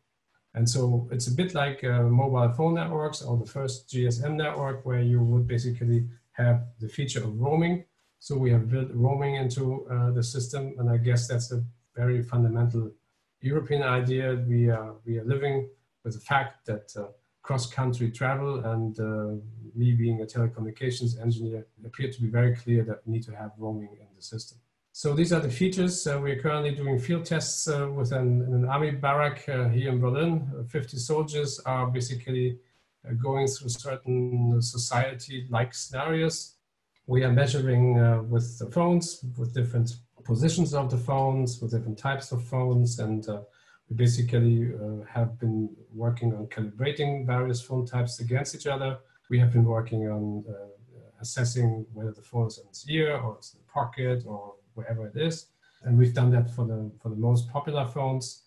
And 0.54 0.68
so 0.68 1.08
it's 1.12 1.28
a 1.28 1.32
bit 1.32 1.54
like 1.54 1.84
mobile 1.84 2.52
phone 2.54 2.74
networks 2.74 3.22
or 3.22 3.36
the 3.36 3.46
first 3.46 3.88
GSM 3.88 4.34
network, 4.34 4.84
where 4.84 5.02
you 5.02 5.22
would 5.22 5.46
basically 5.46 6.08
have 6.32 6.64
the 6.80 6.88
feature 6.88 7.22
of 7.22 7.38
roaming. 7.40 7.84
So 8.20 8.36
we 8.36 8.50
have 8.50 8.70
built 8.70 8.90
roaming 8.92 9.34
into 9.34 9.86
the 10.14 10.22
system, 10.22 10.74
and 10.78 10.88
I 10.88 10.98
guess 10.98 11.26
that's 11.26 11.50
a 11.52 11.64
very 11.96 12.22
fundamental 12.22 12.92
European 13.40 13.82
idea. 13.82 14.42
We 14.46 14.70
are, 14.70 14.94
we 15.04 15.18
are 15.18 15.24
living 15.24 15.68
with 16.04 16.14
the 16.14 16.20
fact 16.20 16.66
that 16.66 16.92
uh, 16.96 17.06
cross-country 17.42 18.10
travel 18.10 18.64
and 18.64 18.98
uh, 19.00 19.40
me 19.74 19.92
being 19.92 20.20
a 20.20 20.26
telecommunications 20.26 21.20
engineer 21.20 21.66
appear 21.84 22.10
to 22.10 22.20
be 22.20 22.28
very 22.28 22.54
clear 22.54 22.84
that 22.84 23.00
we 23.04 23.12
need 23.14 23.22
to 23.24 23.34
have 23.34 23.52
roaming 23.58 23.88
in 23.92 24.06
the 24.16 24.22
system. 24.22 24.58
So 24.92 25.14
these 25.14 25.32
are 25.32 25.40
the 25.40 25.48
features. 25.48 26.06
Uh, 26.06 26.18
we're 26.20 26.40
currently 26.40 26.74
doing 26.74 26.98
field 26.98 27.24
tests 27.24 27.68
uh, 27.68 27.88
with 27.90 28.12
an, 28.12 28.42
an, 28.42 28.64
army 28.66 28.90
barrack 28.90 29.48
uh, 29.48 29.68
here 29.68 29.90
in 29.90 30.00
Berlin. 30.00 30.50
Uh, 30.58 30.64
50 30.64 30.96
soldiers 30.98 31.60
are 31.64 31.86
basically 31.86 32.58
going 33.22 33.46
through 33.46 33.70
certain 33.70 34.60
society-like 34.60 35.72
scenarios. 35.72 36.56
We 37.10 37.24
are 37.24 37.32
measuring 37.32 37.94
with 38.30 38.56
the 38.60 38.66
phones, 38.66 39.24
with 39.36 39.52
different 39.52 39.96
positions 40.22 40.74
of 40.74 40.92
the 40.92 40.96
phones, 40.96 41.60
with 41.60 41.72
different 41.72 41.98
types 41.98 42.30
of 42.30 42.44
phones, 42.44 43.00
and 43.00 43.28
uh, 43.28 43.40
we 43.88 43.96
basically 43.96 44.72
uh, 44.72 45.04
have 45.12 45.36
been 45.40 45.70
working 45.92 46.32
on 46.32 46.46
calibrating 46.46 47.26
various 47.26 47.60
phone 47.60 47.84
types 47.84 48.20
against 48.20 48.54
each 48.54 48.68
other. 48.68 48.98
We 49.28 49.40
have 49.40 49.52
been 49.52 49.64
working 49.64 50.08
on 50.08 50.44
uh, 50.48 50.52
assessing 51.20 51.84
whether 51.94 52.12
the 52.12 52.22
phone 52.22 52.46
is 52.46 52.58
in 52.58 52.68
its 52.68 52.88
ear 52.88 53.16
or 53.16 53.38
it's 53.38 53.54
in 53.54 53.58
the 53.58 53.72
pocket 53.72 54.22
or 54.24 54.54
wherever 54.74 55.08
it 55.08 55.16
is. 55.16 55.46
And 55.82 55.98
we've 55.98 56.14
done 56.14 56.30
that 56.30 56.48
for 56.54 56.64
the, 56.64 56.92
for 57.02 57.08
the 57.08 57.16
most 57.16 57.50
popular 57.50 57.88
phones. 57.88 58.44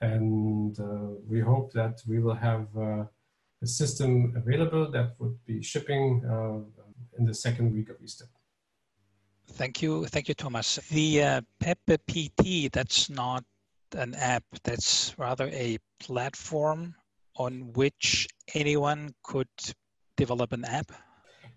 And 0.00 0.76
uh, 0.80 1.14
we 1.28 1.38
hope 1.38 1.72
that 1.74 2.02
we 2.08 2.18
will 2.18 2.34
have 2.34 2.66
uh, 2.76 3.04
a 3.62 3.66
system 3.66 4.32
available 4.34 4.90
that 4.90 5.14
would 5.20 5.36
be 5.46 5.62
shipping 5.62 6.24
uh, 6.24 6.79
in 7.18 7.24
the 7.24 7.34
second 7.34 7.72
week 7.72 7.90
of 7.90 7.96
Easter. 8.02 8.26
Thank 9.52 9.82
you. 9.82 10.06
Thank 10.06 10.28
you, 10.28 10.34
Thomas. 10.34 10.76
The 10.90 11.22
uh, 11.22 11.40
PT, 11.60 12.72
that's 12.72 13.10
not 13.10 13.44
an 13.94 14.14
app, 14.14 14.44
that's 14.62 15.14
rather 15.18 15.48
a 15.48 15.78
platform 15.98 16.94
on 17.36 17.72
which 17.72 18.28
anyone 18.54 19.14
could 19.22 19.48
develop 20.16 20.52
an 20.52 20.64
app? 20.64 20.92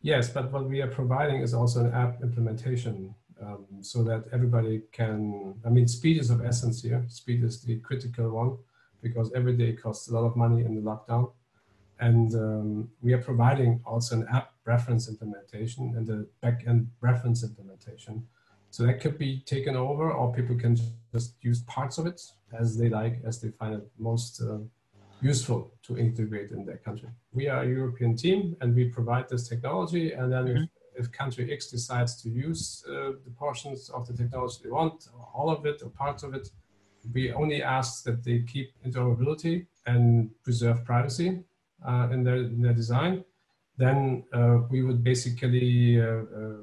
Yes, 0.01 0.30
but 0.30 0.51
what 0.51 0.70
we 0.70 0.82
are 0.82 0.88
providing 0.88 1.41
is 1.41 1.54
also 1.54 1.86
an 1.86 1.93
app 1.93 2.22
implementation 2.22 3.14
um, 3.41 3.66
so 3.82 4.04
that 4.04 4.26
everybody 4.32 4.82
can, 4.91 5.56
I 5.66 5.70
mean, 5.70 5.88
speed 5.88 6.18
is 6.20 6.30
of 6.30 6.43
essence 6.45 6.82
here. 6.82 7.04
Speed 7.08 7.43
is 7.43 7.62
the 7.62 7.80
critical 7.80 8.30
one 8.30 8.58
because 9.01 9.32
every 9.34 9.56
day 9.58 9.74
costs 9.74 10.10
a 10.10 10.14
lot 10.14 10.26
of 10.26 10.36
money 10.36 10.64
in 10.64 10.76
the 10.76 10.82
lockdown. 10.82 11.32
And 11.99 12.33
um, 12.35 12.89
we 13.01 13.13
are 13.13 13.21
providing 13.21 13.81
also 13.85 14.15
an 14.17 14.27
app 14.31 14.53
reference 14.65 15.07
implementation 15.07 15.93
and 15.95 16.07
the 16.07 16.27
backend 16.43 16.87
reference 17.01 17.43
implementation. 17.43 18.25
So 18.71 18.83
that 18.87 18.99
could 19.01 19.17
be 19.17 19.41
taken 19.45 19.75
over 19.75 20.11
or 20.11 20.33
people 20.33 20.55
can 20.55 20.77
just 21.11 21.35
use 21.41 21.61
parts 21.61 21.97
of 21.97 22.07
it 22.07 22.21
as 22.59 22.77
they 22.77 22.89
like, 22.89 23.21
as 23.23 23.39
they 23.39 23.49
find 23.49 23.75
it 23.75 23.87
most 23.99 24.41
uh, 24.41 24.57
useful 25.21 25.73
to 25.83 25.97
integrate 25.97 26.51
in 26.51 26.65
their 26.65 26.77
country. 26.77 27.09
We 27.31 27.47
are 27.47 27.63
a 27.63 27.67
European 27.67 28.15
team 28.17 28.55
and 28.61 28.75
we 28.75 28.85
provide 28.85 29.29
this 29.29 29.47
technology. 29.47 30.13
And 30.13 30.31
then 30.31 30.45
mm-hmm. 30.45 30.63
if, 30.95 31.05
if, 31.05 31.11
country 31.11 31.53
X 31.53 31.67
decides 31.67 32.21
to 32.23 32.29
use 32.29 32.83
uh, 32.89 33.11
the 33.23 33.31
portions 33.37 33.89
of 33.89 34.07
the 34.07 34.13
technology 34.13 34.57
they 34.63 34.69
want, 34.69 35.07
or 35.15 35.29
all 35.33 35.49
of 35.49 35.65
it 35.65 35.81
or 35.83 35.89
parts 35.89 36.23
of 36.23 36.33
it, 36.33 36.49
we 37.13 37.31
only 37.31 37.61
ask 37.61 38.03
that 38.05 38.23
they 38.23 38.39
keep 38.39 38.71
interoperability 38.85 39.65
and 39.85 40.29
preserve 40.43 40.83
privacy 40.85 41.43
in, 42.11 42.23
their, 42.23 42.36
in 42.36 42.61
their 42.61 42.73
design 42.73 43.23
then 43.77 44.23
uh, 44.34 44.59
we 44.69 44.84
would 44.84 45.03
basically 45.03 45.99
uh, 45.99 46.05
uh, 46.05 46.53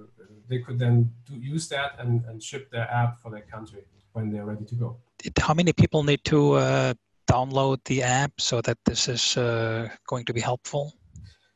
they 0.49 0.59
could 0.59 0.79
then 0.79 1.11
do, 1.27 1.35
use 1.37 1.69
that 1.69 1.93
and, 1.99 2.25
and 2.27 2.43
ship 2.43 2.71
their 2.71 2.89
app 2.91 3.21
for 3.21 3.31
their 3.31 3.43
country 3.43 3.85
when 4.13 4.31
they're 4.31 4.45
ready 4.45 4.65
to 4.65 4.75
go. 4.75 4.97
How 5.39 5.55
many 5.55 5.73
people 5.73 6.03
need 6.03 6.25
to 6.25 6.55
uh, 6.55 6.95
download 7.27 7.79
the 7.85 8.03
app 8.03 8.33
so 8.41 8.61
that 8.63 8.79
this 8.85 9.09
is 9.09 9.37
uh, 9.37 9.89
going 10.07 10.25
to 10.25 10.33
be 10.33 10.41
helpful? 10.41 10.95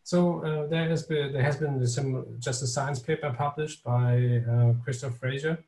So 0.02 0.44
uh, 0.44 0.66
there 0.66 0.88
has 0.88 1.04
been 1.04 1.32
there 1.32 1.42
has 1.42 1.56
been 1.56 1.86
some 1.86 2.26
just 2.38 2.62
a 2.62 2.66
science 2.66 3.00
paper 3.00 3.32
published 3.36 3.82
by 3.82 4.42
Christophe 4.84 5.18
Fraser 5.18 5.58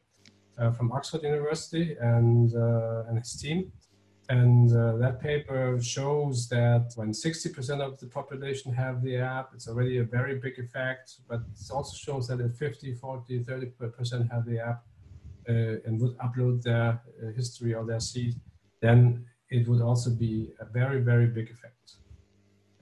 from 0.76 0.92
Oxford 0.92 1.22
University 1.22 1.96
and 2.00 2.52
and 3.08 3.18
his 3.18 3.32
team, 3.40 3.72
and 4.28 4.72
uh, 4.72 4.96
that 4.96 5.20
paper 5.20 5.80
shows 5.80 6.48
that 6.48 6.92
when 6.96 7.12
60% 7.12 7.80
of 7.80 7.98
the 8.00 8.06
population 8.06 8.72
have 8.72 9.02
the 9.02 9.16
app, 9.18 9.50
it's 9.54 9.68
already 9.68 9.98
a 9.98 10.04
very 10.04 10.38
big 10.38 10.58
effect. 10.58 11.18
But 11.28 11.42
it 11.52 11.70
also 11.70 11.96
shows 11.96 12.26
that 12.28 12.40
if 12.40 12.52
50, 12.56 12.94
40, 12.94 13.44
30% 13.44 14.30
have 14.32 14.44
the 14.44 14.58
app, 14.58 14.84
uh, 15.48 15.78
and 15.84 16.00
would 16.00 16.18
upload 16.18 16.60
their 16.62 17.00
uh, 17.22 17.30
history 17.36 17.72
or 17.72 17.86
their 17.86 18.00
seed, 18.00 18.34
then 18.80 19.24
it 19.48 19.68
would 19.68 19.80
also 19.80 20.10
be 20.10 20.52
a 20.58 20.64
very, 20.64 21.00
very 21.00 21.28
big 21.28 21.48
effect. 21.50 21.98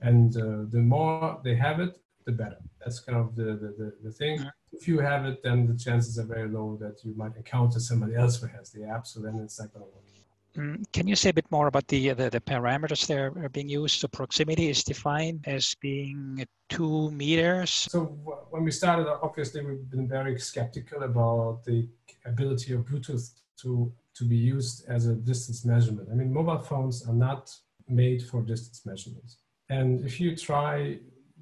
And 0.01 0.35
uh, 0.35 0.65
the 0.69 0.79
more 0.79 1.39
they 1.43 1.55
have 1.55 1.79
it, 1.79 1.99
the 2.25 2.31
better. 2.31 2.57
That's 2.79 2.99
kind 2.99 3.19
of 3.19 3.35
the, 3.35 3.43
the, 3.43 3.75
the, 3.77 3.93
the 4.05 4.11
thing. 4.11 4.43
If 4.71 4.87
you 4.87 4.97
have 4.97 5.25
it, 5.25 5.43
then 5.43 5.67
the 5.67 5.77
chances 5.77 6.17
are 6.17 6.23
very 6.23 6.49
low 6.49 6.75
that 6.81 7.05
you 7.05 7.13
might 7.15 7.35
encounter 7.35 7.79
somebody 7.79 8.15
else 8.15 8.41
who 8.41 8.47
has 8.47 8.71
the 8.71 8.83
app, 8.83 9.05
so 9.05 9.19
then 9.19 9.39
it's 9.43 9.59
not 9.59 9.71
going 9.71 9.85
to 9.85 9.91
work. 9.91 10.05
Mm, 10.57 10.85
can 10.93 11.07
you 11.07 11.15
say 11.15 11.29
a 11.29 11.33
bit 11.33 11.49
more 11.51 11.67
about 11.67 11.87
the, 11.87 12.13
the, 12.13 12.29
the 12.29 12.41
parameters 12.41 13.05
that 13.07 13.17
are 13.17 13.49
being 13.49 13.69
used? 13.69 13.99
So 13.99 14.07
proximity 14.07 14.69
is 14.69 14.83
defined 14.83 15.43
as 15.47 15.75
being 15.81 16.45
two 16.69 17.11
meters. 17.11 17.87
So 17.89 18.05
when 18.49 18.63
we 18.63 18.71
started, 18.71 19.07
obviously 19.07 19.65
we've 19.65 19.89
been 19.89 20.07
very 20.07 20.39
skeptical 20.39 21.03
about 21.03 21.63
the 21.65 21.87
ability 22.25 22.73
of 22.73 22.85
Bluetooth 22.85 23.31
to 23.61 23.91
to 24.15 24.23
be 24.23 24.37
used 24.37 24.87
as 24.87 25.07
a 25.07 25.13
distance 25.13 25.65
measurement. 25.65 26.07
I 26.09 26.15
mean, 26.15 26.31
mobile 26.31 26.59
phones 26.59 27.05
are 27.05 27.13
not 27.13 27.53
made 27.89 28.23
for 28.23 28.41
distance 28.41 28.85
measurements. 28.85 29.37
And 29.69 30.05
if 30.05 30.21
you 30.21 30.35
try 30.37 30.99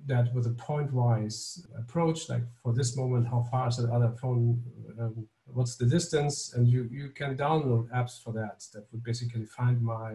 that 0.07 0.33
with 0.33 0.47
a 0.47 0.51
point-wise 0.51 1.65
approach, 1.77 2.29
like 2.29 2.41
for 2.61 2.73
this 2.73 2.97
moment, 2.97 3.27
how 3.27 3.43
far 3.51 3.67
is 3.67 3.77
the 3.77 3.91
other 3.91 4.11
phone? 4.21 4.61
Um, 4.99 5.27
what's 5.53 5.75
the 5.75 5.85
distance? 5.85 6.53
And 6.53 6.67
you, 6.67 6.87
you 6.91 7.09
can 7.09 7.37
download 7.37 7.89
apps 7.89 8.21
for 8.21 8.33
that 8.33 8.63
that 8.73 8.85
would 8.91 9.03
basically 9.03 9.45
find 9.45 9.81
my 9.81 10.13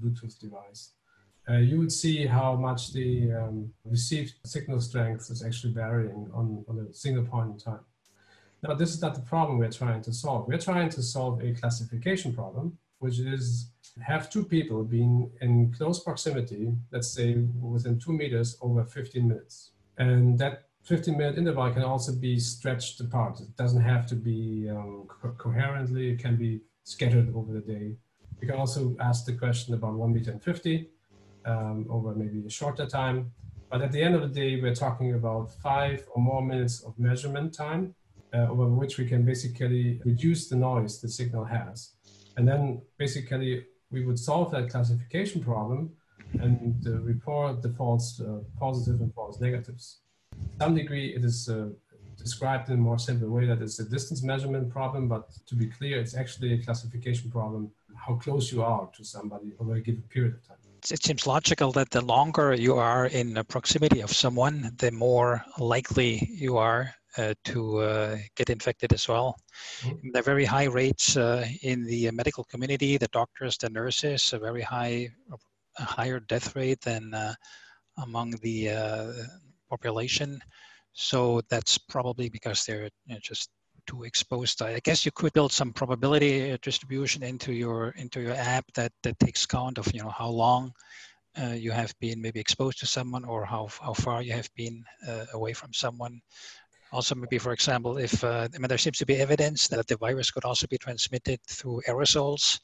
Bluetooth 0.00 0.38
device. 0.38 0.92
Uh, 1.48 1.58
you 1.58 1.78
would 1.78 1.92
see 1.92 2.26
how 2.26 2.54
much 2.54 2.92
the 2.92 3.32
um, 3.32 3.70
received 3.84 4.34
signal 4.44 4.80
strength 4.80 5.30
is 5.30 5.42
actually 5.42 5.72
varying 5.72 6.30
on, 6.34 6.64
on 6.68 6.86
a 6.88 6.92
single 6.92 7.24
point 7.24 7.50
in 7.50 7.58
time. 7.58 7.80
Now, 8.62 8.74
this 8.74 8.92
is 8.92 9.00
not 9.00 9.14
the 9.14 9.22
problem 9.22 9.58
we're 9.58 9.70
trying 9.70 10.02
to 10.02 10.12
solve. 10.12 10.46
We're 10.48 10.58
trying 10.58 10.90
to 10.90 11.02
solve 11.02 11.42
a 11.42 11.52
classification 11.52 12.34
problem, 12.34 12.76
which 12.98 13.18
is 13.18 13.70
have 14.02 14.30
two 14.30 14.44
people 14.44 14.84
being 14.84 15.30
in 15.40 15.72
close 15.72 16.00
proximity, 16.00 16.72
let's 16.92 17.08
say 17.08 17.34
within 17.60 17.98
two 17.98 18.12
meters 18.12 18.56
over 18.60 18.84
15 18.84 19.26
minutes. 19.26 19.70
And 19.96 20.38
that 20.38 20.67
15 20.88 21.18
minute 21.18 21.36
interval 21.36 21.70
can 21.70 21.82
also 21.82 22.12
be 22.12 22.40
stretched 22.40 22.98
apart. 23.00 23.40
It 23.40 23.54
doesn't 23.56 23.82
have 23.82 24.06
to 24.06 24.14
be 24.14 24.70
um, 24.70 25.06
co 25.06 25.32
coherently, 25.36 26.12
it 26.12 26.18
can 26.18 26.36
be 26.36 26.62
scattered 26.84 27.30
over 27.34 27.52
the 27.52 27.60
day. 27.60 27.96
You 28.40 28.48
can 28.48 28.56
also 28.56 28.96
ask 28.98 29.26
the 29.26 29.34
question 29.34 29.74
about 29.74 29.94
one 29.94 30.14
meter 30.14 30.30
and 30.30 30.42
50 30.42 30.88
um, 31.44 31.86
over 31.90 32.14
maybe 32.14 32.42
a 32.46 32.50
shorter 32.50 32.86
time. 32.86 33.32
But 33.70 33.82
at 33.82 33.92
the 33.92 34.02
end 34.02 34.14
of 34.14 34.22
the 34.22 34.28
day, 34.28 34.58
we're 34.62 34.74
talking 34.74 35.12
about 35.12 35.52
five 35.52 36.06
or 36.14 36.22
more 36.22 36.40
minutes 36.40 36.80
of 36.80 36.98
measurement 36.98 37.52
time 37.52 37.94
uh, 38.32 38.48
over 38.48 38.66
which 38.66 38.96
we 38.96 39.04
can 39.04 39.26
basically 39.26 40.00
reduce 40.06 40.48
the 40.48 40.56
noise 40.56 41.02
the 41.02 41.08
signal 41.08 41.44
has. 41.44 41.92
And 42.38 42.48
then 42.48 42.80
basically 42.96 43.66
we 43.90 44.06
would 44.06 44.18
solve 44.18 44.50
that 44.52 44.70
classification 44.70 45.44
problem 45.44 45.90
and 46.40 46.82
uh, 46.86 46.92
report 47.00 47.60
the 47.60 47.74
false 47.74 48.20
uh, 48.20 48.38
positive 48.58 49.02
and 49.02 49.12
false 49.12 49.38
negatives. 49.38 50.00
Some 50.60 50.74
degree, 50.74 51.14
it 51.14 51.24
is 51.24 51.48
uh, 51.48 51.68
described 52.16 52.68
in 52.68 52.74
a 52.74 52.78
more 52.78 52.98
simple 52.98 53.28
way 53.28 53.46
that 53.46 53.62
it's 53.62 53.78
a 53.78 53.84
distance 53.84 54.22
measurement 54.22 54.68
problem, 54.70 55.08
but 55.08 55.30
to 55.46 55.54
be 55.54 55.66
clear, 55.66 56.00
it's 56.00 56.16
actually 56.16 56.52
a 56.54 56.58
classification 56.58 57.30
problem, 57.30 57.70
how 57.94 58.14
close 58.16 58.52
you 58.52 58.62
are 58.62 58.88
to 58.96 59.04
somebody 59.04 59.52
over 59.60 59.74
a 59.74 59.80
given 59.80 60.02
period 60.10 60.34
of 60.34 60.48
time. 60.48 60.56
It 60.90 61.04
seems 61.04 61.26
logical 61.26 61.72
that 61.72 61.90
the 61.90 62.00
longer 62.00 62.54
you 62.54 62.76
are 62.76 63.06
in 63.06 63.40
proximity 63.48 64.00
of 64.00 64.12
someone, 64.12 64.72
the 64.78 64.90
more 64.90 65.44
likely 65.58 66.28
you 66.30 66.56
are 66.56 66.92
uh, 67.16 67.34
to 67.44 67.78
uh, 67.78 68.16
get 68.36 68.50
infected 68.50 68.92
as 68.92 69.08
well. 69.08 69.36
Mm-hmm. 69.80 70.10
There 70.12 70.20
are 70.20 70.22
very 70.22 70.44
high 70.44 70.66
rates 70.66 71.16
uh, 71.16 71.46
in 71.62 71.84
the 71.84 72.10
medical 72.12 72.44
community, 72.44 72.96
the 72.96 73.08
doctors, 73.08 73.56
the 73.58 73.70
nurses, 73.70 74.32
a 74.32 74.38
very 74.38 74.62
high, 74.62 75.08
a 75.78 75.82
higher 75.82 76.20
death 76.20 76.54
rate 76.54 76.80
than 76.80 77.14
among 77.96 78.32
the 78.42 78.68
population. 79.68 80.40
So 80.92 81.40
that's 81.48 81.78
probably 81.78 82.28
because 82.28 82.64
they're 82.64 82.90
you 83.06 83.14
know, 83.14 83.18
just 83.22 83.50
too 83.86 84.04
exposed. 84.04 84.62
I 84.62 84.80
guess 84.80 85.04
you 85.04 85.12
could 85.12 85.32
build 85.32 85.52
some 85.52 85.72
probability 85.72 86.56
distribution 86.62 87.22
into 87.22 87.52
your 87.52 87.90
into 87.96 88.20
your 88.20 88.34
app 88.34 88.66
that 88.74 88.92
that 89.02 89.18
takes 89.18 89.46
count 89.46 89.78
of 89.78 89.92
you 89.94 90.02
know 90.02 90.10
how 90.10 90.28
long 90.28 90.72
uh, 91.40 91.54
you 91.54 91.70
have 91.70 91.94
been 92.00 92.20
maybe 92.20 92.40
exposed 92.40 92.78
to 92.80 92.86
someone 92.86 93.24
or 93.24 93.44
how 93.44 93.68
how 93.80 93.94
far 93.94 94.22
you 94.22 94.32
have 94.32 94.50
been 94.54 94.84
uh, 95.06 95.24
away 95.32 95.52
from 95.52 95.72
someone. 95.72 96.20
Also, 96.90 97.14
maybe, 97.14 97.38
for 97.38 97.52
example, 97.52 97.98
if 97.98 98.24
uh, 98.24 98.48
I 98.54 98.58
mean, 98.58 98.68
there 98.68 98.78
seems 98.78 98.98
to 98.98 99.06
be 99.06 99.16
evidence 99.16 99.68
that 99.68 99.86
the 99.86 99.96
virus 99.96 100.30
could 100.30 100.44
also 100.44 100.66
be 100.66 100.78
transmitted 100.78 101.38
through 101.46 101.82
aerosols. 101.86 102.58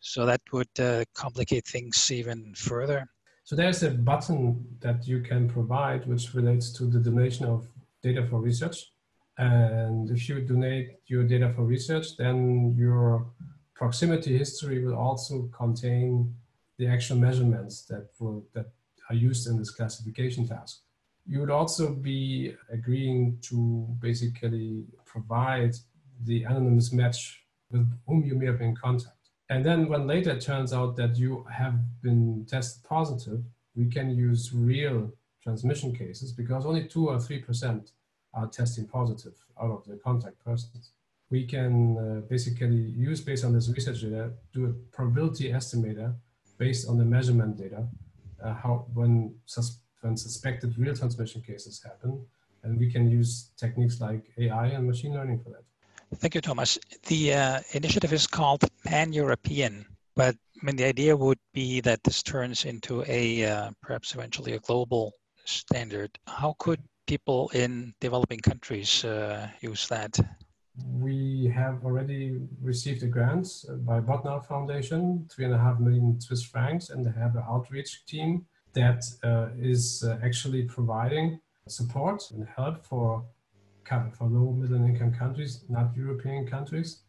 So 0.00 0.26
that 0.26 0.40
would 0.52 0.80
uh, 0.80 1.04
complicate 1.14 1.64
things 1.64 2.10
even 2.10 2.54
further. 2.56 3.06
So 3.52 3.56
there's 3.56 3.82
a 3.82 3.90
button 3.90 4.64
that 4.80 5.06
you 5.06 5.20
can 5.20 5.46
provide 5.46 6.06
which 6.06 6.32
relates 6.32 6.72
to 6.72 6.84
the 6.84 6.98
donation 6.98 7.44
of 7.44 7.68
data 8.02 8.26
for 8.26 8.40
research. 8.40 8.90
And 9.36 10.10
if 10.10 10.26
you 10.26 10.40
donate 10.40 11.00
your 11.04 11.24
data 11.24 11.52
for 11.54 11.64
research, 11.64 12.16
then 12.16 12.74
your 12.78 13.26
proximity 13.74 14.38
history 14.38 14.82
will 14.82 14.94
also 14.94 15.50
contain 15.54 16.34
the 16.78 16.86
actual 16.86 17.18
measurements 17.18 17.82
that, 17.90 18.08
will, 18.18 18.42
that 18.54 18.72
are 19.10 19.16
used 19.16 19.46
in 19.46 19.58
this 19.58 19.70
classification 19.70 20.48
task 20.48 20.80
you 21.26 21.40
would 21.40 21.50
also 21.50 21.94
be 21.94 22.54
agreeing 22.72 23.38
to 23.40 23.86
basically 24.00 24.84
provide 25.04 25.74
the 26.24 26.42
anonymous 26.44 26.92
match 26.92 27.44
with 27.70 27.86
whom 28.06 28.24
you 28.24 28.34
may 28.34 28.46
have 28.46 28.58
been 28.58 28.70
in 28.70 28.76
contact. 28.76 29.21
And 29.50 29.64
then 29.64 29.88
when 29.88 30.06
later 30.06 30.30
it 30.30 30.40
turns 30.40 30.72
out 30.72 30.96
that 30.96 31.16
you 31.16 31.44
have 31.52 31.74
been 32.02 32.46
tested 32.48 32.82
positive, 32.84 33.42
we 33.74 33.86
can 33.86 34.10
use 34.10 34.52
real 34.52 35.12
transmission 35.42 35.94
cases 35.94 36.32
because 36.32 36.64
only 36.64 36.86
two 36.86 37.08
or 37.08 37.16
3% 37.16 37.90
are 38.34 38.46
testing 38.46 38.86
positive 38.86 39.34
out 39.60 39.70
of 39.70 39.84
the 39.84 39.96
contact 39.96 40.42
persons. 40.44 40.90
We 41.30 41.46
can 41.46 41.96
uh, 41.98 42.20
basically 42.28 42.76
use 42.76 43.20
based 43.20 43.44
on 43.44 43.52
this 43.52 43.68
research 43.68 44.02
data, 44.02 44.32
do 44.52 44.66
a 44.66 44.72
probability 44.94 45.50
estimator 45.50 46.14
based 46.58 46.88
on 46.88 46.98
the 46.98 47.04
measurement 47.04 47.56
data, 47.56 47.86
uh, 48.42 48.54
how 48.54 48.86
when 48.94 49.34
sus 49.46 49.78
when 50.02 50.16
suspected 50.16 50.76
real 50.78 50.94
transmission 50.94 51.40
cases 51.40 51.82
happen. 51.82 52.26
And 52.64 52.78
we 52.78 52.90
can 52.92 53.10
use 53.10 53.50
techniques 53.56 54.00
like 54.00 54.24
AI 54.38 54.66
and 54.66 54.86
machine 54.86 55.14
learning 55.14 55.40
for 55.42 55.50
that. 55.50 55.64
Thank 56.16 56.34
you, 56.34 56.40
Thomas. 56.40 56.78
The 57.06 57.34
uh, 57.34 57.60
initiative 57.72 58.12
is 58.12 58.26
called 58.26 58.64
Pan 58.84 59.12
European, 59.12 59.86
but 60.14 60.36
I 60.62 60.66
mean, 60.66 60.76
the 60.76 60.84
idea 60.84 61.16
would 61.16 61.38
be 61.52 61.80
that 61.80 62.04
this 62.04 62.22
turns 62.22 62.64
into 62.64 63.04
a 63.08 63.44
uh, 63.44 63.70
perhaps 63.82 64.14
eventually 64.14 64.52
a 64.52 64.58
global 64.60 65.12
standard. 65.44 66.18
How 66.26 66.54
could 66.58 66.80
people 67.06 67.50
in 67.54 67.94
developing 68.00 68.40
countries 68.40 69.04
uh, 69.04 69.48
use 69.60 69.88
that? 69.88 70.18
We 70.98 71.52
have 71.54 71.84
already 71.84 72.40
received 72.62 73.02
a 73.02 73.06
grant 73.06 73.48
by 73.80 74.00
Botnar 74.00 74.46
Foundation, 74.46 75.28
three 75.30 75.44
and 75.44 75.54
a 75.54 75.58
half 75.58 75.80
million 75.80 76.20
Swiss 76.20 76.42
francs, 76.42 76.90
and 76.90 77.04
they 77.04 77.10
have 77.18 77.36
an 77.36 77.44
outreach 77.48 78.06
team 78.06 78.46
that 78.72 79.04
uh, 79.22 79.48
is 79.58 80.04
uh, 80.06 80.18
actually 80.22 80.62
providing 80.62 81.40
support 81.68 82.30
and 82.30 82.46
help 82.56 82.86
for 82.86 83.24
for 84.16 84.26
low 84.26 84.52
middle 84.52 84.84
income 84.84 85.12
countries, 85.12 85.64
not 85.68 85.96
European 85.96 86.46
countries, 86.46 87.02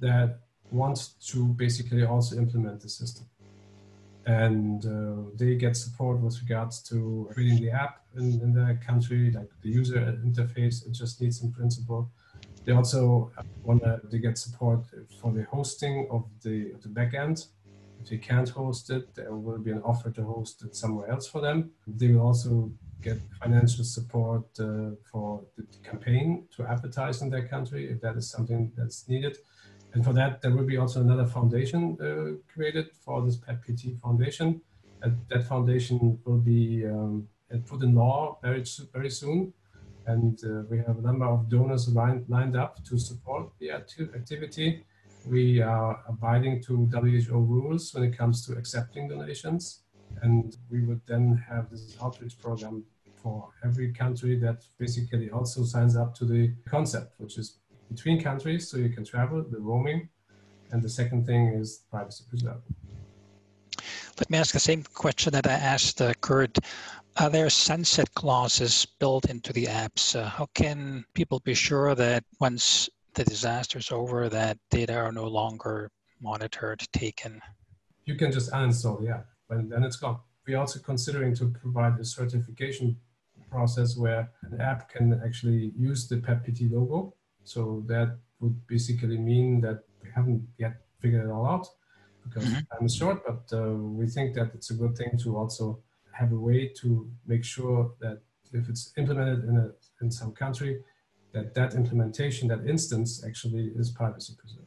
that 0.00 0.40
want 0.70 1.10
to 1.30 1.48
basically 1.48 2.04
also 2.04 2.36
implement 2.36 2.80
the 2.80 2.88
system. 2.88 3.26
And 4.26 4.84
uh, 4.86 5.30
they 5.34 5.54
get 5.56 5.76
support 5.76 6.20
with 6.20 6.40
regards 6.42 6.82
to 6.84 7.28
creating 7.32 7.62
the 7.64 7.70
app 7.70 8.00
in, 8.16 8.40
in 8.40 8.54
their 8.54 8.80
country, 8.86 9.30
like 9.30 9.50
the 9.62 9.68
user 9.68 10.00
interface, 10.24 10.86
it 10.86 10.92
just 10.92 11.20
needs 11.20 11.42
in 11.42 11.52
principle. 11.52 12.10
They 12.64 12.72
also 12.72 13.30
want 13.62 13.82
to 13.82 14.18
get 14.18 14.38
support 14.38 14.80
for 15.20 15.30
the 15.32 15.44
hosting 15.44 16.08
of 16.10 16.24
the, 16.42 16.72
of 16.72 16.82
the 16.82 16.88
backend 16.88 17.46
if 18.04 18.10
they 18.10 18.18
can't 18.18 18.48
host 18.48 18.90
it, 18.90 19.14
there 19.14 19.34
will 19.34 19.58
be 19.58 19.70
an 19.70 19.82
offer 19.82 20.10
to 20.10 20.22
host 20.22 20.62
it 20.62 20.76
somewhere 20.76 21.10
else 21.10 21.26
for 21.26 21.40
them. 21.40 21.70
They 21.86 22.08
will 22.08 22.26
also 22.26 22.70
get 23.04 23.18
financial 23.42 23.84
support 23.84 24.44
uh, 24.58 24.90
for 25.10 25.42
the 25.56 25.64
campaign 25.88 26.46
to 26.56 26.64
advertise 26.64 27.22
in 27.22 27.28
their 27.30 27.46
country 27.46 27.90
if 27.92 28.00
that 28.00 28.16
is 28.16 28.30
something 28.30 28.72
that's 28.76 29.08
needed. 29.08 29.36
And 29.92 30.04
for 30.04 30.12
that, 30.14 30.42
there 30.42 30.50
will 30.50 30.64
be 30.64 30.76
also 30.76 31.00
another 31.00 31.26
foundation 31.26 31.96
uh, 32.00 32.42
created 32.52 32.86
for 33.04 33.22
this 33.24 33.36
PEPP-PT 33.36 34.00
Foundation. 34.00 34.60
And 35.02 35.18
that 35.28 35.44
foundation 35.44 36.18
will 36.24 36.42
be 36.54 36.84
um, 36.86 37.28
put 37.66 37.82
in 37.82 37.94
law 37.94 38.38
very, 38.42 38.64
very 38.92 39.10
soon. 39.10 39.52
And 40.06 40.38
uh, 40.44 40.62
we 40.70 40.78
have 40.78 40.98
a 40.98 41.02
number 41.02 41.26
of 41.26 41.48
donors 41.48 41.88
lined, 41.88 42.24
lined 42.28 42.56
up 42.56 42.84
to 42.86 42.98
support 42.98 43.52
the 43.60 43.70
activity 43.70 44.84
we 45.26 45.60
are 45.60 46.00
abiding 46.08 46.62
to 46.62 46.86
WHO 46.86 47.38
rules 47.38 47.94
when 47.94 48.04
it 48.04 48.16
comes 48.16 48.44
to 48.46 48.52
accepting 48.54 49.08
donations. 49.08 49.80
And 50.22 50.56
we 50.70 50.82
would 50.82 51.00
then 51.06 51.42
have 51.48 51.70
this 51.70 51.96
outreach 52.02 52.38
program 52.38 52.84
for 53.24 53.48
every 53.64 53.90
country 53.90 54.38
that 54.38 54.58
basically 54.78 55.30
also 55.30 55.64
signs 55.64 55.96
up 55.96 56.14
to 56.14 56.26
the 56.26 56.52
concept, 56.68 57.14
which 57.16 57.38
is 57.38 57.58
between 57.88 58.22
countries 58.22 58.70
so 58.70 58.76
you 58.76 58.90
can 58.90 59.04
travel, 59.04 59.42
the 59.50 59.58
roaming. 59.58 60.10
And 60.70 60.82
the 60.82 60.90
second 60.90 61.26
thing 61.26 61.54
is 61.54 61.84
privacy 61.90 62.24
preserve. 62.28 62.60
Let 64.18 64.30
me 64.30 64.38
ask 64.38 64.52
the 64.52 64.60
same 64.60 64.82
question 64.94 65.32
that 65.32 65.46
I 65.46 65.54
asked 65.54 66.00
uh, 66.02 66.12
Kurt. 66.20 66.58
Are 67.16 67.30
there 67.30 67.48
sunset 67.48 68.12
clauses 68.14 68.86
built 69.00 69.30
into 69.30 69.52
the 69.52 69.66
apps? 69.66 70.14
Uh, 70.14 70.28
how 70.28 70.46
can 70.54 71.04
people 71.14 71.40
be 71.40 71.54
sure 71.54 71.94
that 71.94 72.24
once 72.40 72.88
the 73.14 73.24
disaster 73.24 73.78
is 73.78 73.90
over, 73.90 74.28
that 74.28 74.58
data 74.70 74.94
are 74.94 75.12
no 75.12 75.26
longer 75.26 75.90
monitored, 76.20 76.80
taken? 76.92 77.40
You 78.04 78.16
can 78.16 78.30
just 78.32 78.50
uninstall 78.50 79.00
the 79.00 79.10
app, 79.10 79.26
and 79.50 79.70
then 79.70 79.82
it's 79.82 79.96
gone. 79.96 80.18
We're 80.46 80.58
also 80.58 80.80
considering 80.80 81.34
to 81.36 81.46
provide 81.46 81.98
a 81.98 82.04
certification 82.04 82.96
process 83.54 83.96
where 83.96 84.22
an 84.50 84.60
app 84.60 84.80
can 84.94 85.06
actually 85.26 85.72
use 85.88 86.00
the 86.10 86.16
PEPP-PT 86.26 86.60
logo. 86.76 87.14
So 87.44 87.60
that 87.92 88.08
would 88.40 88.56
basically 88.66 89.18
mean 89.32 89.60
that 89.66 89.78
we 90.02 90.08
haven't 90.16 90.42
yet 90.58 90.74
figured 91.00 91.24
it 91.26 91.30
all 91.36 91.46
out 91.54 91.66
because 92.24 92.44
mm-hmm. 92.44 92.68
time 92.70 92.84
is 92.88 92.94
short, 93.02 93.18
but 93.28 93.44
uh, 93.60 93.74
we 94.00 94.06
think 94.06 94.34
that 94.38 94.48
it's 94.56 94.70
a 94.70 94.76
good 94.82 94.94
thing 95.00 95.12
to 95.24 95.36
also 95.40 95.78
have 96.20 96.32
a 96.32 96.40
way 96.48 96.60
to 96.80 96.88
make 97.26 97.44
sure 97.44 97.92
that 98.00 98.18
if 98.52 98.68
it's 98.70 98.92
implemented 98.96 99.40
in, 99.48 99.56
a, 99.56 99.68
in 100.02 100.10
some 100.10 100.32
country, 100.32 100.72
that 101.32 101.54
that 101.54 101.74
implementation, 101.74 102.48
that 102.48 102.62
instance 102.74 103.24
actually 103.28 103.72
is 103.80 103.90
privacy 103.90 104.34
preserved. 104.38 104.63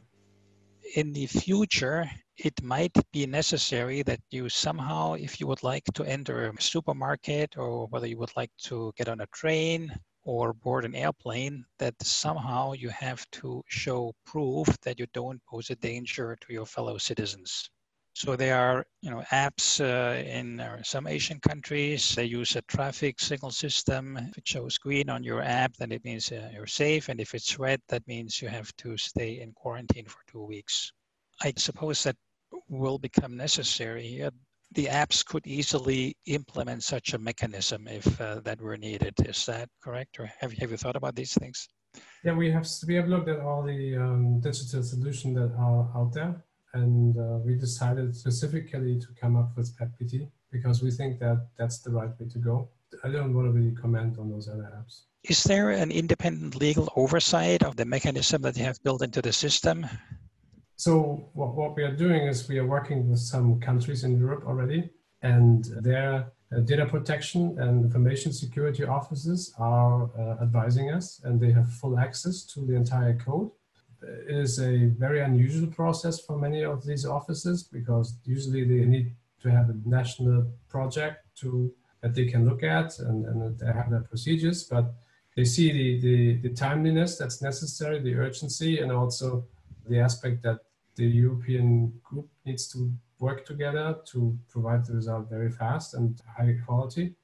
In 0.94 1.12
the 1.12 1.26
future, 1.26 2.10
it 2.36 2.62
might 2.62 2.96
be 3.12 3.26
necessary 3.26 4.02
that 4.02 4.20
you 4.30 4.48
somehow, 4.48 5.14
if 5.14 5.38
you 5.40 5.46
would 5.46 5.62
like 5.62 5.84
to 5.94 6.04
enter 6.04 6.48
a 6.48 6.60
supermarket 6.60 7.56
or 7.56 7.86
whether 7.86 8.06
you 8.06 8.18
would 8.18 8.36
like 8.36 8.50
to 8.64 8.92
get 8.96 9.08
on 9.08 9.20
a 9.20 9.26
train 9.28 9.94
or 10.24 10.52
board 10.52 10.84
an 10.84 10.94
airplane, 10.94 11.64
that 11.78 11.94
somehow 12.02 12.72
you 12.72 12.88
have 12.88 13.24
to 13.32 13.62
show 13.68 14.14
proof 14.24 14.66
that 14.82 14.98
you 14.98 15.06
don't 15.12 15.44
pose 15.44 15.70
a 15.70 15.76
danger 15.76 16.36
to 16.40 16.52
your 16.52 16.66
fellow 16.66 16.98
citizens. 16.98 17.70
So 18.18 18.34
there 18.34 18.58
are, 18.58 18.84
you 19.00 19.12
know, 19.12 19.22
apps 19.30 19.80
uh, 19.80 20.18
in 20.28 20.58
uh, 20.58 20.82
some 20.82 21.06
Asian 21.06 21.38
countries. 21.38 22.16
They 22.16 22.24
use 22.24 22.56
a 22.56 22.62
traffic 22.62 23.20
signal 23.20 23.52
system. 23.52 24.16
If 24.16 24.38
it 24.38 24.48
shows 24.48 24.76
green 24.76 25.08
on 25.08 25.22
your 25.22 25.40
app, 25.40 25.76
then 25.76 25.92
it 25.92 26.04
means 26.04 26.32
uh, 26.32 26.50
you're 26.52 26.66
safe, 26.66 27.10
and 27.10 27.20
if 27.20 27.32
it's 27.32 27.60
red, 27.60 27.80
that 27.90 28.04
means 28.08 28.42
you 28.42 28.48
have 28.48 28.74
to 28.78 28.96
stay 28.96 29.38
in 29.40 29.52
quarantine 29.52 30.06
for 30.06 30.18
two 30.26 30.42
weeks. 30.42 30.90
I 31.44 31.52
suppose 31.56 32.02
that 32.02 32.16
will 32.68 32.98
become 32.98 33.36
necessary. 33.36 34.28
the 34.72 34.86
apps 34.86 35.24
could 35.24 35.46
easily 35.46 36.16
implement 36.26 36.82
such 36.82 37.14
a 37.14 37.18
mechanism 37.18 37.86
if 37.86 38.20
uh, 38.20 38.40
that 38.40 38.60
were 38.60 38.76
needed. 38.76 39.14
Is 39.24 39.46
that 39.46 39.68
correct, 39.80 40.18
or 40.18 40.26
have 40.40 40.52
you, 40.52 40.58
have 40.58 40.72
you 40.72 40.76
thought 40.76 40.96
about 40.96 41.14
these 41.14 41.34
things? 41.34 41.68
Yeah, 42.24 42.34
we 42.34 42.50
have 42.50 42.66
we 42.88 42.96
have 42.96 43.06
looked 43.06 43.28
at 43.28 43.38
all 43.38 43.62
the 43.62 43.96
um, 43.96 44.40
digital 44.40 44.82
solutions 44.82 45.36
that 45.36 45.54
are 45.56 45.88
out 45.94 46.12
there 46.12 46.44
and 46.74 47.16
uh, 47.18 47.38
we 47.44 47.54
decided 47.54 48.14
specifically 48.14 48.98
to 48.98 49.06
come 49.20 49.36
up 49.36 49.56
with 49.56 49.76
PEPP-PT 49.78 50.28
because 50.50 50.82
we 50.82 50.90
think 50.90 51.18
that 51.20 51.46
that's 51.58 51.78
the 51.78 51.90
right 51.90 52.10
way 52.18 52.28
to 52.28 52.38
go. 52.38 52.68
I 53.04 53.08
don't 53.08 53.34
want 53.34 53.46
to 53.48 53.52
really 53.52 53.74
comment 53.74 54.18
on 54.18 54.30
those 54.30 54.48
other 54.48 54.70
apps. 54.76 55.02
Is 55.24 55.44
there 55.44 55.70
an 55.70 55.90
independent 55.90 56.56
legal 56.56 56.90
oversight 56.96 57.62
of 57.62 57.76
the 57.76 57.84
mechanism 57.84 58.42
that 58.42 58.56
you 58.56 58.64
have 58.64 58.82
built 58.82 59.02
into 59.02 59.20
the 59.20 59.32
system? 59.32 59.86
So 60.76 61.28
what, 61.34 61.54
what 61.54 61.76
we 61.76 61.82
are 61.82 61.94
doing 61.94 62.22
is 62.28 62.48
we 62.48 62.58
are 62.58 62.66
working 62.66 63.10
with 63.10 63.18
some 63.18 63.60
countries 63.60 64.04
in 64.04 64.18
Europe 64.18 64.44
already, 64.46 64.90
and 65.22 65.64
their 65.80 66.32
uh, 66.56 66.60
data 66.60 66.86
protection 66.86 67.58
and 67.58 67.84
information 67.84 68.32
security 68.32 68.84
offices 68.84 69.52
are 69.58 70.08
uh, 70.18 70.42
advising 70.42 70.90
us, 70.92 71.20
and 71.24 71.40
they 71.40 71.50
have 71.50 71.68
full 71.68 71.98
access 71.98 72.44
to 72.44 72.64
the 72.64 72.74
entire 72.74 73.14
code 73.14 73.50
is 74.02 74.60
a 74.60 74.86
very 74.98 75.20
unusual 75.20 75.68
process 75.68 76.20
for 76.20 76.38
many 76.38 76.62
of 76.64 76.84
these 76.84 77.04
offices 77.04 77.62
because 77.62 78.16
usually 78.24 78.64
they 78.64 78.84
need 78.84 79.12
to 79.42 79.50
have 79.50 79.70
a 79.70 79.76
national 79.84 80.46
project 80.68 81.24
to 81.36 81.72
that 82.02 82.14
they 82.14 82.26
can 82.26 82.48
look 82.48 82.62
at 82.62 82.98
and, 83.00 83.26
and 83.26 83.58
they 83.58 83.66
have 83.66 83.90
their 83.90 84.02
procedures, 84.02 84.64
but 84.64 84.94
they 85.36 85.44
see 85.44 85.72
the, 85.72 86.00
the, 86.00 86.48
the 86.48 86.54
timeliness 86.54 87.18
that's 87.18 87.42
necessary, 87.42 87.98
the 88.00 88.14
urgency, 88.14 88.80
and 88.80 88.92
also 88.92 89.44
the 89.88 89.98
aspect 89.98 90.42
that 90.42 90.58
the 90.94 91.06
European 91.06 91.92
group 92.04 92.28
needs 92.44 92.68
to 92.68 92.92
work 93.18 93.44
together 93.44 93.96
to 94.06 94.36
provide 94.48 94.84
the 94.84 94.94
result 94.94 95.28
very 95.28 95.50
fast 95.50 95.94
and 95.94 96.20
high 96.36 96.56
quality. 96.64 97.14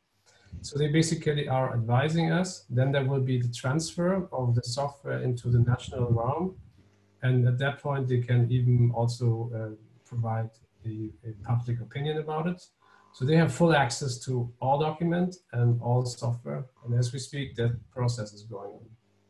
So 0.61 0.79
they 0.79 0.89
basically 0.89 1.49
are 1.49 1.75
advising 1.75 2.31
us. 2.31 2.65
Then 2.71 2.93
there 2.93 3.05
will 3.05 3.21
be 3.21 3.41
the 3.41 3.53
transfer 3.53 4.29
of 4.33 4.55
the 4.55 4.63
software 4.63 5.23
into 5.23 5.51
the 5.51 5.59
national 5.59 6.11
realm 6.11 6.57
and 7.25 7.49
at 7.49 7.59
that 7.59 7.81
point, 7.81 8.07
they 8.07 8.21
can 8.21 8.41
even 8.53 8.93
also 8.95 9.51
uh, 9.59 9.75
provide 10.05 10.51
a, 10.85 11.11
a, 11.27 11.33
public 11.43 11.81
opinion 11.81 12.19
about 12.19 12.47
it. 12.47 12.63
So 13.15 13.25
they 13.25 13.37
have 13.37 13.51
full 13.53 13.75
access 13.75 14.19
to 14.27 14.53
all 14.61 14.79
documents 14.79 15.39
and 15.53 15.81
all 15.81 16.05
software. 16.05 16.67
And 16.85 16.99
as 16.99 17.15
we 17.15 17.19
speak, 17.19 17.57
that 17.57 17.73
process 17.91 18.35
is 18.35 18.43
going 18.43 18.73
on. 18.73 18.85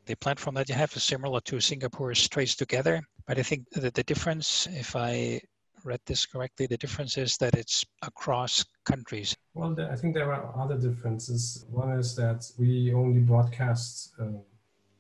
The 0.07 0.17
platform 0.17 0.57
that 0.57 0.69
you 0.69 0.75
have 0.75 0.95
is 0.97 1.05
similar 1.05 1.41
to 1.43 1.61
Singapore's 1.61 2.29
Trace 2.29 2.57
Together, 2.57 3.01
but 3.27 3.39
I 3.39 3.43
think 3.43 3.71
that 3.71 3.95
the 3.95 4.03
difference, 4.03 4.67
if 4.73 4.97
I 4.97 5.41
read 5.85 6.01
this 6.05 6.27
correctly, 6.27 6.67
the 6.67 6.77
difference 6.77 7.17
is 7.17 7.37
that 7.37 7.55
it's 7.55 7.85
across 8.03 8.65
countries. 8.85 9.37
Well, 9.55 9.77
I 9.81 9.95
think 9.95 10.15
there 10.15 10.33
are 10.33 10.53
other 10.59 10.79
differences. 10.79 11.65
One 11.71 11.93
is 11.93 12.17
that 12.17 12.45
we 12.59 12.93
only 12.93 13.21
broadcast 13.21 14.15
uh, 14.21 14.25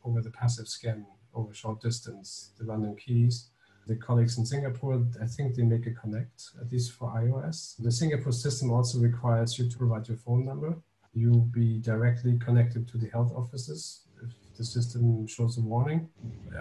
over 0.04 0.20
the 0.20 0.30
passive 0.30 0.68
scan 0.68 1.04
over 1.34 1.52
short 1.52 1.80
distance, 1.80 2.52
the 2.58 2.64
random 2.64 2.96
keys. 2.96 3.50
The 3.86 3.96
colleagues 3.96 4.38
in 4.38 4.46
Singapore, 4.46 5.04
I 5.20 5.26
think 5.26 5.54
they 5.54 5.62
make 5.62 5.86
a 5.86 5.90
connect, 5.90 6.42
at 6.58 6.72
least 6.72 6.92
for 6.92 7.10
iOS. 7.10 7.74
The 7.78 7.92
Singapore 7.92 8.32
system 8.32 8.70
also 8.70 8.98
requires 8.98 9.58
you 9.58 9.68
to 9.68 9.76
provide 9.76 10.08
your 10.08 10.16
phone 10.16 10.46
number. 10.46 10.76
You'll 11.12 11.50
be 11.52 11.78
directly 11.80 12.38
connected 12.38 12.88
to 12.88 12.98
the 12.98 13.08
health 13.10 13.32
offices 13.36 14.06
if 14.22 14.30
the 14.56 14.64
system 14.64 15.26
shows 15.26 15.58
a 15.58 15.60
warning. 15.60 16.08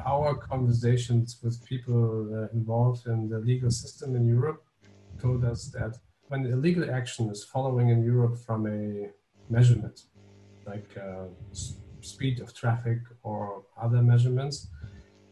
Our 0.05 0.36
conversations 0.36 1.39
with 1.41 1.63
people 1.65 2.49
involved 2.53 3.07
in 3.07 3.30
the 3.30 3.39
legal 3.39 3.71
system 3.71 4.15
in 4.17 4.28
Europe 4.28 4.61
told 5.17 5.45
us 5.45 5.67
that 5.69 5.97
when 6.28 6.45
illegal 6.45 6.89
action 6.91 7.30
is 7.30 7.43
following 7.43 7.89
in 7.89 8.03
Europe 8.03 8.38
from 8.38 8.67
a 8.67 9.09
measurement, 9.49 10.03
like 10.65 10.89
uh, 10.97 11.26
speed 12.04 12.39
of 12.39 12.54
traffic 12.54 12.99
or 13.24 13.64
other 13.82 14.01
measurements, 14.01 14.68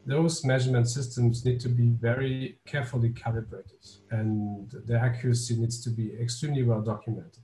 those 0.05 0.43
measurement 0.43 0.87
systems 0.89 1.45
need 1.45 1.59
to 1.59 1.69
be 1.69 1.89
very 1.89 2.57
carefully 2.65 3.09
calibrated 3.09 3.85
and 4.09 4.71
the 4.85 4.99
accuracy 4.99 5.55
needs 5.55 5.83
to 5.83 5.89
be 5.89 6.13
extremely 6.19 6.63
well 6.63 6.81
documented. 6.81 7.43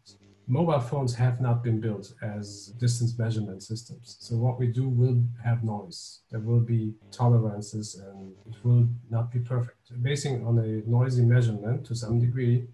Mobile 0.50 0.80
phones 0.80 1.14
have 1.14 1.42
not 1.42 1.62
been 1.62 1.82
built 1.82 2.14
as 2.22 2.68
distance 2.80 3.20
measurement 3.20 3.62
systems. 3.62 4.16
So 4.22 4.38
what 4.38 4.58
we 4.58 4.68
do 4.68 4.88
will 4.88 5.22
have 5.44 5.62
noise. 5.64 6.22
There 6.32 6.40
will 6.40 6.62
be 6.62 6.94
tolerances 7.12 7.96
and 7.96 8.34
it 8.46 8.56
will 8.64 8.88
not 9.10 9.30
be 9.30 9.40
perfect. 9.40 10.02
Basing 10.02 10.48
on 10.48 10.58
a 10.60 10.90
noisy 10.90 11.26
measurement 11.26 11.86
to 11.88 11.96
some 11.96 12.20
degree, 12.20 12.66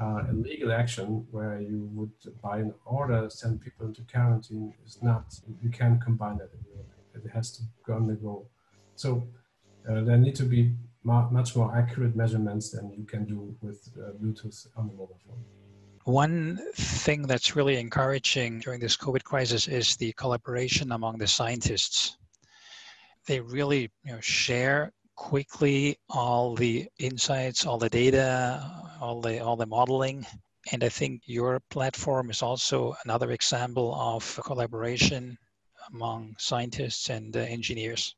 uh, 0.00 0.22
a 0.28 0.32
legal 0.32 0.72
action 0.72 1.26
where 1.30 1.60
you 1.60 1.88
would, 1.94 2.10
by 2.42 2.58
an 2.58 2.74
order, 2.84 3.28
send 3.30 3.60
people 3.60 3.86
into 3.86 4.02
quarantine 4.10 4.72
is 4.86 5.02
not, 5.02 5.24
you 5.62 5.70
can't 5.70 6.00
combine 6.02 6.38
that. 6.38 6.50
It 7.14 7.30
has 7.30 7.52
to 7.56 7.62
go 7.86 7.94
on 7.94 8.06
the 8.06 8.14
go. 8.14 8.46
So 8.96 9.22
uh, 9.88 10.02
there 10.02 10.16
need 10.16 10.34
to 10.36 10.44
be 10.44 10.74
much 11.04 11.54
more 11.54 11.76
accurate 11.76 12.16
measurements 12.16 12.70
than 12.70 12.90
you 12.96 13.04
can 13.04 13.24
do 13.24 13.54
with 13.60 13.88
uh, 13.98 14.12
Bluetooth 14.20 14.66
on 14.76 14.88
the 14.88 14.94
mobile 14.94 15.20
phone. 15.26 15.44
One 16.04 16.60
thing 16.74 17.22
that's 17.22 17.56
really 17.56 17.76
encouraging 17.76 18.60
during 18.60 18.80
this 18.80 18.96
COVID 18.96 19.22
crisis 19.22 19.68
is 19.68 19.96
the 19.96 20.12
collaboration 20.14 20.92
among 20.92 21.18
the 21.18 21.26
scientists. 21.26 22.16
They 23.26 23.40
really 23.40 23.90
you 24.04 24.12
know, 24.12 24.20
share 24.20 24.92
quickly 25.16 25.96
all 26.10 26.54
the 26.54 26.86
insights, 26.98 27.66
all 27.66 27.78
the 27.78 27.88
data, 27.88 28.62
all 29.00 29.20
the 29.20 29.40
all 29.40 29.56
the 29.56 29.66
modeling. 29.66 30.26
And 30.72 30.82
I 30.82 30.88
think 30.88 31.22
your 31.26 31.60
platform 31.70 32.30
is 32.30 32.42
also 32.42 32.96
another 33.04 33.32
example 33.32 33.94
of 33.94 34.40
collaboration 34.44 35.36
among 35.92 36.34
scientists 36.38 37.10
and 37.10 37.36
uh, 37.36 37.40
engineers. 37.40 38.16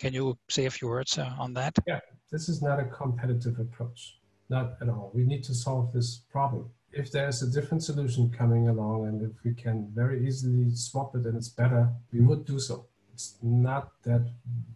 Can 0.00 0.12
you 0.12 0.36
say 0.50 0.66
a 0.66 0.70
few 0.70 0.88
words 0.88 1.18
uh, 1.18 1.32
on 1.38 1.54
that? 1.54 1.76
Yeah, 1.86 2.00
this 2.32 2.48
is 2.48 2.62
not 2.62 2.80
a 2.80 2.84
competitive 2.84 3.58
approach, 3.60 4.18
not 4.48 4.76
at 4.80 4.88
all. 4.88 5.12
We 5.14 5.24
need 5.24 5.44
to 5.44 5.54
solve 5.54 5.92
this 5.92 6.22
problem. 6.30 6.70
If 6.90 7.12
there's 7.12 7.42
a 7.42 7.50
different 7.50 7.84
solution 7.84 8.30
coming 8.30 8.68
along 8.68 9.06
and 9.06 9.22
if 9.22 9.36
we 9.44 9.54
can 9.54 9.88
very 9.94 10.26
easily 10.26 10.74
swap 10.74 11.14
it 11.14 11.26
and 11.26 11.36
it's 11.36 11.48
better, 11.48 11.90
we 12.12 12.20
would 12.20 12.44
do 12.44 12.58
so 12.58 12.86
it's 13.18 13.36
not 13.42 13.84
that 14.04 14.24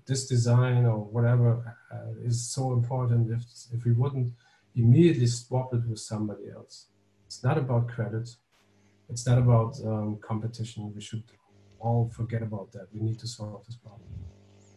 this 0.05 0.27
design 0.27 0.85
or 0.85 0.99
whatever 0.99 1.77
uh, 1.95 2.29
is 2.29 2.53
so 2.57 2.73
important 2.73 3.31
if, 3.31 3.43
if 3.73 3.85
we 3.85 3.93
wouldn't 3.93 4.33
immediately 4.75 5.29
swap 5.29 5.73
it 5.73 5.83
with 5.89 6.01
somebody 6.01 6.51
else. 6.51 6.87
It's 7.25 7.45
not 7.45 7.57
about 7.57 7.87
credit. 7.87 8.29
It's 9.09 9.29
not 9.29 9.39
about 9.39 9.79
um, 9.87 10.19
competition. 10.21 10.93
We 10.93 11.01
should 11.01 11.23
all 11.79 12.11
forget 12.13 12.43
about 12.43 12.73
that. 12.73 12.89
We 12.93 13.01
need 13.01 13.21
to 13.21 13.29
solve 13.29 13.65
this 13.65 13.77
problem. 13.77 14.09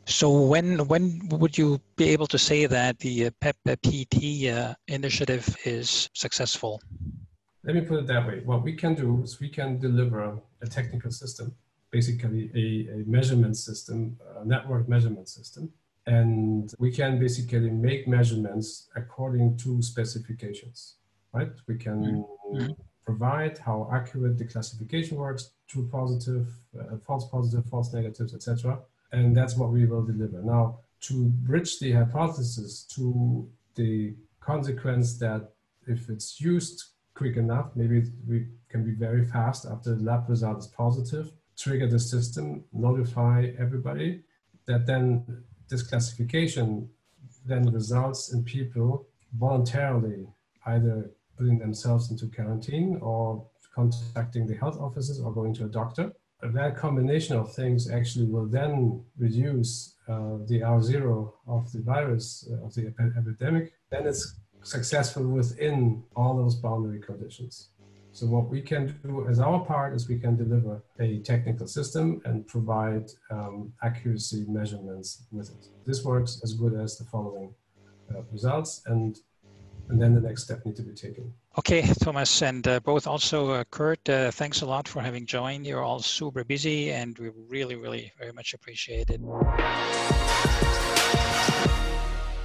So 0.05 0.27
when 0.51 0.67
when 0.91 1.03
would 1.41 1.57
you 1.57 1.81
be 1.95 2.07
able 2.15 2.27
to 2.27 2.37
say 2.37 2.67
that 2.67 2.99
the 2.99 3.15
uh, 3.25 3.31
PEP 3.41 3.57
PT 3.85 4.15
uh, 4.45 4.75
initiative 4.87 5.45
is 5.65 6.11
successful? 6.13 6.73
Let 7.63 7.73
me 7.73 7.81
put 7.81 7.97
it 8.01 8.07
that 8.13 8.27
way. 8.27 8.41
What 8.45 8.61
we 8.61 8.73
can 8.73 8.93
do 8.93 9.23
is 9.23 9.39
we 9.39 9.49
can 9.49 9.79
deliver 9.79 10.39
a 10.61 10.67
technical 10.67 11.09
system, 11.09 11.55
basically 11.97 12.41
a, 12.63 12.67
a 12.95 12.99
measurement 13.17 13.55
system, 13.67 13.99
a 14.41 14.45
network 14.53 14.83
measurement 14.95 15.27
system, 15.37 15.63
and 16.07 16.73
we 16.77 16.89
can 16.99 17.11
basically 17.25 17.71
make 17.87 18.01
measurements 18.17 18.67
according 19.01 19.57
to 19.63 19.81
specifications, 19.81 20.77
right? 21.37 21.53
We 21.67 21.75
can 21.85 21.99
mm-hmm. 22.53 22.71
provide 23.09 23.55
how 23.67 23.77
accurate 23.97 24.37
the 24.37 24.47
classification 24.53 25.15
works, 25.17 25.43
true 25.71 25.87
positive, 25.99 26.47
uh, 26.79 26.97
false 27.07 27.25
positive, 27.35 27.63
false 27.73 27.89
negatives, 27.93 28.33
etc 28.35 28.79
and 29.15 29.35
that's 29.35 29.55
what 29.55 29.71
we 29.71 29.85
will 29.85 30.03
deliver. 30.03 30.41
Now, 30.41 30.79
to 31.01 31.25
bridge 31.49 31.79
the 31.79 31.91
hypothesis 31.93 32.83
to 32.95 33.47
the 33.75 34.15
consequence 34.39 35.17
that 35.19 35.51
if 35.87 36.09
it's 36.09 36.41
used 36.41 36.83
quick 37.13 37.37
enough, 37.37 37.67
maybe 37.75 38.03
we 38.27 38.47
can 38.69 38.83
be 38.83 38.91
very 38.91 39.25
fast 39.25 39.65
after 39.65 39.95
the 39.95 40.03
lab 40.03 40.29
result 40.29 40.57
is 40.59 40.67
positive, 40.67 41.31
trigger 41.57 41.87
the 41.87 41.99
system, 41.99 42.63
notify 42.73 43.51
everybody, 43.57 44.21
that 44.65 44.85
then 44.85 45.43
this 45.69 45.83
classification 45.83 46.89
then 47.45 47.63
results 47.71 48.33
in 48.33 48.43
people 48.43 49.07
voluntarily 49.37 50.27
either 50.67 51.11
putting 51.37 51.59
themselves 51.59 52.11
into 52.11 52.27
quarantine 52.27 52.97
or 53.01 53.45
contacting 53.73 54.47
the 54.47 54.55
health 54.55 54.77
offices 54.79 55.19
or 55.19 55.33
going 55.33 55.53
to 55.53 55.65
a 55.65 55.67
doctor 55.67 56.11
that 56.53 56.77
combination 56.77 57.35
of 57.35 57.53
things 57.53 57.89
actually 57.89 58.25
will 58.25 58.45
then 58.45 59.03
reduce 59.17 59.95
uh, 60.07 60.37
the 60.47 60.61
R0 60.61 61.31
of 61.47 61.71
the 61.71 61.81
virus, 61.81 62.47
uh, 62.51 62.65
of 62.65 62.73
the 62.73 62.87
ep- 62.87 63.17
epidemic, 63.17 63.73
then 63.89 64.05
it's 64.05 64.35
successful 64.61 65.23
within 65.27 66.03
all 66.15 66.35
those 66.35 66.55
boundary 66.55 66.99
conditions. 66.99 67.69
So 68.15 68.25
what 68.27 68.49
we 68.49 68.61
can 68.61 68.97
do 69.03 69.27
as 69.27 69.41
our 69.41 69.59
part 69.65 69.93
is 69.93 70.07
we 70.07 70.17
can 70.17 70.37
deliver 70.37 70.81
a 71.01 71.19
technical 71.19 71.67
system 71.67 72.21
and 72.23 72.47
provide 72.47 73.11
um, 73.29 73.73
accuracy 73.83 74.45
measurements 74.47 75.25
with 75.33 75.49
it. 75.49 75.67
This 75.85 76.05
works 76.05 76.39
as 76.41 76.53
good 76.53 76.79
as 76.79 76.97
the 76.97 77.03
following 77.03 77.53
uh, 78.09 78.21
results, 78.31 78.83
and 78.85 79.19
and 79.89 80.01
then 80.01 80.15
the 80.15 80.21
next 80.21 80.43
step 80.45 80.65
need 80.65 80.77
to 80.77 80.81
be 80.81 80.93
taken. 80.93 81.33
Okay, 81.57 81.81
Thomas, 81.99 82.41
and 82.41 82.65
uh, 82.65 82.79
both 82.79 83.05
also 83.05 83.51
uh, 83.51 83.63
Kurt, 83.69 84.07
uh, 84.07 84.31
thanks 84.31 84.61
a 84.61 84.65
lot 84.65 84.87
for 84.87 85.01
having 85.01 85.25
joined. 85.25 85.67
You're 85.67 85.83
all 85.83 85.99
super 85.99 86.45
busy, 86.45 86.91
and 86.91 87.19
we 87.19 87.31
really, 87.49 87.75
really 87.75 88.13
very 88.17 88.31
much 88.31 88.53
appreciate 88.53 89.09
it. 89.09 89.19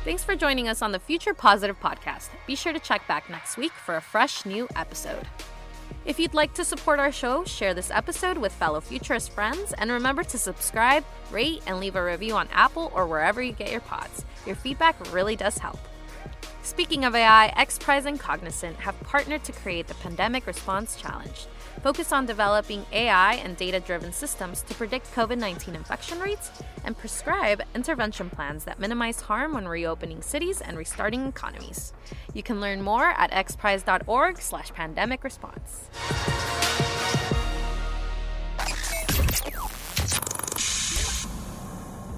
Thanks 0.03 0.25
for 0.25 0.35
joining 0.35 0.67
us 0.67 0.83
on 0.83 0.91
the 0.91 0.99
Future 0.99 1.33
Positive 1.33 1.79
podcast. 1.79 2.31
Be 2.49 2.57
sure 2.57 2.73
to 2.73 2.81
check 2.81 3.07
back 3.07 3.31
next 3.31 3.57
week 3.57 3.73
for 3.73 3.97
a 3.97 4.03
fresh 4.03 4.45
new 4.45 4.67
episode. 4.75 5.29
If 6.05 6.19
you'd 6.19 6.35
like 6.35 6.55
to 6.55 6.65
support 6.65 6.99
our 6.99 7.13
show, 7.13 7.45
share 7.45 7.75
this 7.75 7.91
episode 7.91 8.39
with 8.39 8.53
fellow 8.53 8.81
futurist 8.81 9.33
friends, 9.33 9.73
and 9.79 9.91
remember 9.91 10.25
to 10.25 10.39
subscribe, 10.39 11.05
rate, 11.31 11.63
and 11.67 11.79
leave 11.79 11.97
a 11.97 12.05
review 12.05 12.35
on 12.35 12.49
Apple 12.53 12.91
or 12.95 13.07
wherever 13.07 13.43
you 13.43 13.53
get 13.53 13.71
your 13.71 13.81
pods. 13.81 14.25
Your 14.47 14.57
feedback 14.57 14.97
really 15.13 15.37
does 15.37 15.59
help. 15.59 15.79
Speaking 16.63 17.05
of 17.05 17.15
AI, 17.15 17.53
XPRIZE 17.57 18.07
and 18.07 18.21
Cognizant 18.21 18.77
have 18.77 18.99
partnered 19.01 19.45
to 19.45 19.53
create 19.53 19.87
the 19.87 19.95
Pandemic 19.95 20.47
Response 20.47 20.97
Challenge, 20.97 21.47
focused 21.83 22.13
on 22.13 22.27
developing 22.27 22.85
AI 22.93 23.35
and 23.35 23.57
data 23.57 23.81
driven 23.81 24.13
systems 24.13 24.63
to 24.63 24.75
predict 24.75 25.13
COVID 25.15 25.39
19 25.39 25.75
infection 25.75 26.21
rates 26.21 26.51
and 26.85 26.97
prescribe 26.97 27.63
intervention 27.75 28.31
plans 28.31 28.65
that 28.65 28.79
minimize 28.79 29.23
harm 29.23 29.55
when 29.55 29.67
reopening 29.67 30.23
cities 30.23 30.61
and 30.61 30.77
restarting 30.77 31.27
economies. 31.27 31.93
You 32.35 32.43
can 32.43 32.61
learn 32.61 32.83
more 32.83 33.11
at 33.11 33.31
xprize.org 33.31 34.39
slash 34.39 34.73
pandemic 34.73 35.25
response. 35.25 35.89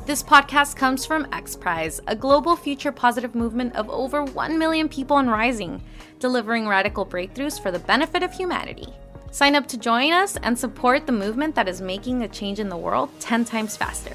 This 0.04 0.22
podcast 0.22 0.74
comes 0.74 1.06
from 1.06 1.26
XPRIZE, 1.26 2.00
a 2.08 2.16
global 2.16 2.56
future 2.56 2.90
positive 2.90 3.36
movement 3.36 3.76
of 3.76 3.88
over 3.88 4.24
1 4.24 4.58
million 4.58 4.88
people 4.88 5.18
and 5.18 5.30
rising, 5.30 5.80
delivering 6.18 6.66
radical 6.66 7.06
breakthroughs 7.06 7.62
for 7.62 7.70
the 7.70 7.78
benefit 7.78 8.24
of 8.24 8.32
humanity. 8.32 8.92
Sign 9.32 9.54
up 9.56 9.66
to 9.68 9.78
join 9.78 10.12
us 10.12 10.36
and 10.42 10.58
support 10.58 11.06
the 11.06 11.12
movement 11.12 11.54
that 11.54 11.66
is 11.66 11.80
making 11.80 12.22
a 12.22 12.28
change 12.28 12.60
in 12.60 12.68
the 12.68 12.76
world 12.76 13.08
10 13.20 13.46
times 13.46 13.78
faster. 13.78 14.14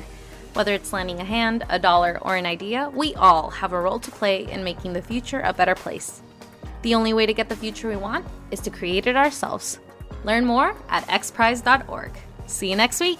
Whether 0.54 0.74
it's 0.74 0.94
lending 0.94 1.20
a 1.20 1.26
hand, 1.26 1.66
a 1.70 1.80
dollar, 1.80 2.20
or 2.22 2.36
an 2.36 2.46
idea, 2.46 2.92
we 2.94 3.16
all 3.16 3.50
have 3.50 3.74
a 3.74 3.82
role 3.82 3.98
to 4.00 4.12
play 4.12 4.50
in 4.50 4.64
making 4.64 4.94
the 4.94 5.02
future 5.02 5.40
a 5.40 5.54
better 5.54 5.74
place. 5.74 6.22
The 6.84 6.94
only 6.94 7.14
way 7.14 7.26
to 7.26 7.34
get 7.34 7.50
the 7.50 7.56
future 7.56 7.90
we 7.90 7.96
want 7.96 8.28
is 8.52 8.60
to 8.60 8.70
create 8.70 9.08
it 9.08 9.16
ourselves. 9.16 9.80
Learn 10.24 10.46
more 10.46 10.76
at 10.88 11.08
xprize.org. 11.08 12.12
See 12.46 12.70
you 12.70 12.76
next 12.76 13.00
week. 13.02 13.20